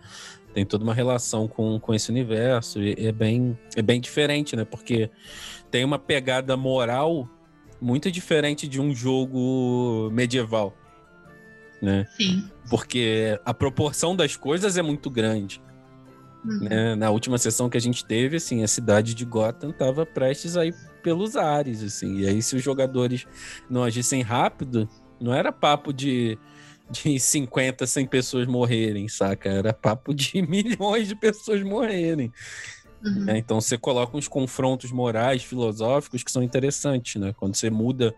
[0.56, 4.64] tem toda uma relação com, com esse universo e é bem, é bem diferente, né?
[4.64, 5.12] Porque
[5.70, 7.30] tem uma pegada moral
[7.82, 10.74] muito diferente de um jogo medieval,
[11.82, 12.08] né?
[12.16, 12.50] Sim.
[12.70, 15.62] Porque a proporção das coisas é muito grande.
[16.46, 16.70] Uhum.
[16.70, 16.96] Né?
[16.96, 20.66] Na última sessão que a gente teve, assim, a cidade de Gotham estava prestes a
[20.66, 20.74] ir
[21.04, 22.20] pelos ares, assim.
[22.20, 23.28] E aí, se os jogadores
[23.70, 24.88] não agissem rápido,
[25.20, 26.40] não era papo de
[26.90, 29.50] de 50, 100 pessoas morrerem, saca?
[29.50, 32.32] Era papo de milhões de pessoas morrerem.
[33.04, 33.30] Uhum.
[33.30, 37.34] É, então você coloca uns confrontos morais, filosóficos que são interessantes, né?
[37.34, 38.16] Quando você muda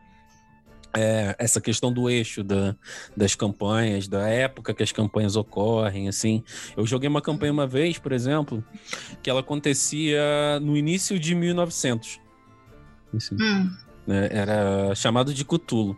[0.94, 2.76] é, essa questão do eixo da,
[3.16, 6.44] das campanhas, da época que as campanhas ocorrem, assim.
[6.76, 8.64] Eu joguei uma campanha uma vez, por exemplo,
[9.22, 12.20] que ela acontecia no início de 1900.
[13.16, 13.72] Assim, hum.
[14.06, 14.30] né?
[14.32, 15.98] Era chamado de Cthulhu.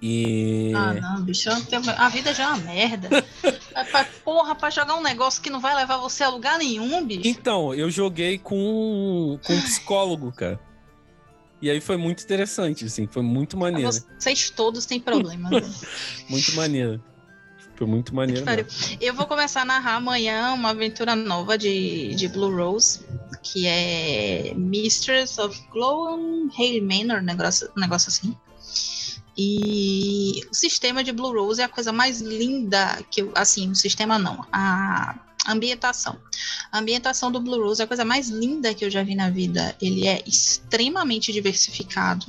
[0.00, 0.72] E...
[0.76, 3.08] Ah, não, bicho, a vida já é uma merda.
[3.90, 7.26] pra, porra, pra jogar um negócio que não vai levar você a lugar nenhum, bicho.
[7.26, 10.60] Então, eu joguei com, com um psicólogo, cara.
[11.60, 13.90] E aí foi muito interessante, assim, foi muito maneiro.
[14.16, 15.50] Vocês todos têm problemas.
[15.50, 15.88] Né?
[16.30, 17.02] muito maneiro.
[17.74, 18.44] Foi muito maneiro.
[19.00, 23.00] Eu vou começar a narrar amanhã uma aventura nova de, de Blue Rose,
[23.42, 28.36] que é Mistress of Glowon Hail Manor, negócio, negócio assim.
[29.40, 33.74] E o sistema de Blue Rose é a coisa mais linda que eu, assim, o
[33.76, 35.14] sistema não, a
[35.46, 36.18] ambientação.
[36.72, 39.30] A ambientação do Blue Rose é a coisa mais linda que eu já vi na
[39.30, 39.76] vida.
[39.80, 42.26] Ele é extremamente diversificado.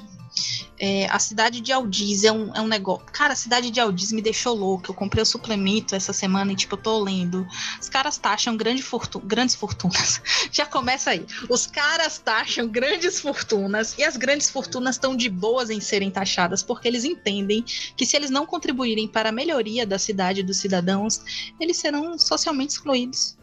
[0.79, 3.05] É, a cidade de Aldiz é um, é um negócio.
[3.11, 4.91] Cara, a cidade de Aldiz me deixou louco.
[4.91, 7.47] Eu comprei o suplemento essa semana e, tipo, eu tô lendo.
[7.79, 10.21] Os caras taxam grande fortu grandes fortunas.
[10.51, 11.25] Já começa aí.
[11.49, 16.63] Os caras taxam grandes fortunas e as grandes fortunas estão de boas em serem taxadas
[16.63, 17.63] porque eles entendem
[17.95, 22.73] que se eles não contribuírem para a melhoria da cidade dos cidadãos, eles serão socialmente
[22.73, 23.37] excluídos.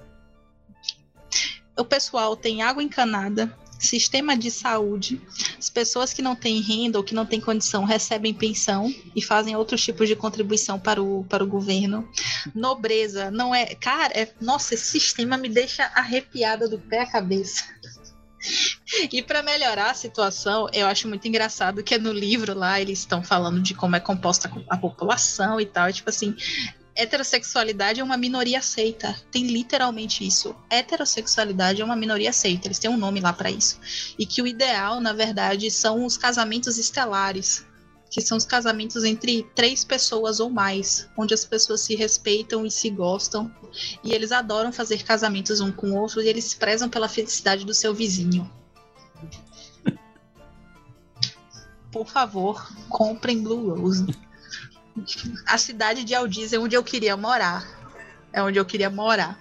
[1.79, 5.21] O pessoal tem água encanada, sistema de saúde,
[5.59, 9.57] as pessoas que não têm renda ou que não têm condição recebem pensão e fazem
[9.57, 12.09] outros tipos de contribuição para o, para o governo.
[12.55, 13.75] Nobreza, não é.
[13.75, 17.65] Cara, é, nossa, esse sistema me deixa arrepiada do pé à cabeça.
[19.11, 23.23] E para melhorar a situação, eu acho muito engraçado que no livro lá eles estão
[23.23, 25.89] falando de como é composta a população e tal.
[25.89, 26.35] E, tipo assim,
[26.97, 29.15] heterossexualidade é uma minoria aceita.
[29.31, 30.57] Tem literalmente isso.
[30.71, 32.67] Heterossexualidade é uma minoria aceita.
[32.67, 33.79] Eles têm um nome lá para isso.
[34.19, 37.65] E que o ideal, na verdade, são os casamentos estelares.
[38.11, 42.71] Que são os casamentos entre três pessoas ou mais, onde as pessoas se respeitam e
[42.71, 43.53] se gostam,
[44.03, 47.75] e eles adoram fazer casamentos um com o outro e eles prezam pela felicidade do
[47.75, 48.51] seu vizinho.
[51.91, 54.07] Por favor, comprem Blue Rose
[55.47, 57.67] a cidade de Aldiz é onde eu queria morar.
[58.33, 59.39] É onde eu queria morar.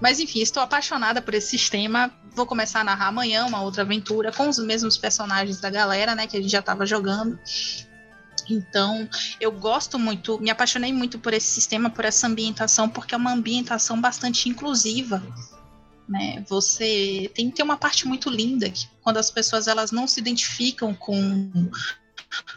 [0.00, 2.10] Mas enfim, estou apaixonada por esse sistema.
[2.34, 6.26] Vou começar a narrar amanhã uma outra aventura com os mesmos personagens da galera, né?
[6.26, 7.38] Que a gente já estava jogando.
[8.48, 9.08] Então,
[9.40, 13.32] eu gosto muito, me apaixonei muito por esse sistema, por essa ambientação, porque é uma
[13.32, 15.22] ambientação bastante inclusiva.
[16.08, 16.44] Né?
[16.48, 20.20] Você tem que ter uma parte muito linda, que quando as pessoas elas não se
[20.20, 21.50] identificam com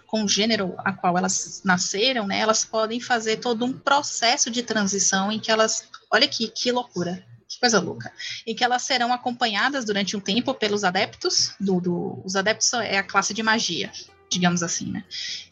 [0.06, 4.64] com o gênero a qual elas nasceram, né, elas podem fazer todo um processo de
[4.64, 8.12] transição em que elas, olha aqui, que loucura, que coisa louca,
[8.46, 12.98] em que elas serão acompanhadas durante um tempo pelos adeptos, do, do, os adeptos é
[12.98, 13.92] a classe de magia,
[14.30, 15.04] digamos assim, né?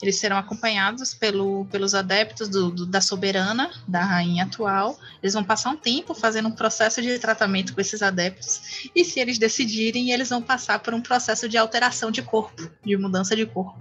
[0.01, 4.99] Eles serão acompanhados pelo, pelos adeptos do, do, da soberana, da rainha atual.
[5.21, 8.89] Eles vão passar um tempo fazendo um processo de tratamento com esses adeptos.
[8.95, 12.97] E se eles decidirem, eles vão passar por um processo de alteração de corpo, de
[12.97, 13.79] mudança de corpo.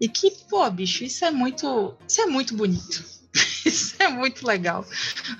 [0.00, 1.94] E que, pô, bicho, isso é muito.
[2.06, 3.15] Isso é muito bonito.
[3.64, 4.84] Isso é muito legal.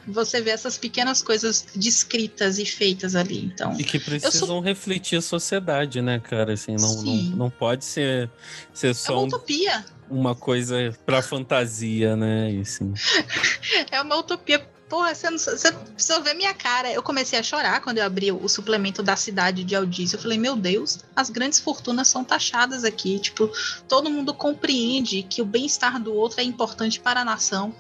[0.07, 3.45] Você vê essas pequenas coisas descritas e feitas ali.
[3.45, 4.61] Então, e que precisam sou...
[4.61, 6.53] refletir a sociedade, né, cara?
[6.53, 8.31] Assim, não, não, não pode ser,
[8.73, 9.13] ser só.
[9.13, 9.85] É uma utopia.
[10.11, 12.59] uma coisa pra fantasia, né?
[12.61, 12.93] Assim.
[13.91, 14.59] é uma utopia
[14.89, 16.93] Porra, você, não, você precisa ver minha cara.
[16.93, 20.13] Eu comecei a chorar quando eu abri o, suplemento da cidade de Aldiz.
[20.13, 23.19] Eu falei, meu Deus, as grandes fortunas são taxadas aqui.
[23.19, 23.51] Tipo,
[23.89, 27.75] todo mundo compreende que o bem-estar do outro é importante para a nação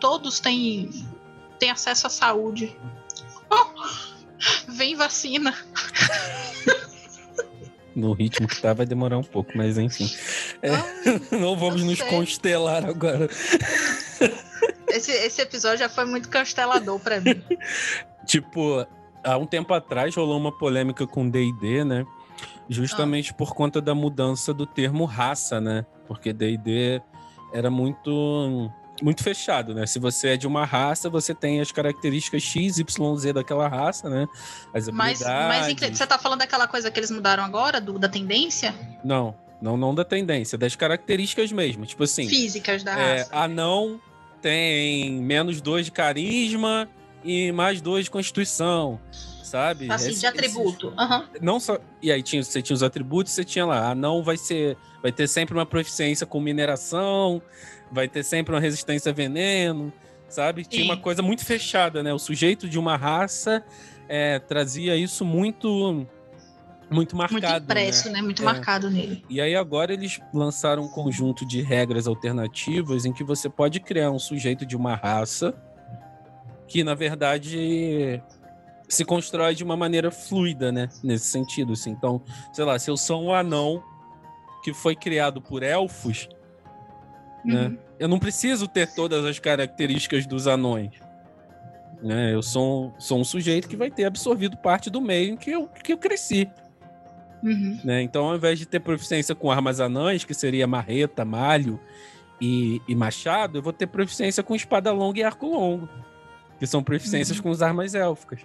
[0.00, 0.90] todos têm,
[1.58, 2.76] têm acesso à saúde.
[3.50, 3.66] Oh,
[4.68, 5.54] vem vacina.
[7.94, 10.08] No ritmo que tá, vai demorar um pouco, mas enfim.
[10.62, 10.70] É,
[11.36, 13.28] não vamos nos constelar agora.
[14.88, 17.42] Esse, esse episódio já foi muito constelador para mim.
[18.24, 18.86] Tipo,
[19.24, 22.04] há um tempo atrás rolou uma polêmica com D&D, né?
[22.68, 23.34] Justamente ah.
[23.34, 25.86] por conta da mudança do termo raça, né?
[26.06, 27.00] Porque D&D
[27.54, 28.70] era muito
[29.02, 29.86] muito fechado, né?
[29.86, 34.08] Se você é de uma raça, você tem as características X, Y, Z daquela raça,
[34.08, 34.26] né?
[34.74, 38.74] As mas, mas você tá falando daquela coisa que eles mudaram agora, do, da tendência?
[39.04, 41.84] Não, não, não da tendência, das características mesmo.
[41.86, 42.28] Tipo assim.
[42.28, 43.36] Físicas da é, raça.
[43.36, 44.00] Anão
[44.40, 46.88] tem menos dois de carisma
[47.24, 49.00] e mais dois de constituição.
[49.42, 49.90] Sabe?
[49.90, 50.88] Assim, Esse, de atributo.
[50.88, 51.24] Uhum.
[51.40, 51.78] Não só.
[52.02, 53.90] E aí tinha, você tinha os atributos, você tinha lá.
[53.90, 54.76] Anão vai ser.
[55.02, 57.40] Vai ter sempre uma proficiência com mineração,
[57.90, 59.92] vai ter sempre uma resistência a veneno,
[60.28, 60.64] sabe?
[60.64, 62.12] Tinha uma coisa muito fechada, né?
[62.12, 63.64] O sujeito de uma raça
[64.08, 66.06] é, trazia isso muito
[66.90, 67.42] muito marcado.
[67.42, 68.14] Muito impresso, né?
[68.14, 68.22] né?
[68.22, 68.44] Muito é.
[68.44, 69.24] marcado nele.
[69.28, 74.10] E aí agora eles lançaram um conjunto de regras alternativas em que você pode criar
[74.10, 75.54] um sujeito de uma raça
[76.66, 78.22] que, na verdade,
[78.88, 80.88] se constrói de uma maneira fluida, né?
[81.02, 81.90] Nesse sentido, assim.
[81.90, 83.82] Então, sei lá, se eu sou um anão
[84.62, 86.28] que foi criado por elfos,
[87.44, 87.68] né?
[87.68, 87.78] uhum.
[87.98, 90.90] Eu não preciso ter todas as características dos anões.
[92.02, 92.32] Né?
[92.32, 95.66] Eu sou, sou um sujeito que vai ter absorvido parte do meio em que eu,
[95.66, 96.48] que eu cresci.
[97.42, 97.80] Uhum.
[97.84, 98.02] Né?
[98.02, 101.80] Então, ao invés de ter proficiência com armas anãs, que seria marreta, malho
[102.40, 105.88] e, e, machado, eu vou ter proficiência com espada longa e arco longo,
[106.58, 107.44] que são proficiências uhum.
[107.44, 108.40] com as armas élficas.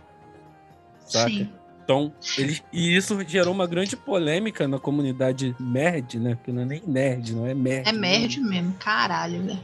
[1.05, 1.29] Saca?
[1.29, 1.49] Sim.
[1.84, 6.38] Então, ele, e isso gerou uma grande polêmica na comunidade nerd, né?
[6.41, 7.89] Que não é nem nerd, não é nerd.
[7.89, 8.49] É nerd né?
[8.49, 9.60] mesmo, caralho, né?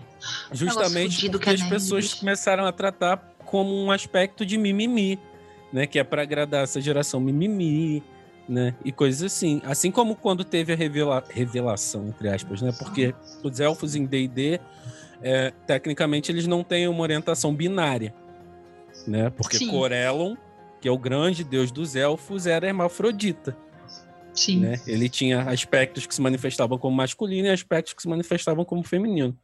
[0.52, 5.18] Justamente porque é as pessoas começaram a tratar como um aspecto de mimimi,
[5.72, 5.88] né?
[5.88, 8.04] Que é para agradar essa geração mimimi,
[8.50, 8.76] né?
[8.84, 9.62] E coisas assim.
[9.64, 12.74] Assim como quando teve a revela revelação, entre aspas, né?
[12.78, 14.60] Porque os elfos em D&D,
[15.22, 18.14] é, tecnicamente, eles não têm uma orientação binária,
[19.08, 19.30] né?
[19.30, 19.70] Porque Sim.
[19.70, 20.36] Corellon,
[20.80, 23.57] que é o grande deus dos elfos, era hermafrodita.
[24.34, 24.60] Sim.
[24.61, 24.81] Né?
[24.88, 29.38] Ele tinha aspectos que se manifestavam como masculino e aspectos que se manifestavam como feminino.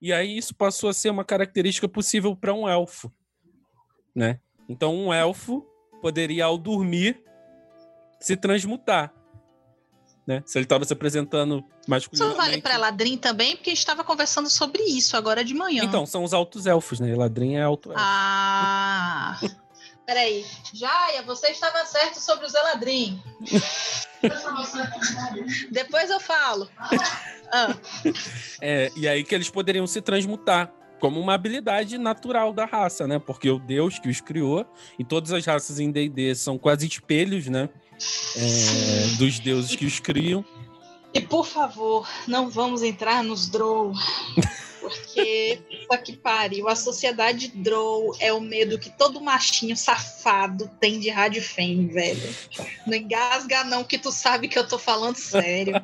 [0.00, 3.12] E aí isso passou a ser uma característica possível para um elfo,
[4.14, 4.38] né?
[4.68, 5.66] Então um elfo
[6.00, 7.20] poderia ao dormir
[8.20, 9.12] se transmutar.
[10.24, 10.42] Né?
[10.44, 12.28] Se ele estava se apresentando masculino.
[12.28, 15.82] Isso vale para Ladrim também, porque a gente estava conversando sobre isso agora de manhã.
[15.82, 17.16] Então, são os altos elfos, né?
[17.16, 18.02] Ladrim é alto elfo.
[18.04, 19.40] Ah!
[20.08, 20.46] Peraí.
[20.72, 23.22] Jaya, você estava certo sobre o Zeladrim.
[25.70, 26.66] Depois eu falo.
[27.52, 27.76] Ah.
[28.58, 33.18] É, e aí que eles poderiam se transmutar como uma habilidade natural da raça, né?
[33.18, 34.66] Porque o Deus que os criou,
[34.98, 37.68] e todas as raças em D&D são quase espelhos, né?
[38.34, 40.42] É, dos deuses que os criam.
[41.12, 43.92] E por favor, não vamos entrar nos Drow.
[44.88, 50.98] Porque, puta que pariu, a sociedade Drow é o medo que todo machinho safado tem
[50.98, 52.34] de rádio fame, velho.
[52.86, 55.74] Não engasga não, que tu sabe que eu tô falando sério.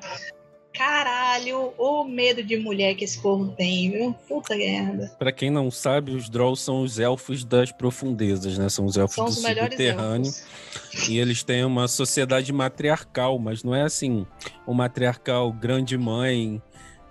[0.77, 4.13] Caralho, o medo de mulher que esse povo tem, viu?
[4.27, 5.15] Puta merda.
[5.21, 8.69] Pra quem não sabe, os Drolls são os elfos das profundezas, né?
[8.69, 10.27] São os elfos são do subterrâneo.
[10.27, 11.09] Elfos.
[11.09, 14.27] E eles têm uma sociedade matriarcal, mas não é assim,
[14.67, 16.61] um matriarcal grande mãe,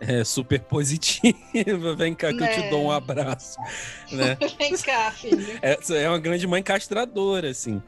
[0.22, 1.96] é, super positiva.
[1.96, 2.50] Vem cá que né?
[2.50, 2.70] eu te né?
[2.70, 3.58] dou um abraço.
[4.12, 4.38] Né?
[4.60, 5.60] Vem cá, filho.
[5.60, 7.82] É, é uma grande mãe castradora, assim.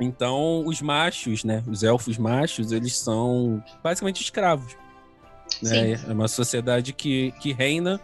[0.00, 1.60] Então, os machos, né?
[1.66, 4.76] Os elfos machos, eles são basicamente escravos.
[5.60, 5.94] Né?
[6.08, 8.00] É uma sociedade que, que reina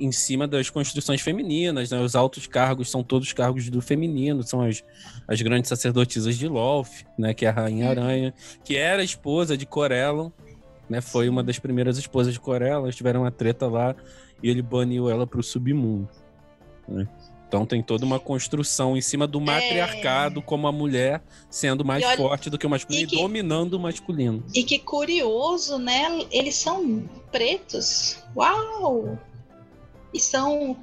[0.00, 2.00] em cima das construções femininas, né?
[2.00, 4.82] Os altos cargos são todos cargos do feminino, são as,
[5.26, 7.34] as grandes sacerdotisas de Lolth, né?
[7.34, 7.90] Que é a Rainha uhum.
[7.90, 8.34] Aranha,
[8.64, 10.30] que era esposa de Corellon,
[10.88, 11.00] né?
[11.00, 13.94] Foi uma das primeiras esposas de Corellon, eles tiveram uma treta lá
[14.42, 16.08] e ele baniu ela para o submundo.
[16.86, 17.06] Né?
[17.48, 20.42] Então tem toda uma construção em cima do matriarcado, é...
[20.42, 23.74] como a mulher sendo mais olha, forte do que o masculino e, que, e, dominando
[23.74, 24.44] o masculino.
[24.54, 26.26] E que curioso, né?
[26.30, 28.18] Eles são pretos.
[28.36, 29.18] Uau!
[30.12, 30.76] E são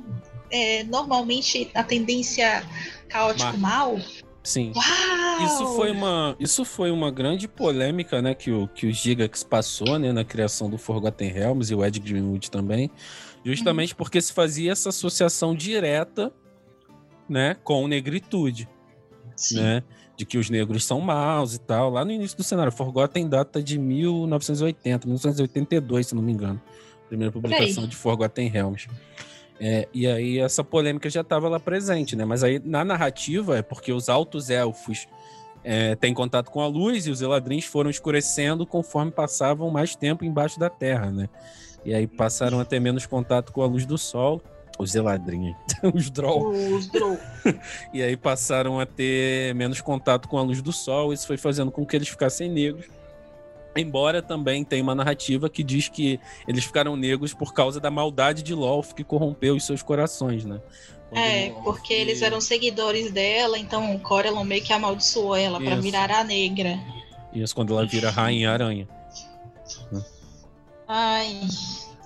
[0.49, 2.63] é, normalmente a tendência
[3.09, 3.99] caótico mal.
[4.45, 4.71] Sim.
[4.75, 5.45] Uau!
[5.45, 9.99] Isso foi uma, isso foi uma grande polêmica, né, que o que o Gigax passou,
[9.99, 12.89] né, na criação do Forgotten Realms e o Ed Greenwood também,
[13.43, 13.97] justamente uhum.
[13.97, 16.31] porque se fazia essa associação direta
[17.27, 18.69] né, com negritude,
[19.35, 19.61] Sim.
[19.61, 19.83] né?
[20.15, 21.89] De que os negros são maus e tal.
[21.89, 26.61] Lá no início do cenário, Forgotten data de 1980, 1982, se não me engano.
[27.09, 28.87] Primeira publicação de Forgotten Realms.
[29.59, 32.25] É, e aí essa polêmica já estava lá presente, né?
[32.25, 35.07] Mas aí na narrativa é porque os altos elfos
[35.63, 40.25] é, têm contato com a luz e os eladrins foram escurecendo conforme passavam mais tempo
[40.25, 41.29] embaixo da terra, né?
[41.85, 44.41] E aí passaram a ter menos contato com a luz do sol
[44.77, 45.55] os Eladrin,
[45.93, 46.49] os Droll.
[46.49, 47.17] Os Droll.
[47.93, 51.71] e aí passaram a ter menos contato com a luz do sol, isso foi fazendo
[51.71, 52.85] com que eles ficassem negros.
[53.75, 58.41] Embora também tenha uma narrativa que diz que eles ficaram negros por causa da maldade
[58.41, 60.61] de Lolth que corrompeu os seus corações, né?
[61.09, 66.09] Quando é, porque eles eram seguidores dela, então Corellon meio que amaldiçoou ela para virar
[66.09, 66.79] a negra.
[67.33, 68.87] Isso, quando ela vira Rainha Aranha.
[70.87, 71.41] Ai,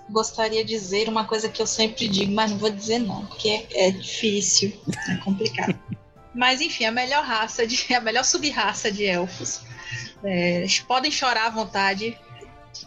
[0.09, 3.49] gostaria de dizer uma coisa que eu sempre digo, mas não vou dizer não, porque
[3.49, 4.73] é, é difícil,
[5.07, 5.77] é complicado.
[6.33, 9.61] mas enfim, a melhor raça, de, a melhor sub-raça de elfos.
[10.23, 12.17] É, podem chorar à vontade.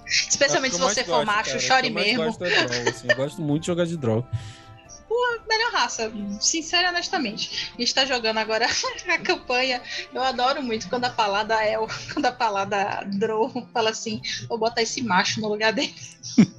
[0.07, 2.25] Especialmente se você for gosto, macho, cara, chore mesmo.
[2.25, 4.27] Gosto é draw, assim, eu gosto muito de jogar de draw.
[5.09, 6.11] Pô, melhor massa,
[6.41, 7.73] sincero e honestamente.
[7.77, 8.67] A gente tá jogando agora
[9.09, 9.83] a campanha.
[10.13, 14.83] Eu adoro muito quando a palavra El, quando a palavra Drow fala assim: vou botar
[14.83, 15.95] esse macho no lugar dele.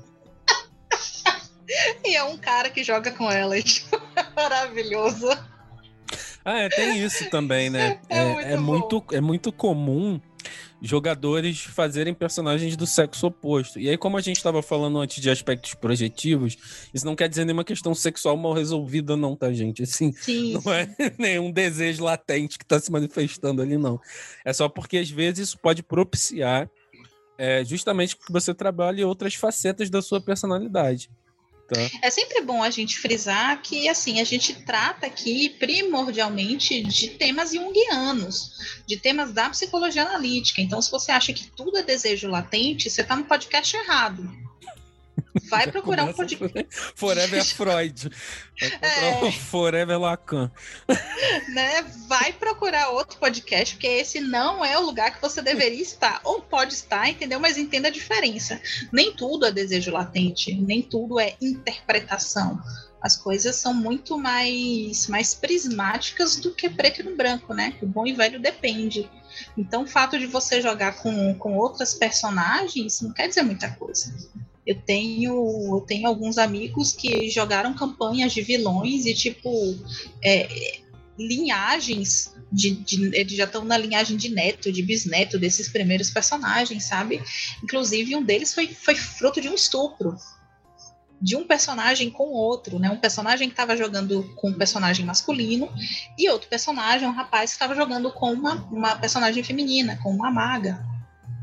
[2.06, 3.60] e é um cara que joga com ela.
[3.62, 5.30] Tipo, é maravilhoso.
[6.46, 8.00] Ah, é, tem isso também, né?
[8.10, 10.20] É, é, muito, é muito, é muito comum
[10.84, 13.80] jogadores fazerem personagens do sexo oposto.
[13.80, 16.58] E aí, como a gente estava falando antes de aspectos projetivos,
[16.94, 19.84] isso não quer dizer nenhuma questão sexual mal resolvida, não, tá, gente?
[19.84, 23.98] Assim, sim, não é nenhum desejo latente que está se manifestando ali, não.
[24.44, 26.70] É só porque às vezes isso pode propiciar
[27.38, 31.10] é, justamente que você trabalhe outras facetas da sua personalidade.
[31.74, 32.00] Tá.
[32.02, 37.52] É sempre bom a gente frisar que assim a gente trata aqui primordialmente de temas
[37.52, 38.52] junguianos,
[38.88, 40.62] de temas da psicologia analítica.
[40.62, 44.44] Então, se você acha que tudo é desejo latente, você está no podcast errado.
[45.50, 46.68] Vai procurar um podcast.
[46.96, 48.10] Forever Freud.
[48.82, 49.32] É...
[49.32, 50.52] Forever Lacan.
[51.54, 51.82] Né?
[52.08, 56.22] Vai procurar outro podcast, porque esse não é o lugar que você deveria estar.
[56.24, 57.40] Ou pode estar, entendeu?
[57.40, 58.62] Mas entenda a diferença.
[58.92, 62.62] Nem tudo é desejo latente, nem tudo é interpretação.
[63.02, 67.76] As coisas são muito mais, mais prismáticas do que preto e no branco, né?
[67.82, 69.10] O bom e velho depende.
[69.58, 74.16] Então, o fato de você jogar com, com outras personagens não quer dizer muita coisa.
[74.66, 75.34] Eu tenho,
[75.76, 79.50] eu tenho alguns amigos que jogaram campanhas de vilões e, tipo,
[80.24, 80.80] é,
[81.18, 86.86] linhagens de, de, eles já estão na linhagem de neto, de bisneto desses primeiros personagens,
[86.86, 87.22] sabe?
[87.64, 90.16] Inclusive, um deles foi, foi fruto de um estupro
[91.24, 92.90] de um personagem com outro, né?
[92.90, 95.72] Um personagem que estava jogando com um personagem masculino
[96.20, 100.30] e outro personagem, um rapaz que estava jogando com uma, uma personagem feminina, com uma
[100.30, 100.86] maga.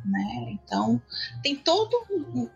[0.04, 0.52] Né?
[0.52, 1.00] Então,
[1.42, 1.96] tem toda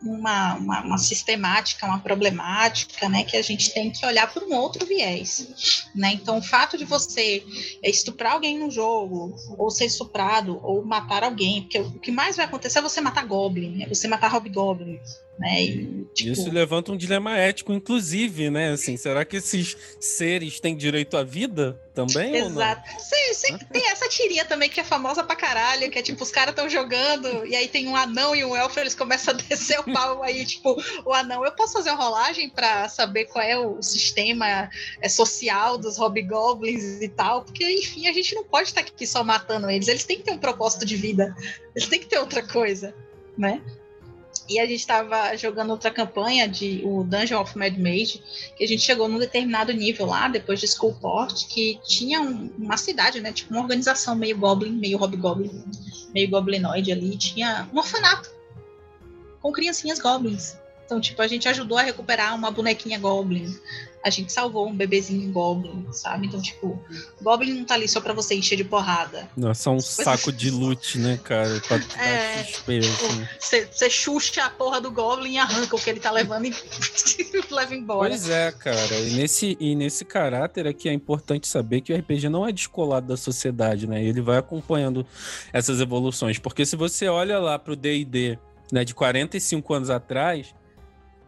[0.02, 4.54] uma, uma, uma, sistemática, uma problemática né, que a gente tem que olhar por um
[4.54, 5.86] outro viés.
[5.94, 6.12] Né?
[6.14, 7.44] Então, o fato de você
[7.82, 12.46] estuprar alguém no jogo, ou ser estuprado, ou matar alguém, porque o que mais vai
[12.46, 14.98] acontecer é você matar Goblin, é você matar Hobgoblin.
[15.38, 15.64] Né?
[15.64, 16.30] E, tipo...
[16.30, 18.70] Isso levanta um dilema ético, inclusive, né?
[18.70, 22.36] Assim, será que esses seres têm direito à vida também?
[22.36, 22.88] Exato.
[23.00, 26.30] Sim, sim, tem essa tirinha também que é famosa pra caralho, que é tipo, os
[26.30, 29.80] caras estão jogando, e aí tem um anão e um elfo, eles começam a descer
[29.80, 31.44] o pau aí, tipo, o anão.
[31.44, 34.70] Eu posso fazer uma rolagem para saber qual é o sistema
[35.00, 39.24] é, social dos hobgoblins e tal, porque, enfim, a gente não pode estar aqui só
[39.24, 41.34] matando eles, eles têm que ter um propósito de vida,
[41.74, 42.94] eles têm que ter outra coisa,
[43.36, 43.60] né?
[44.48, 48.22] E a gente estava jogando outra campanha de o Dungeon of Mad Mage,
[48.56, 52.76] que a gente chegou num determinado nível lá, depois de Skullport, que tinha um, uma
[52.76, 53.32] cidade, né?
[53.32, 55.64] Tipo uma organização meio goblin, meio hobgoblin,
[56.12, 57.16] meio goblinoide ali.
[57.16, 58.30] Tinha um orfanato
[59.40, 60.56] com criancinhas goblins.
[60.84, 63.46] Então, tipo, a gente ajudou a recuperar uma bonequinha goblin
[64.04, 66.26] a gente salvou um bebezinho Goblin, sabe?
[66.26, 66.78] Então, tipo,
[67.22, 69.26] Goblin não tá ali só pra você encher de porrada.
[69.34, 71.58] Nossa, é um saco de loot, né, cara?
[71.66, 73.26] Pra é, assim.
[73.40, 76.54] Você, você xuxa a porra do Goblin e arranca o que ele tá levando e
[77.50, 78.10] leva embora.
[78.10, 78.94] Pois é, cara.
[78.94, 83.06] E nesse, e nesse caráter aqui é importante saber que o RPG não é descolado
[83.06, 84.04] da sociedade, né?
[84.04, 85.06] Ele vai acompanhando
[85.50, 86.38] essas evoluções.
[86.38, 88.38] Porque se você olha lá pro D&D,
[88.70, 90.54] né, de 45 anos atrás,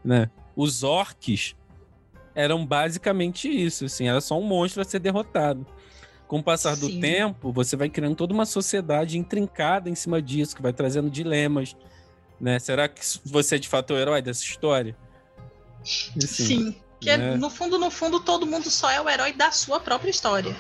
[0.04, 0.30] né?
[0.54, 1.54] Os orcs
[2.36, 5.66] eram basicamente isso, assim, era só um monstro a ser derrotado.
[6.28, 6.80] Com o passar Sim.
[6.80, 11.08] do tempo, você vai criando toda uma sociedade intrincada em cima disso, que vai trazendo
[11.08, 11.74] dilemas,
[12.38, 12.58] né?
[12.58, 14.94] Será que você é de fato o herói dessa história?
[15.82, 17.36] Assim, Sim, que né?
[17.36, 20.54] no fundo, no fundo, todo mundo só é o herói da sua própria história.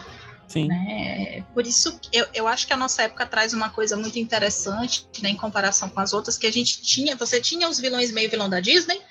[0.48, 0.68] Sim.
[0.68, 1.44] Né?
[1.52, 5.30] Por isso, eu, eu acho que a nossa época traz uma coisa muito interessante, né,
[5.30, 8.48] em comparação com as outras, que a gente tinha, você tinha os vilões meio vilão
[8.48, 9.02] da Disney,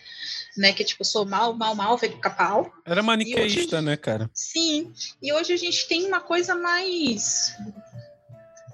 [0.58, 0.74] né?
[0.74, 2.72] Que é tipo, sou mal, mal, mal, feito capau.
[2.86, 4.30] Era maniqueísta, hoje, né, cara?
[4.34, 4.94] Sim.
[5.22, 7.56] E hoje a gente tem uma coisa mais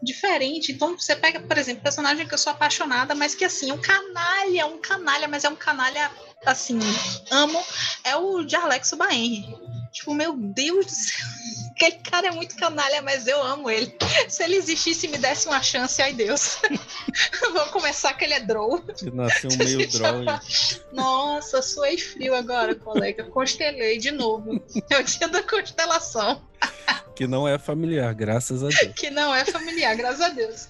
[0.02, 0.72] diferente.
[0.72, 3.82] Então, você pega, por exemplo, personagem que eu sou apaixonada, mas que assim, é um
[3.82, 6.12] canalha, um canalha, mas é um canalha,
[6.46, 6.80] assim,
[7.30, 7.62] amo,
[8.04, 9.46] é o Jarlexo Baenri.
[9.92, 11.28] Tipo, meu Deus do céu.
[11.82, 13.92] Aquele cara é muito canalha, mas eu amo ele.
[14.30, 16.60] Se ele existisse e me desse uma chance, ai Deus.
[17.54, 18.84] Vamos começar que ele é drow.
[19.12, 20.24] Nasceu meio drow.
[20.94, 23.24] Nossa, suei frio agora, colega.
[23.24, 24.64] Constelei de novo.
[24.92, 26.40] É o dia da constelação.
[27.16, 28.94] Que não é familiar, graças a Deus.
[28.94, 30.68] Que não é familiar, graças a Deus.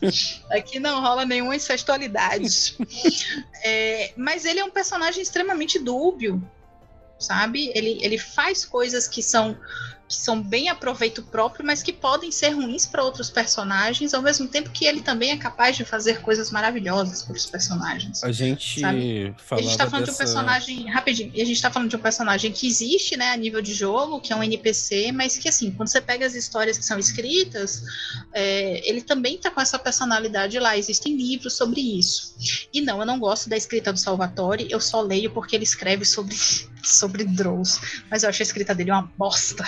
[0.49, 2.77] Aqui não rola nenhuma incestualidade.
[3.65, 6.41] É, mas ele é um personagem extremamente dúbio,
[7.19, 7.69] sabe?
[7.75, 9.57] Ele, ele faz coisas que são
[10.11, 14.21] que são bem a proveito próprio, mas que podem ser ruins para outros personagens, ao
[14.21, 18.21] mesmo tempo que ele também é capaz de fazer coisas maravilhosas para os personagens.
[18.23, 19.33] A gente sabe?
[19.51, 20.11] A gente tá falando dessa...
[20.11, 23.37] de um personagem, rapidinho, a gente tá falando de um personagem que existe, né, a
[23.37, 26.77] nível de jogo, que é um NPC, mas que assim, quando você pega as histórias
[26.77, 27.81] que são escritas,
[28.33, 32.35] é, ele também tá com essa personalidade lá, existem livros sobre isso.
[32.73, 36.03] E não, eu não gosto da escrita do Salvatore, eu só leio porque ele escreve
[36.03, 36.35] sobre
[36.83, 37.79] sobre Drows,
[38.09, 39.63] mas eu acho a escrita dele uma bosta.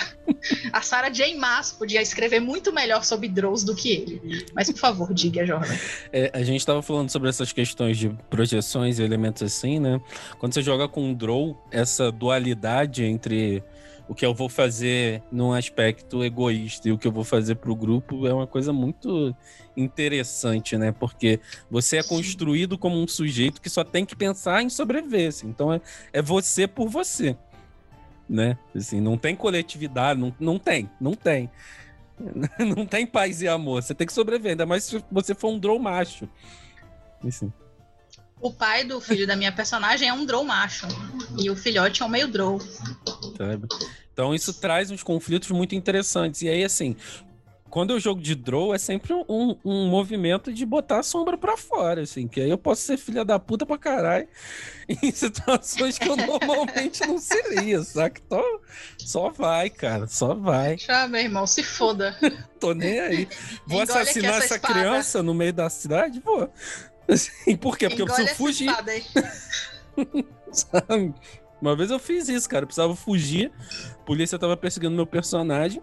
[0.72, 1.34] A Sarah J.
[1.36, 4.46] Maas podia escrever muito melhor sobre Drows do que ele.
[4.54, 5.74] Mas, por favor, diga, Jordan.
[6.12, 10.00] É, a gente estava falando sobre essas questões de projeções e elementos assim, né?
[10.38, 13.62] Quando você joga com um Drow, essa dualidade entre
[14.08, 17.70] o que eu vou fazer num aspecto egoísta e o que eu vou fazer para
[17.70, 19.34] o grupo é uma coisa muito
[19.76, 20.92] interessante, né?
[20.92, 21.40] Porque
[21.70, 25.28] você é construído como um sujeito que só tem que pensar em sobreviver.
[25.28, 25.48] Assim.
[25.48, 25.80] Então é,
[26.12, 27.36] é você por você,
[28.28, 28.58] né?
[28.74, 31.50] Assim, não tem coletividade, não, não tem, não tem.
[32.60, 35.58] Não tem paz e amor, você tem que sobreviver, ainda mais se você for um
[35.58, 36.28] drow macho.
[37.26, 37.52] Assim.
[38.40, 40.86] O pai do filho da minha personagem é um drow macho.
[41.38, 42.60] E o filhote é um meio drow.
[44.12, 46.42] Então isso traz uns conflitos muito interessantes.
[46.42, 46.94] E aí, assim,
[47.74, 51.56] quando eu jogo de draw, é sempre um, um movimento de botar a sombra pra
[51.56, 54.28] fora, assim, que aí eu posso ser filha da puta pra caralho
[55.02, 58.20] em situações que eu normalmente não seria, saca?
[58.24, 58.60] Então,
[58.96, 60.78] só vai, cara, só vai.
[60.78, 62.16] Já, meu irmão, se foda.
[62.60, 63.28] Tô nem aí.
[63.66, 66.20] Vou Engole assassinar essa, essa criança no meio da cidade?
[66.20, 66.48] Vou.
[67.08, 67.88] Assim, por quê?
[67.88, 68.70] Porque Engole eu preciso fugir.
[70.52, 71.12] Sabe?
[71.60, 72.62] Uma vez eu fiz isso, cara.
[72.62, 73.50] Eu precisava fugir.
[73.94, 75.82] A polícia tava perseguindo meu personagem.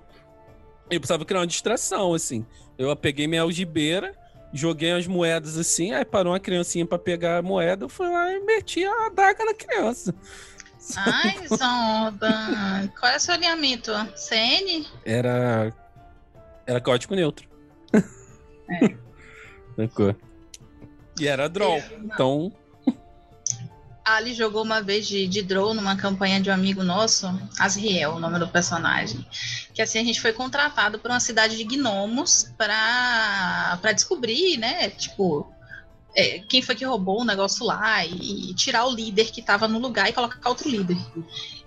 [0.92, 2.46] Eu precisava criar uma distração, assim.
[2.78, 4.14] Eu peguei minha algibeira,
[4.54, 8.32] joguei as moedas assim, aí parou uma criancinha para pegar a moeda, eu fui lá
[8.32, 10.14] e meti a adaga na criança.
[10.98, 12.92] Ai, Zonda.
[13.00, 13.92] Qual é o seu alinhamento?
[14.16, 14.86] CN?
[15.06, 15.74] Era.
[16.66, 17.48] Era código neutro.
[17.94, 18.96] É.
[19.88, 20.16] Sacou?
[21.20, 21.82] E era draw.
[22.04, 22.52] Então.
[24.04, 27.28] Ali jogou uma vez de, de draw numa campanha de um amigo nosso,
[27.60, 29.26] Asriel, o nome do personagem.
[29.73, 34.89] Que assim a gente foi contratado por uma cidade de gnomos para descobrir, né?
[34.89, 35.52] Tipo,
[36.15, 39.68] é, quem foi que roubou o negócio lá e, e tirar o líder que estava
[39.68, 40.98] no lugar e colocar outro líder.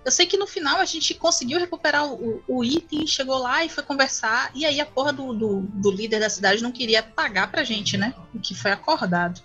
[0.05, 3.69] Eu sei que no final a gente conseguiu recuperar o, o, item, chegou lá e
[3.69, 7.49] foi conversar, e aí a porra do, do, do, líder da cidade não queria pagar
[7.49, 8.13] pra gente, né?
[8.31, 9.41] O que foi acordado.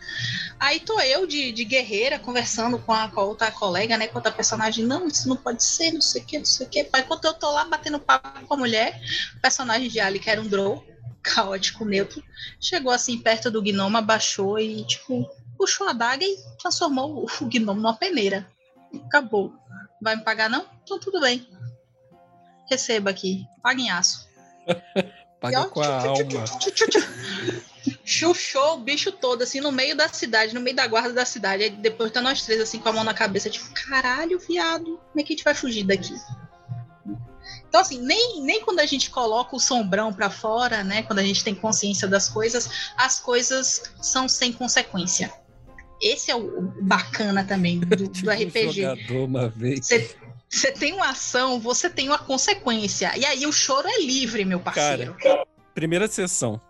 [0.59, 4.07] Aí tô eu de, de guerreira conversando com a, com outra colega, né?
[4.07, 6.69] Com outra personagem, não, isso não pode ser, não sei o que, não sei o
[6.69, 6.91] que.
[6.95, 9.01] Enquanto eu tô lá batendo papo com a mulher,
[9.39, 10.85] o personagem de Ali, que era um Drow,
[11.23, 12.23] caótico neutro,
[12.61, 15.27] chegou assim perto do gnomo, abaixou e, tipo,
[15.57, 18.47] puxou a daga e transformou o gnomo numa peneira.
[19.07, 19.55] Acabou.
[20.01, 20.67] Vai me pagar, não?
[20.83, 21.47] Então tudo bem.
[22.71, 23.47] Receba aqui.
[23.63, 24.29] Paga em aço.
[25.41, 26.45] Paga com a alma.
[28.05, 31.65] Chuchou o bicho todo, assim, no meio da cidade, no meio da guarda da cidade.
[31.65, 35.21] Aí depois tá nós três, assim, com a mão na cabeça, tipo, caralho, viado, como
[35.21, 36.15] é que a gente vai fugir daqui?
[37.67, 41.03] Então, assim, nem, nem quando a gente coloca o sombrão para fora, né?
[41.05, 45.33] Quando a gente tem consciência das coisas, as coisas são sem consequência.
[46.01, 48.83] Esse é o bacana também do, do RPG.
[50.49, 53.17] Você tem uma ação, você tem uma consequência.
[53.17, 55.15] E aí o choro é livre, meu parceiro.
[55.15, 56.61] Cara, primeira sessão.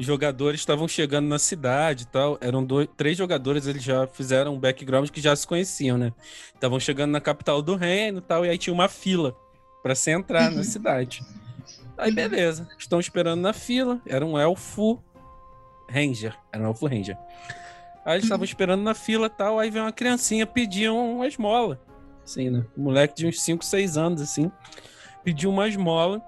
[0.00, 2.36] Jogadores estavam chegando na cidade e tal.
[2.40, 6.12] Eram dois, três jogadores, eles já fizeram um background que já se conheciam, né?
[6.52, 9.36] Estavam chegando na capital do reino e tal, e aí tinha uma fila
[9.82, 10.64] para se entrar na uhum.
[10.64, 11.22] cidade.
[11.96, 15.02] Aí beleza, estão esperando na fila, era um elfo
[15.88, 17.16] ranger, era um elfo ranger.
[18.06, 21.80] Aí eles estavam esperando na fila tal, aí vem uma criancinha pedir uma esmola.
[22.24, 22.64] Assim, né?
[22.78, 24.50] Um moleque de uns 5, 6 anos, assim.
[25.24, 26.22] Pediu uma esmola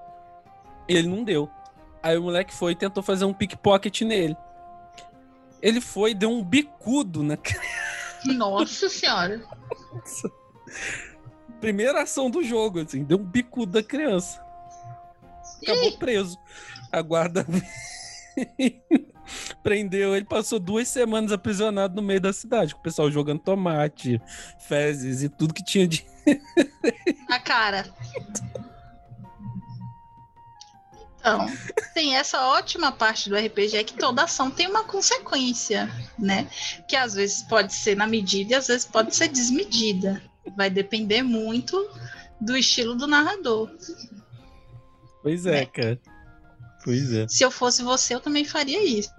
[0.88, 1.48] e ele não deu.
[2.02, 4.36] Aí o moleque foi e tentou fazer um pickpocket nele.
[5.62, 7.38] Ele foi e deu um bicudo na
[8.24, 9.40] Nossa senhora.
[11.60, 14.44] Primeira ação do jogo, assim, deu um bicudo da criança.
[15.62, 16.36] Acabou preso.
[16.90, 17.46] A guarda
[19.62, 24.20] prendeu ele, passou duas semanas aprisionado no meio da cidade, com o pessoal jogando tomate,
[24.66, 26.04] fezes e tudo que tinha de.
[27.28, 27.86] A cara.
[31.18, 31.46] Então,
[31.94, 36.48] tem essa ótima parte do RPG é que toda ação tem uma consequência, né?
[36.88, 40.22] Que às vezes pode ser na medida e às vezes pode ser desmedida.
[40.56, 41.76] Vai depender muito
[42.40, 43.70] do estilo do narrador.
[45.22, 45.66] Pois é, né?
[45.66, 46.00] cara.
[46.84, 47.26] Pois é.
[47.28, 49.10] Se eu fosse você, eu também faria isso.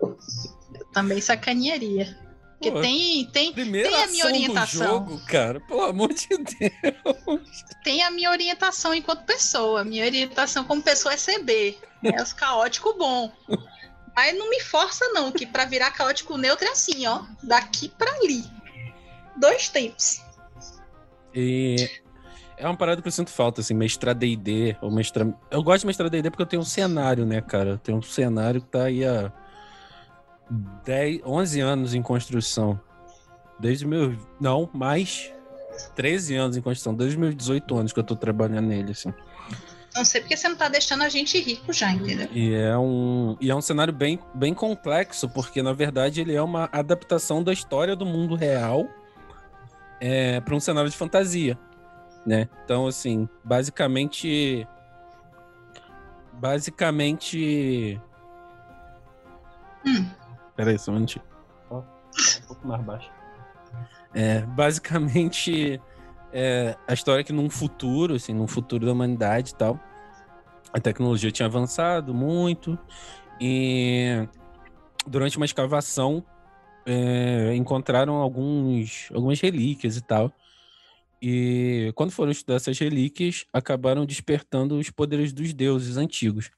[0.00, 2.18] eu também sacanearia.
[2.64, 4.86] Porque Pô, tem, tem, tem a minha orientação.
[4.86, 7.64] jogo, cara, pelo amor de Deus.
[7.82, 9.84] Tem a minha orientação enquanto pessoa.
[9.84, 11.76] Minha orientação como pessoa é CB.
[12.02, 13.30] É os caótico bom.
[14.16, 17.24] Mas não me força, não, que para virar caótico neutro é assim, ó.
[17.42, 18.44] Daqui para ali.
[19.36, 20.22] Dois tempos.
[21.34, 21.90] E
[22.56, 25.26] é uma parada que eu sinto falta, assim, mestrar D&D, ou mestrar...
[25.50, 27.70] Eu gosto de mestrar D&D porque eu tenho um cenário, né, cara?
[27.70, 29.32] Eu tenho um cenário que tá aí há
[30.84, 32.80] 10, 11 anos em construção.
[33.58, 34.16] Desde meu...
[34.40, 35.32] Não, mais
[35.96, 36.94] 13 anos em construção.
[36.94, 39.12] Desde meus 18 anos que eu tô trabalhando nele, assim.
[39.94, 42.28] Não sei porque você não tá deixando a gente rico já, entendeu?
[42.32, 46.42] E é um, e é um cenário bem, bem complexo, porque na verdade ele é
[46.42, 48.88] uma adaptação da história do mundo real
[50.00, 51.56] é, para um cenário de fantasia
[52.26, 52.48] né?
[52.64, 54.66] Então, assim, basicamente.
[56.34, 58.00] Basicamente.
[59.86, 60.08] Hum.
[60.56, 61.24] Peraí, só um minutinho.
[61.70, 61.84] Ó, um
[62.46, 63.10] pouco mais baixo.
[64.14, 65.80] É, basicamente,
[66.32, 69.78] é, a história é que num futuro, assim, num futuro da humanidade e tal,
[70.72, 72.78] a tecnologia tinha avançado muito
[73.40, 74.26] e
[75.06, 76.24] durante uma escavação
[76.86, 80.32] é, encontraram alguns, algumas relíquias e tal.
[81.26, 86.50] E quando foram estudar essas relíquias, acabaram despertando os poderes dos deuses antigos.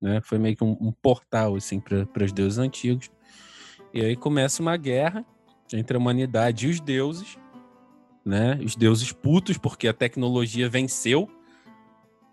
[0.00, 0.20] Né?
[0.20, 3.10] Foi meio que um, um portal assim, para os deuses antigos.
[3.92, 5.26] E aí começa uma guerra
[5.72, 7.36] entre a humanidade e os deuses.
[8.24, 8.60] Né?
[8.64, 11.28] Os deuses putos, porque a tecnologia venceu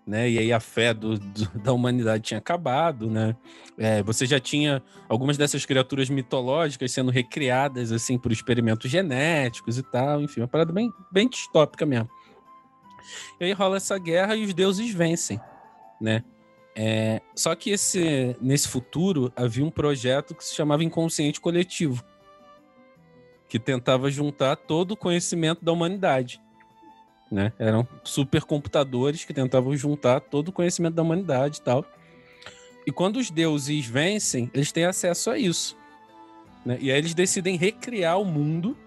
[0.05, 0.29] né?
[0.29, 3.35] E aí a fé do, do, da humanidade tinha acabado, né?
[3.77, 9.83] É, você já tinha algumas dessas criaturas mitológicas sendo recriadas assim por experimentos genéticos e
[9.83, 12.09] tal, enfim, uma parada bem, bem distópica mesmo.
[13.39, 15.39] E aí rola essa guerra e os deuses vencem,
[15.99, 16.23] né?
[16.75, 22.03] É, só que esse, nesse futuro havia um projeto que se chamava Inconsciente Coletivo,
[23.49, 26.41] que tentava juntar todo o conhecimento da humanidade
[27.31, 27.53] né?
[27.57, 31.85] Eram supercomputadores que tentavam juntar todo o conhecimento da humanidade e tal.
[32.85, 35.77] E quando os deuses vencem, eles têm acesso a isso.
[36.65, 36.77] Né?
[36.81, 38.77] E aí eles decidem recriar o mundo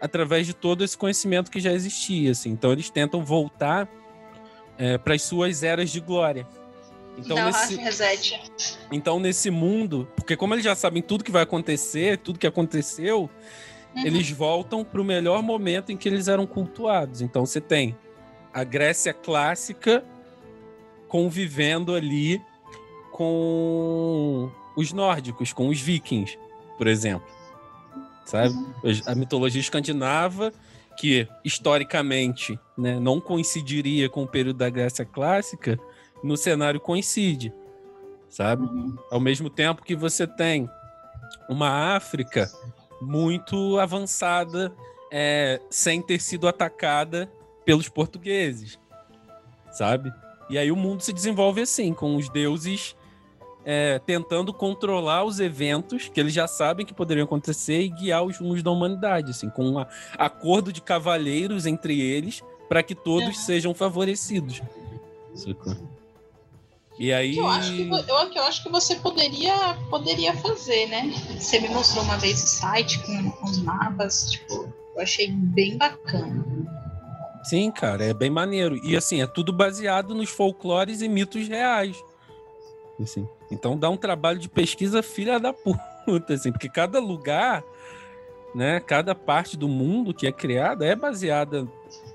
[0.00, 2.32] através de todo esse conhecimento que já existia.
[2.32, 2.50] Assim.
[2.50, 3.88] Então eles tentam voltar
[4.76, 6.46] é, para as suas eras de glória.
[7.16, 7.76] Então, Não, nesse...
[7.76, 8.40] reset.
[8.90, 13.30] então, nesse mundo, porque como eles já sabem tudo que vai acontecer, tudo que aconteceu,
[13.94, 14.06] Uhum.
[14.06, 17.20] Eles voltam para o melhor momento em que eles eram cultuados.
[17.20, 17.96] Então você tem
[18.52, 20.04] a Grécia clássica
[21.08, 22.40] convivendo ali
[23.12, 26.36] com os nórdicos, com os vikings,
[26.76, 27.28] por exemplo.
[28.24, 28.54] Sabe?
[29.06, 30.52] A mitologia escandinava,
[30.96, 35.78] que historicamente né, não coincidiria com o período da Grécia clássica,
[36.22, 37.52] no cenário coincide,
[38.30, 38.64] sabe?
[38.64, 38.96] Uhum.
[39.10, 40.68] Ao mesmo tempo que você tem
[41.48, 42.50] uma África
[43.04, 44.72] muito avançada,
[45.10, 47.30] é, sem ter sido atacada
[47.64, 48.78] pelos portugueses,
[49.72, 50.12] sabe?
[50.50, 52.96] E aí o mundo se desenvolve assim, com os deuses
[53.64, 58.38] é, tentando controlar os eventos que eles já sabem que poderiam acontecer e guiar os
[58.38, 59.86] rumos da humanidade, assim, com um
[60.18, 63.34] acordo de cavalheiros entre eles para que todos uhum.
[63.34, 64.60] sejam favorecidos.
[65.34, 65.74] Sacou?
[66.98, 67.36] E aí.
[67.36, 71.12] Eu acho, que, eu, eu acho que você poderia, poderia fazer, né?
[71.38, 75.76] Você me mostrou uma vez o site com, com os mapas, tipo, eu achei bem
[75.76, 76.44] bacana.
[77.42, 78.76] Sim, cara, é bem maneiro.
[78.84, 82.02] E assim, é tudo baseado nos folclores e mitos reais.
[83.00, 87.64] Assim, então dá um trabalho de pesquisa filha da puta, assim, porque cada lugar,
[88.54, 91.66] né, cada parte do mundo que é criada é baseada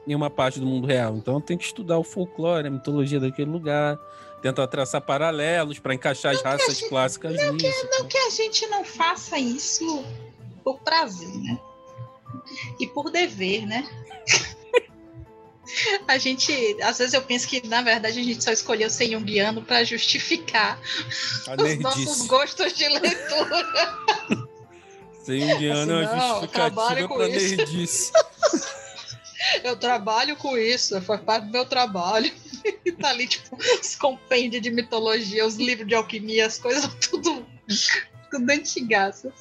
[0.08, 1.16] em uma parte do mundo real.
[1.18, 4.00] Então tem que estudar o folclore, a mitologia daquele lugar,
[4.42, 7.82] tenta traçar paralelos para encaixar não as raças gente, clássicas não nisso.
[7.82, 10.06] Que, não que a gente não faça isso
[10.64, 11.60] por prazer, né?
[12.80, 13.88] E por dever, né?
[16.08, 19.62] a gente, às vezes eu penso que na verdade a gente só escolheu ser junguiano
[19.62, 20.80] para justificar
[21.58, 23.98] os nossos gostos de leitura.
[25.24, 28.12] ser junguiano assim, é uma justificativa para nerdice.
[29.64, 32.32] eu trabalho com isso, faz parte do meu trabalho.
[33.00, 37.46] tá ali, tipo, os compêndios de mitologia, os livros de alquimia, as coisas tudo,
[38.30, 39.32] tudo antigaço.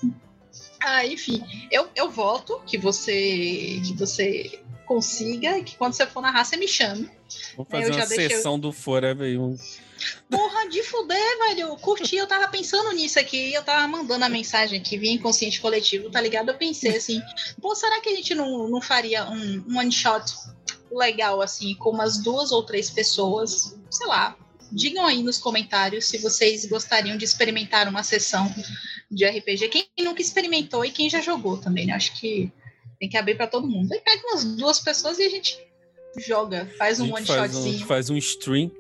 [0.81, 6.23] Ah, enfim, eu, eu volto que você que você consiga e que quando você for
[6.23, 7.11] narrar, você me chame.
[7.57, 8.59] Vamos fazer uma sessão eu...
[8.59, 9.57] do Forever um...
[10.31, 11.77] Porra, de fuder, velho.
[11.77, 13.53] Curti, eu tava pensando nisso aqui.
[13.53, 16.51] Eu tava mandando a mensagem que vinha inconsciente coletivo, tá ligado?
[16.51, 17.21] Eu pensei assim,
[17.61, 20.33] pô, será que a gente não, não faria um, um one shot
[20.91, 24.37] legal, assim, com umas duas ou três pessoas, sei lá.
[24.71, 28.53] Digam aí nos comentários se vocês gostariam de experimentar uma sessão
[29.11, 29.69] de RPG.
[29.69, 31.95] Quem nunca experimentou e quem já jogou também, né?
[31.95, 32.53] Acho que
[32.99, 33.93] tem que abrir para todo mundo.
[33.93, 35.59] Aí pega umas duas pessoas e a gente
[36.19, 37.85] joga, faz um one shotzinho.
[37.85, 38.71] Um, faz um stream.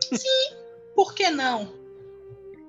[0.00, 0.56] Sim,
[0.94, 1.72] por que não?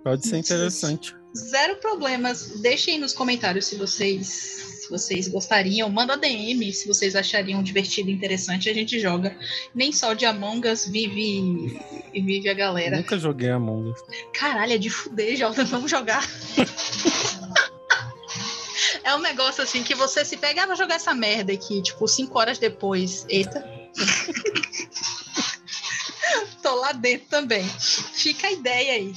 [0.04, 1.16] Pode ser interessante.
[1.36, 2.62] Zero problemas.
[2.62, 8.14] Deixem nos comentários se vocês se vocês gostariam, manda DM se vocês achariam divertido e
[8.14, 9.36] interessante, a gente joga.
[9.74, 11.80] Nem só de Among Us vive
[12.14, 12.98] vive a galera.
[12.98, 14.00] Nunca joguei Among Us.
[14.32, 16.24] Caralho, é de fuder, Jota, vamos jogar.
[19.04, 22.08] é um negócio assim que você se pega, ah, vou jogar essa merda aqui, tipo,
[22.08, 23.26] cinco horas depois.
[23.28, 23.68] Eita.
[26.62, 27.64] Tô lá dentro também.
[27.64, 29.14] Fica a ideia aí.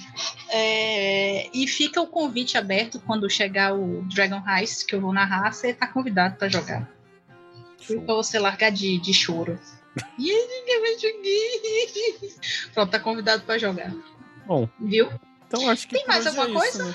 [0.51, 5.53] É, e fica o convite aberto quando chegar o Dragon Heist, que eu vou narrar,
[5.53, 6.89] você tá convidado para jogar.
[7.81, 8.01] Show.
[8.03, 9.59] Pra você largar de, de choro.
[12.73, 13.93] Pronto, tá convidado para jogar.
[14.47, 14.69] Bom.
[14.81, 15.11] Viu?
[15.47, 15.97] Então acho que.
[15.97, 16.85] Tem mais alguma é coisa?
[16.85, 16.95] Né?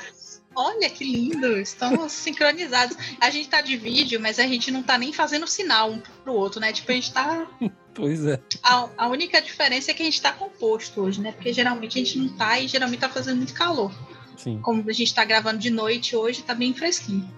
[0.56, 2.98] Olha que lindo, estamos sincronizados.
[3.20, 6.34] A gente tá de vídeo, mas a gente não tá nem fazendo sinal um pro
[6.34, 6.72] outro, né?
[6.72, 7.48] Tipo, a gente tá.
[7.96, 8.42] Pois é.
[8.64, 11.32] A, a única diferença é que a gente tá composto hoje, né?
[11.32, 13.94] Porque geralmente a gente não tá e geralmente tá fazendo muito calor.
[14.36, 14.60] Sim.
[14.64, 17.30] Como a gente tá gravando de noite hoje, tá bem fresquinho.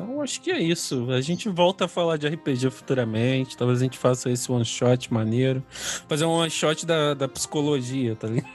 [0.00, 1.10] Então acho que é isso.
[1.10, 3.54] A gente volta a falar de RPG futuramente.
[3.54, 5.62] Talvez a gente faça esse one shot maneiro.
[6.08, 8.48] Fazer um one shot da, da psicologia, tá ligado?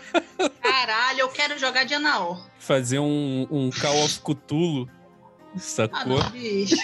[0.62, 2.38] Caralho, eu quero jogar de Anaó.
[2.58, 4.88] Fazer um, um Call of Cthulhu.
[5.58, 6.18] Sacou?
[6.18, 6.76] Ah, não, bicho.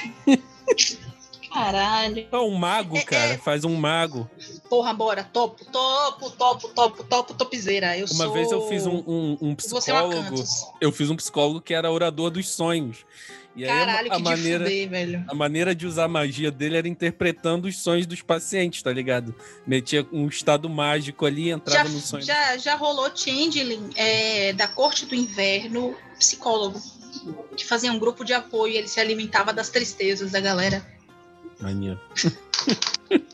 [1.50, 2.26] Caralho.
[2.30, 3.34] É um mago, é, cara.
[3.34, 3.38] É...
[3.38, 4.28] Faz um mago.
[4.68, 5.24] Porra, bora.
[5.24, 7.96] Topo, topo, topo, topo, topo, topzeira.
[7.96, 8.32] Eu Uma sou...
[8.32, 10.44] vez eu fiz um, um, um psicólogo.
[10.80, 13.06] Eu fiz um psicólogo que era orador dos sonhos.
[13.56, 15.24] E Caralho, a, a maneira, fuder, velho.
[15.28, 19.34] A maneira de usar a magia dele era interpretando os sonhos dos pacientes, tá ligado?
[19.64, 22.22] Metia um estado mágico ali e entrava já, no sonho.
[22.22, 26.80] Já, já rolou Changeling é, da Corte do Inverno, psicólogo,
[27.56, 30.84] que fazia um grupo de apoio e ele se alimentava das tristezas da galera.
[31.60, 32.00] Maneiro.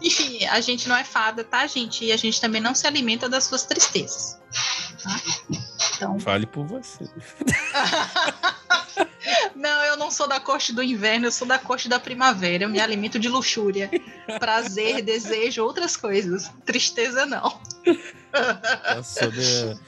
[0.00, 2.04] Enfim, a gente não é fada, tá, gente?
[2.04, 4.38] E a gente também não se alimenta das suas tristezas.
[5.02, 5.20] Tá?
[5.96, 6.18] Então...
[6.20, 7.04] Fale por você.
[9.56, 12.64] não, eu não sou da corte do inverno, eu sou da corte da primavera.
[12.64, 13.90] Eu me alimento de luxúria,
[14.38, 16.50] prazer, desejo, outras coisas.
[16.64, 17.60] Tristeza, não.
[17.84, 19.80] eu sou da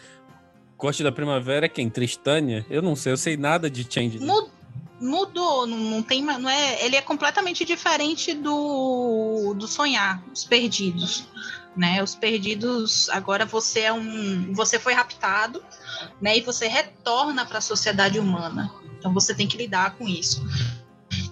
[0.76, 1.88] corte da primavera, quem?
[1.88, 2.66] Tristânia?
[2.68, 4.18] Eu não sei, eu sei nada de Change.
[4.18, 4.53] Mud
[5.04, 11.24] mudou, não, não tem, não é, ele é completamente diferente do, do sonhar, os perdidos,
[11.76, 12.02] né?
[12.02, 15.62] Os perdidos, agora você é um, você foi raptado,
[16.20, 16.38] né?
[16.38, 18.72] E você retorna para a sociedade humana.
[18.98, 20.42] Então você tem que lidar com isso.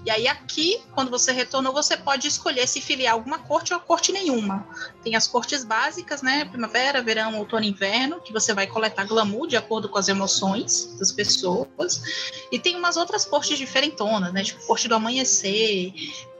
[0.04, 3.82] E aí aqui, quando você retornou, você pode escolher se filiar alguma corte ou a
[3.82, 4.66] corte nenhuma.
[5.02, 6.44] Tem as cortes básicas, né?
[6.44, 11.12] Primavera, verão, outono, inverno, que você vai coletar glamour de acordo com as emoções das
[11.12, 12.02] pessoas.
[12.50, 14.42] E tem umas outras cortes diferentonas, né?
[14.42, 15.92] Tipo, corte do amanhecer,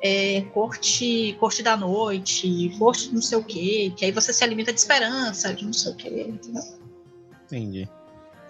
[0.03, 4.73] é, corte, corte da noite, corte não sei o quê, que aí você se alimenta
[4.73, 6.63] de esperança, de não sei o quê, entendeu?
[7.45, 7.89] Entendi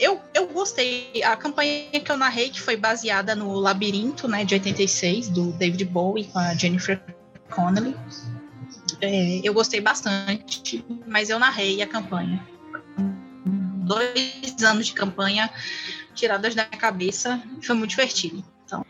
[0.03, 1.23] eu, eu gostei.
[1.25, 5.85] A campanha que eu narrei, que foi baseada no Labirinto, né, de 86, do David
[5.85, 7.01] Bowie com a Jennifer
[7.49, 7.97] Connelly.
[9.01, 12.45] É, eu gostei bastante, mas eu narrei a campanha.
[13.85, 15.49] Dois anos de campanha
[16.15, 18.45] tiradas da minha cabeça, foi muito divertido.
[18.67, 18.85] Então,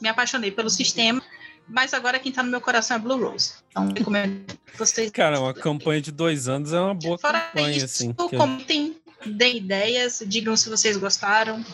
[0.00, 1.22] me apaixonei pelo sistema,
[1.68, 3.54] mas agora quem tá no meu coração é Blue Rose.
[3.70, 4.44] Então, recomendo
[4.76, 5.10] vocês.
[5.12, 8.12] Cara, uma campanha de dois anos é uma boa Fora campanha, isso, assim.
[8.12, 11.64] Como tem deem ideias, digam se vocês gostaram.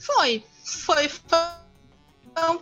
[0.00, 1.38] Foi, foi, foi,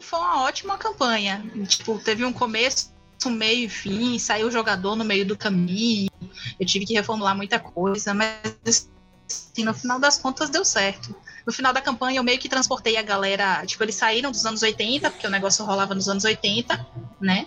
[0.00, 1.44] foi uma ótima campanha.
[1.66, 2.92] Tipo, teve um começo,
[3.26, 6.10] um meio e fim, saiu o jogador no meio do caminho.
[6.58, 8.88] Eu tive que reformular muita coisa, mas
[9.28, 11.14] assim, no final das contas deu certo.
[11.46, 13.64] No final da campanha, eu meio que transportei a galera.
[13.66, 16.86] Tipo, eles saíram dos anos 80, porque o negócio rolava nos anos 80,
[17.20, 17.46] né?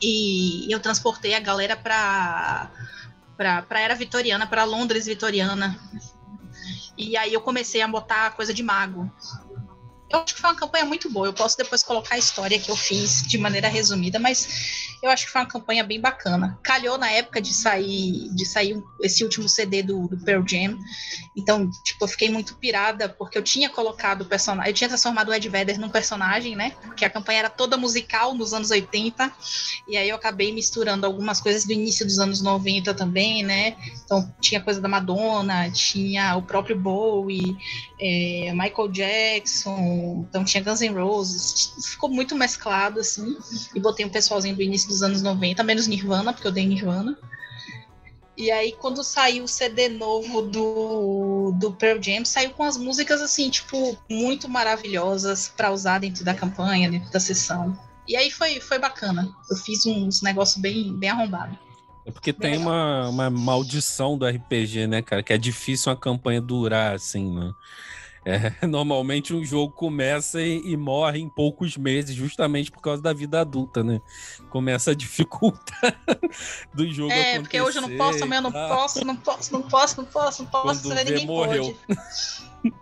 [0.00, 2.70] E eu transportei a galera para
[3.40, 5.74] para a era vitoriana, para Londres vitoriana.
[6.96, 9.10] E aí eu comecei a botar coisa de mago.
[10.10, 11.26] Eu acho que foi uma campanha muito boa.
[11.26, 15.26] Eu posso depois colocar a história que eu fiz de maneira resumida, mas eu acho
[15.26, 16.58] que foi uma campanha bem bacana.
[16.62, 20.76] Calhou na época de sair, de sair esse último CD do, do Pearl Jam.
[21.36, 25.28] Então, tipo, eu fiquei muito pirada porque eu tinha colocado o personagem, eu tinha transformado
[25.28, 26.72] o Ed Vedder num personagem, né?
[26.82, 29.32] Porque a campanha era toda musical nos anos 80.
[29.86, 33.76] E aí eu acabei misturando algumas coisas do início dos anos 90 também, né?
[34.04, 37.56] Então, tinha coisa da Madonna, tinha o próprio Bowie,
[38.00, 41.74] é, Michael Jackson, então tinha Guns N' Roses.
[41.84, 43.36] Ficou muito mesclado assim.
[43.74, 47.16] E botei um pessoalzinho do início dos anos 90, menos Nirvana, porque eu dei Nirvana.
[48.36, 53.20] E aí, quando saiu o CD novo do, do, Pearl Jam saiu com as músicas
[53.20, 57.78] assim, tipo, muito maravilhosas para usar dentro da campanha, dentro da sessão.
[58.08, 59.30] E aí foi, foi bacana.
[59.50, 61.58] Eu fiz uns negócios bem, bem arrombados.
[62.06, 65.22] É porque tem uma, uma maldição do RPG, né, cara?
[65.22, 67.52] Que é difícil uma campanha durar, assim, né?
[68.24, 73.12] É, normalmente um jogo começa e, e, morre em poucos meses, justamente por causa da
[73.12, 74.00] vida adulta, né?
[74.50, 75.98] Começa a dificultar
[76.74, 77.12] do jogo.
[77.12, 80.04] É, porque hoje eu não posso, amanhã eu não posso, não posso, não posso, não
[80.06, 81.76] posso, não posso, Quando ninguém morreu.
[81.86, 82.74] pode.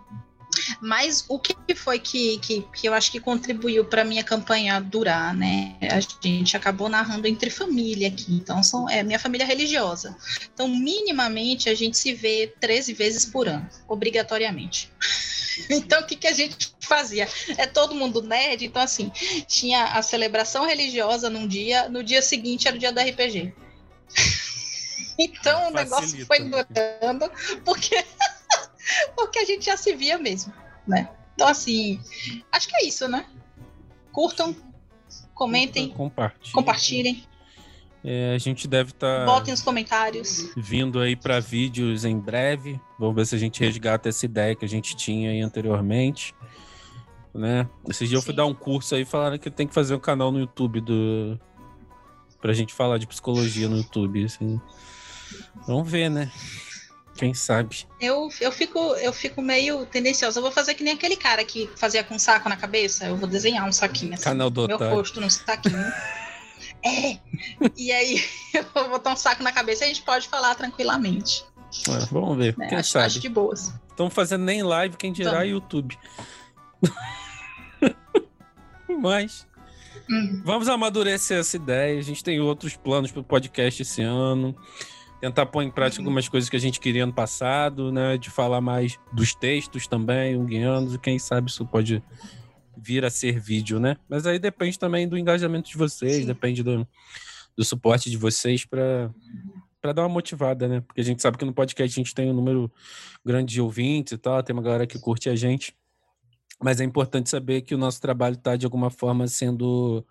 [0.80, 5.34] Mas o que foi que, que, que eu acho que contribuiu para minha campanha durar,
[5.34, 5.76] né?
[5.82, 10.16] A gente acabou narrando entre família aqui, então são, é minha família religiosa.
[10.52, 14.90] Então, minimamente, a gente se vê 13 vezes por ano, obrigatoriamente.
[15.68, 17.26] Então, o que, que a gente fazia?
[17.56, 19.10] É todo mundo nerd, então, assim,
[19.48, 23.52] tinha a celebração religiosa num dia, no dia seguinte era o dia do RPG.
[25.20, 27.28] Então, o negócio foi durando,
[27.64, 28.05] porque
[29.16, 30.52] porque a gente já se via mesmo,
[30.89, 31.09] né?
[31.35, 32.01] Então, assim,
[32.51, 33.27] acho que é isso, né?
[34.10, 34.56] Curtam,
[35.35, 36.52] comentem, compartilhem.
[36.52, 37.28] compartilhem.
[38.05, 39.20] É, a gente deve estar.
[39.20, 40.51] Tá Botem nos comentários.
[40.56, 42.81] Vindo aí para vídeos em breve.
[42.98, 46.35] Vamos ver se a gente resgata essa ideia que a gente tinha aí anteriormente.
[47.35, 47.69] Né?
[47.89, 48.15] Esse dia Sim.
[48.16, 50.81] eu fui dar um curso aí falaram que tem que fazer um canal no YouTube
[50.81, 51.39] do.
[52.40, 54.24] Pra gente falar de psicologia no YouTube.
[54.24, 54.60] Assim.
[55.66, 56.31] Vamos ver, né?
[57.18, 57.84] Quem sabe?
[58.00, 60.38] Eu, eu, fico, eu fico meio tendenciosa.
[60.38, 63.06] Eu vou fazer que nem aquele cara que fazia com um saco na cabeça.
[63.06, 64.22] Eu vou desenhar um saquinho assim.
[64.22, 65.84] Canal do Meu rosto num saquinho.
[66.84, 67.18] é!
[67.76, 68.24] E aí
[68.54, 71.44] eu vou botar um saco na cabeça e a gente pode falar tranquilamente.
[71.88, 72.54] É, vamos ver.
[72.60, 73.06] É, quem acho, sabe?
[73.06, 73.74] Acho de boas.
[73.90, 75.56] Estão fazendo nem live, quem dirá então.
[75.56, 75.98] YouTube.
[79.00, 79.44] Mas.
[80.08, 80.40] Uhum.
[80.44, 81.98] Vamos amadurecer essa ideia.
[81.98, 84.56] A gente tem outros planos para o podcast esse ano
[85.20, 86.06] tentar pôr em prática uhum.
[86.06, 88.16] algumas coisas que a gente queria no passado, né?
[88.16, 92.02] De falar mais dos textos também, guiando, e quem sabe isso pode
[92.76, 93.96] vir a ser vídeo, né?
[94.08, 96.26] Mas aí depende também do engajamento de vocês, Sim.
[96.26, 96.86] depende do,
[97.56, 99.10] do suporte de vocês para
[99.80, 100.80] para dar uma motivada, né?
[100.80, 102.70] Porque a gente sabe que no podcast a gente tem um número
[103.24, 105.72] grande de ouvintes e tal, tem uma galera que curte a gente.
[106.60, 110.04] Mas é importante saber que o nosso trabalho está de alguma forma sendo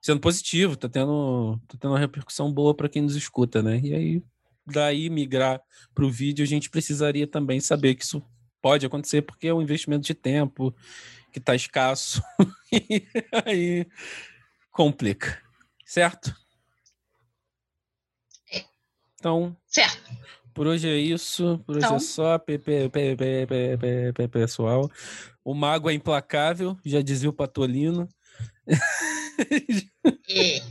[0.00, 3.80] sendo positivo, está tendo, tá tendo uma repercussão boa para quem nos escuta, né?
[3.82, 4.22] E aí
[4.66, 5.60] daí migrar
[5.94, 8.22] para o vídeo, a gente precisaria também saber que isso
[8.60, 10.74] pode acontecer, porque é um investimento de tempo
[11.32, 12.22] que está escasso.
[12.72, 13.06] e
[13.44, 13.86] aí
[14.72, 15.40] complica.
[15.84, 16.34] Certo?
[19.14, 19.56] Então.
[19.66, 20.10] Certo.
[20.52, 21.62] Por hoje é isso.
[21.66, 21.96] Por hoje é então...
[21.96, 22.38] é só,
[24.32, 24.90] pessoal.
[25.44, 28.08] O mago é implacável, já dizia o Patolino.
[30.30, 30.62] É.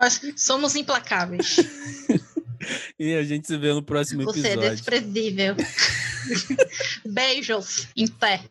[0.00, 1.56] Nós somos implacáveis.
[2.98, 4.60] E a gente se vê no próximo Você episódio.
[4.60, 5.56] Você é desprezível.
[7.04, 8.42] Beijos em pé.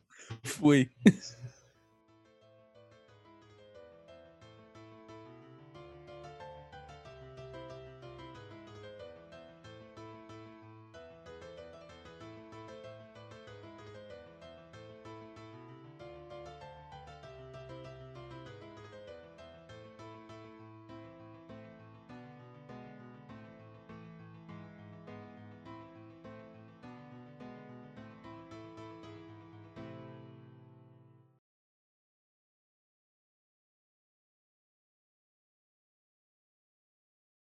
[0.44, 0.90] Fui.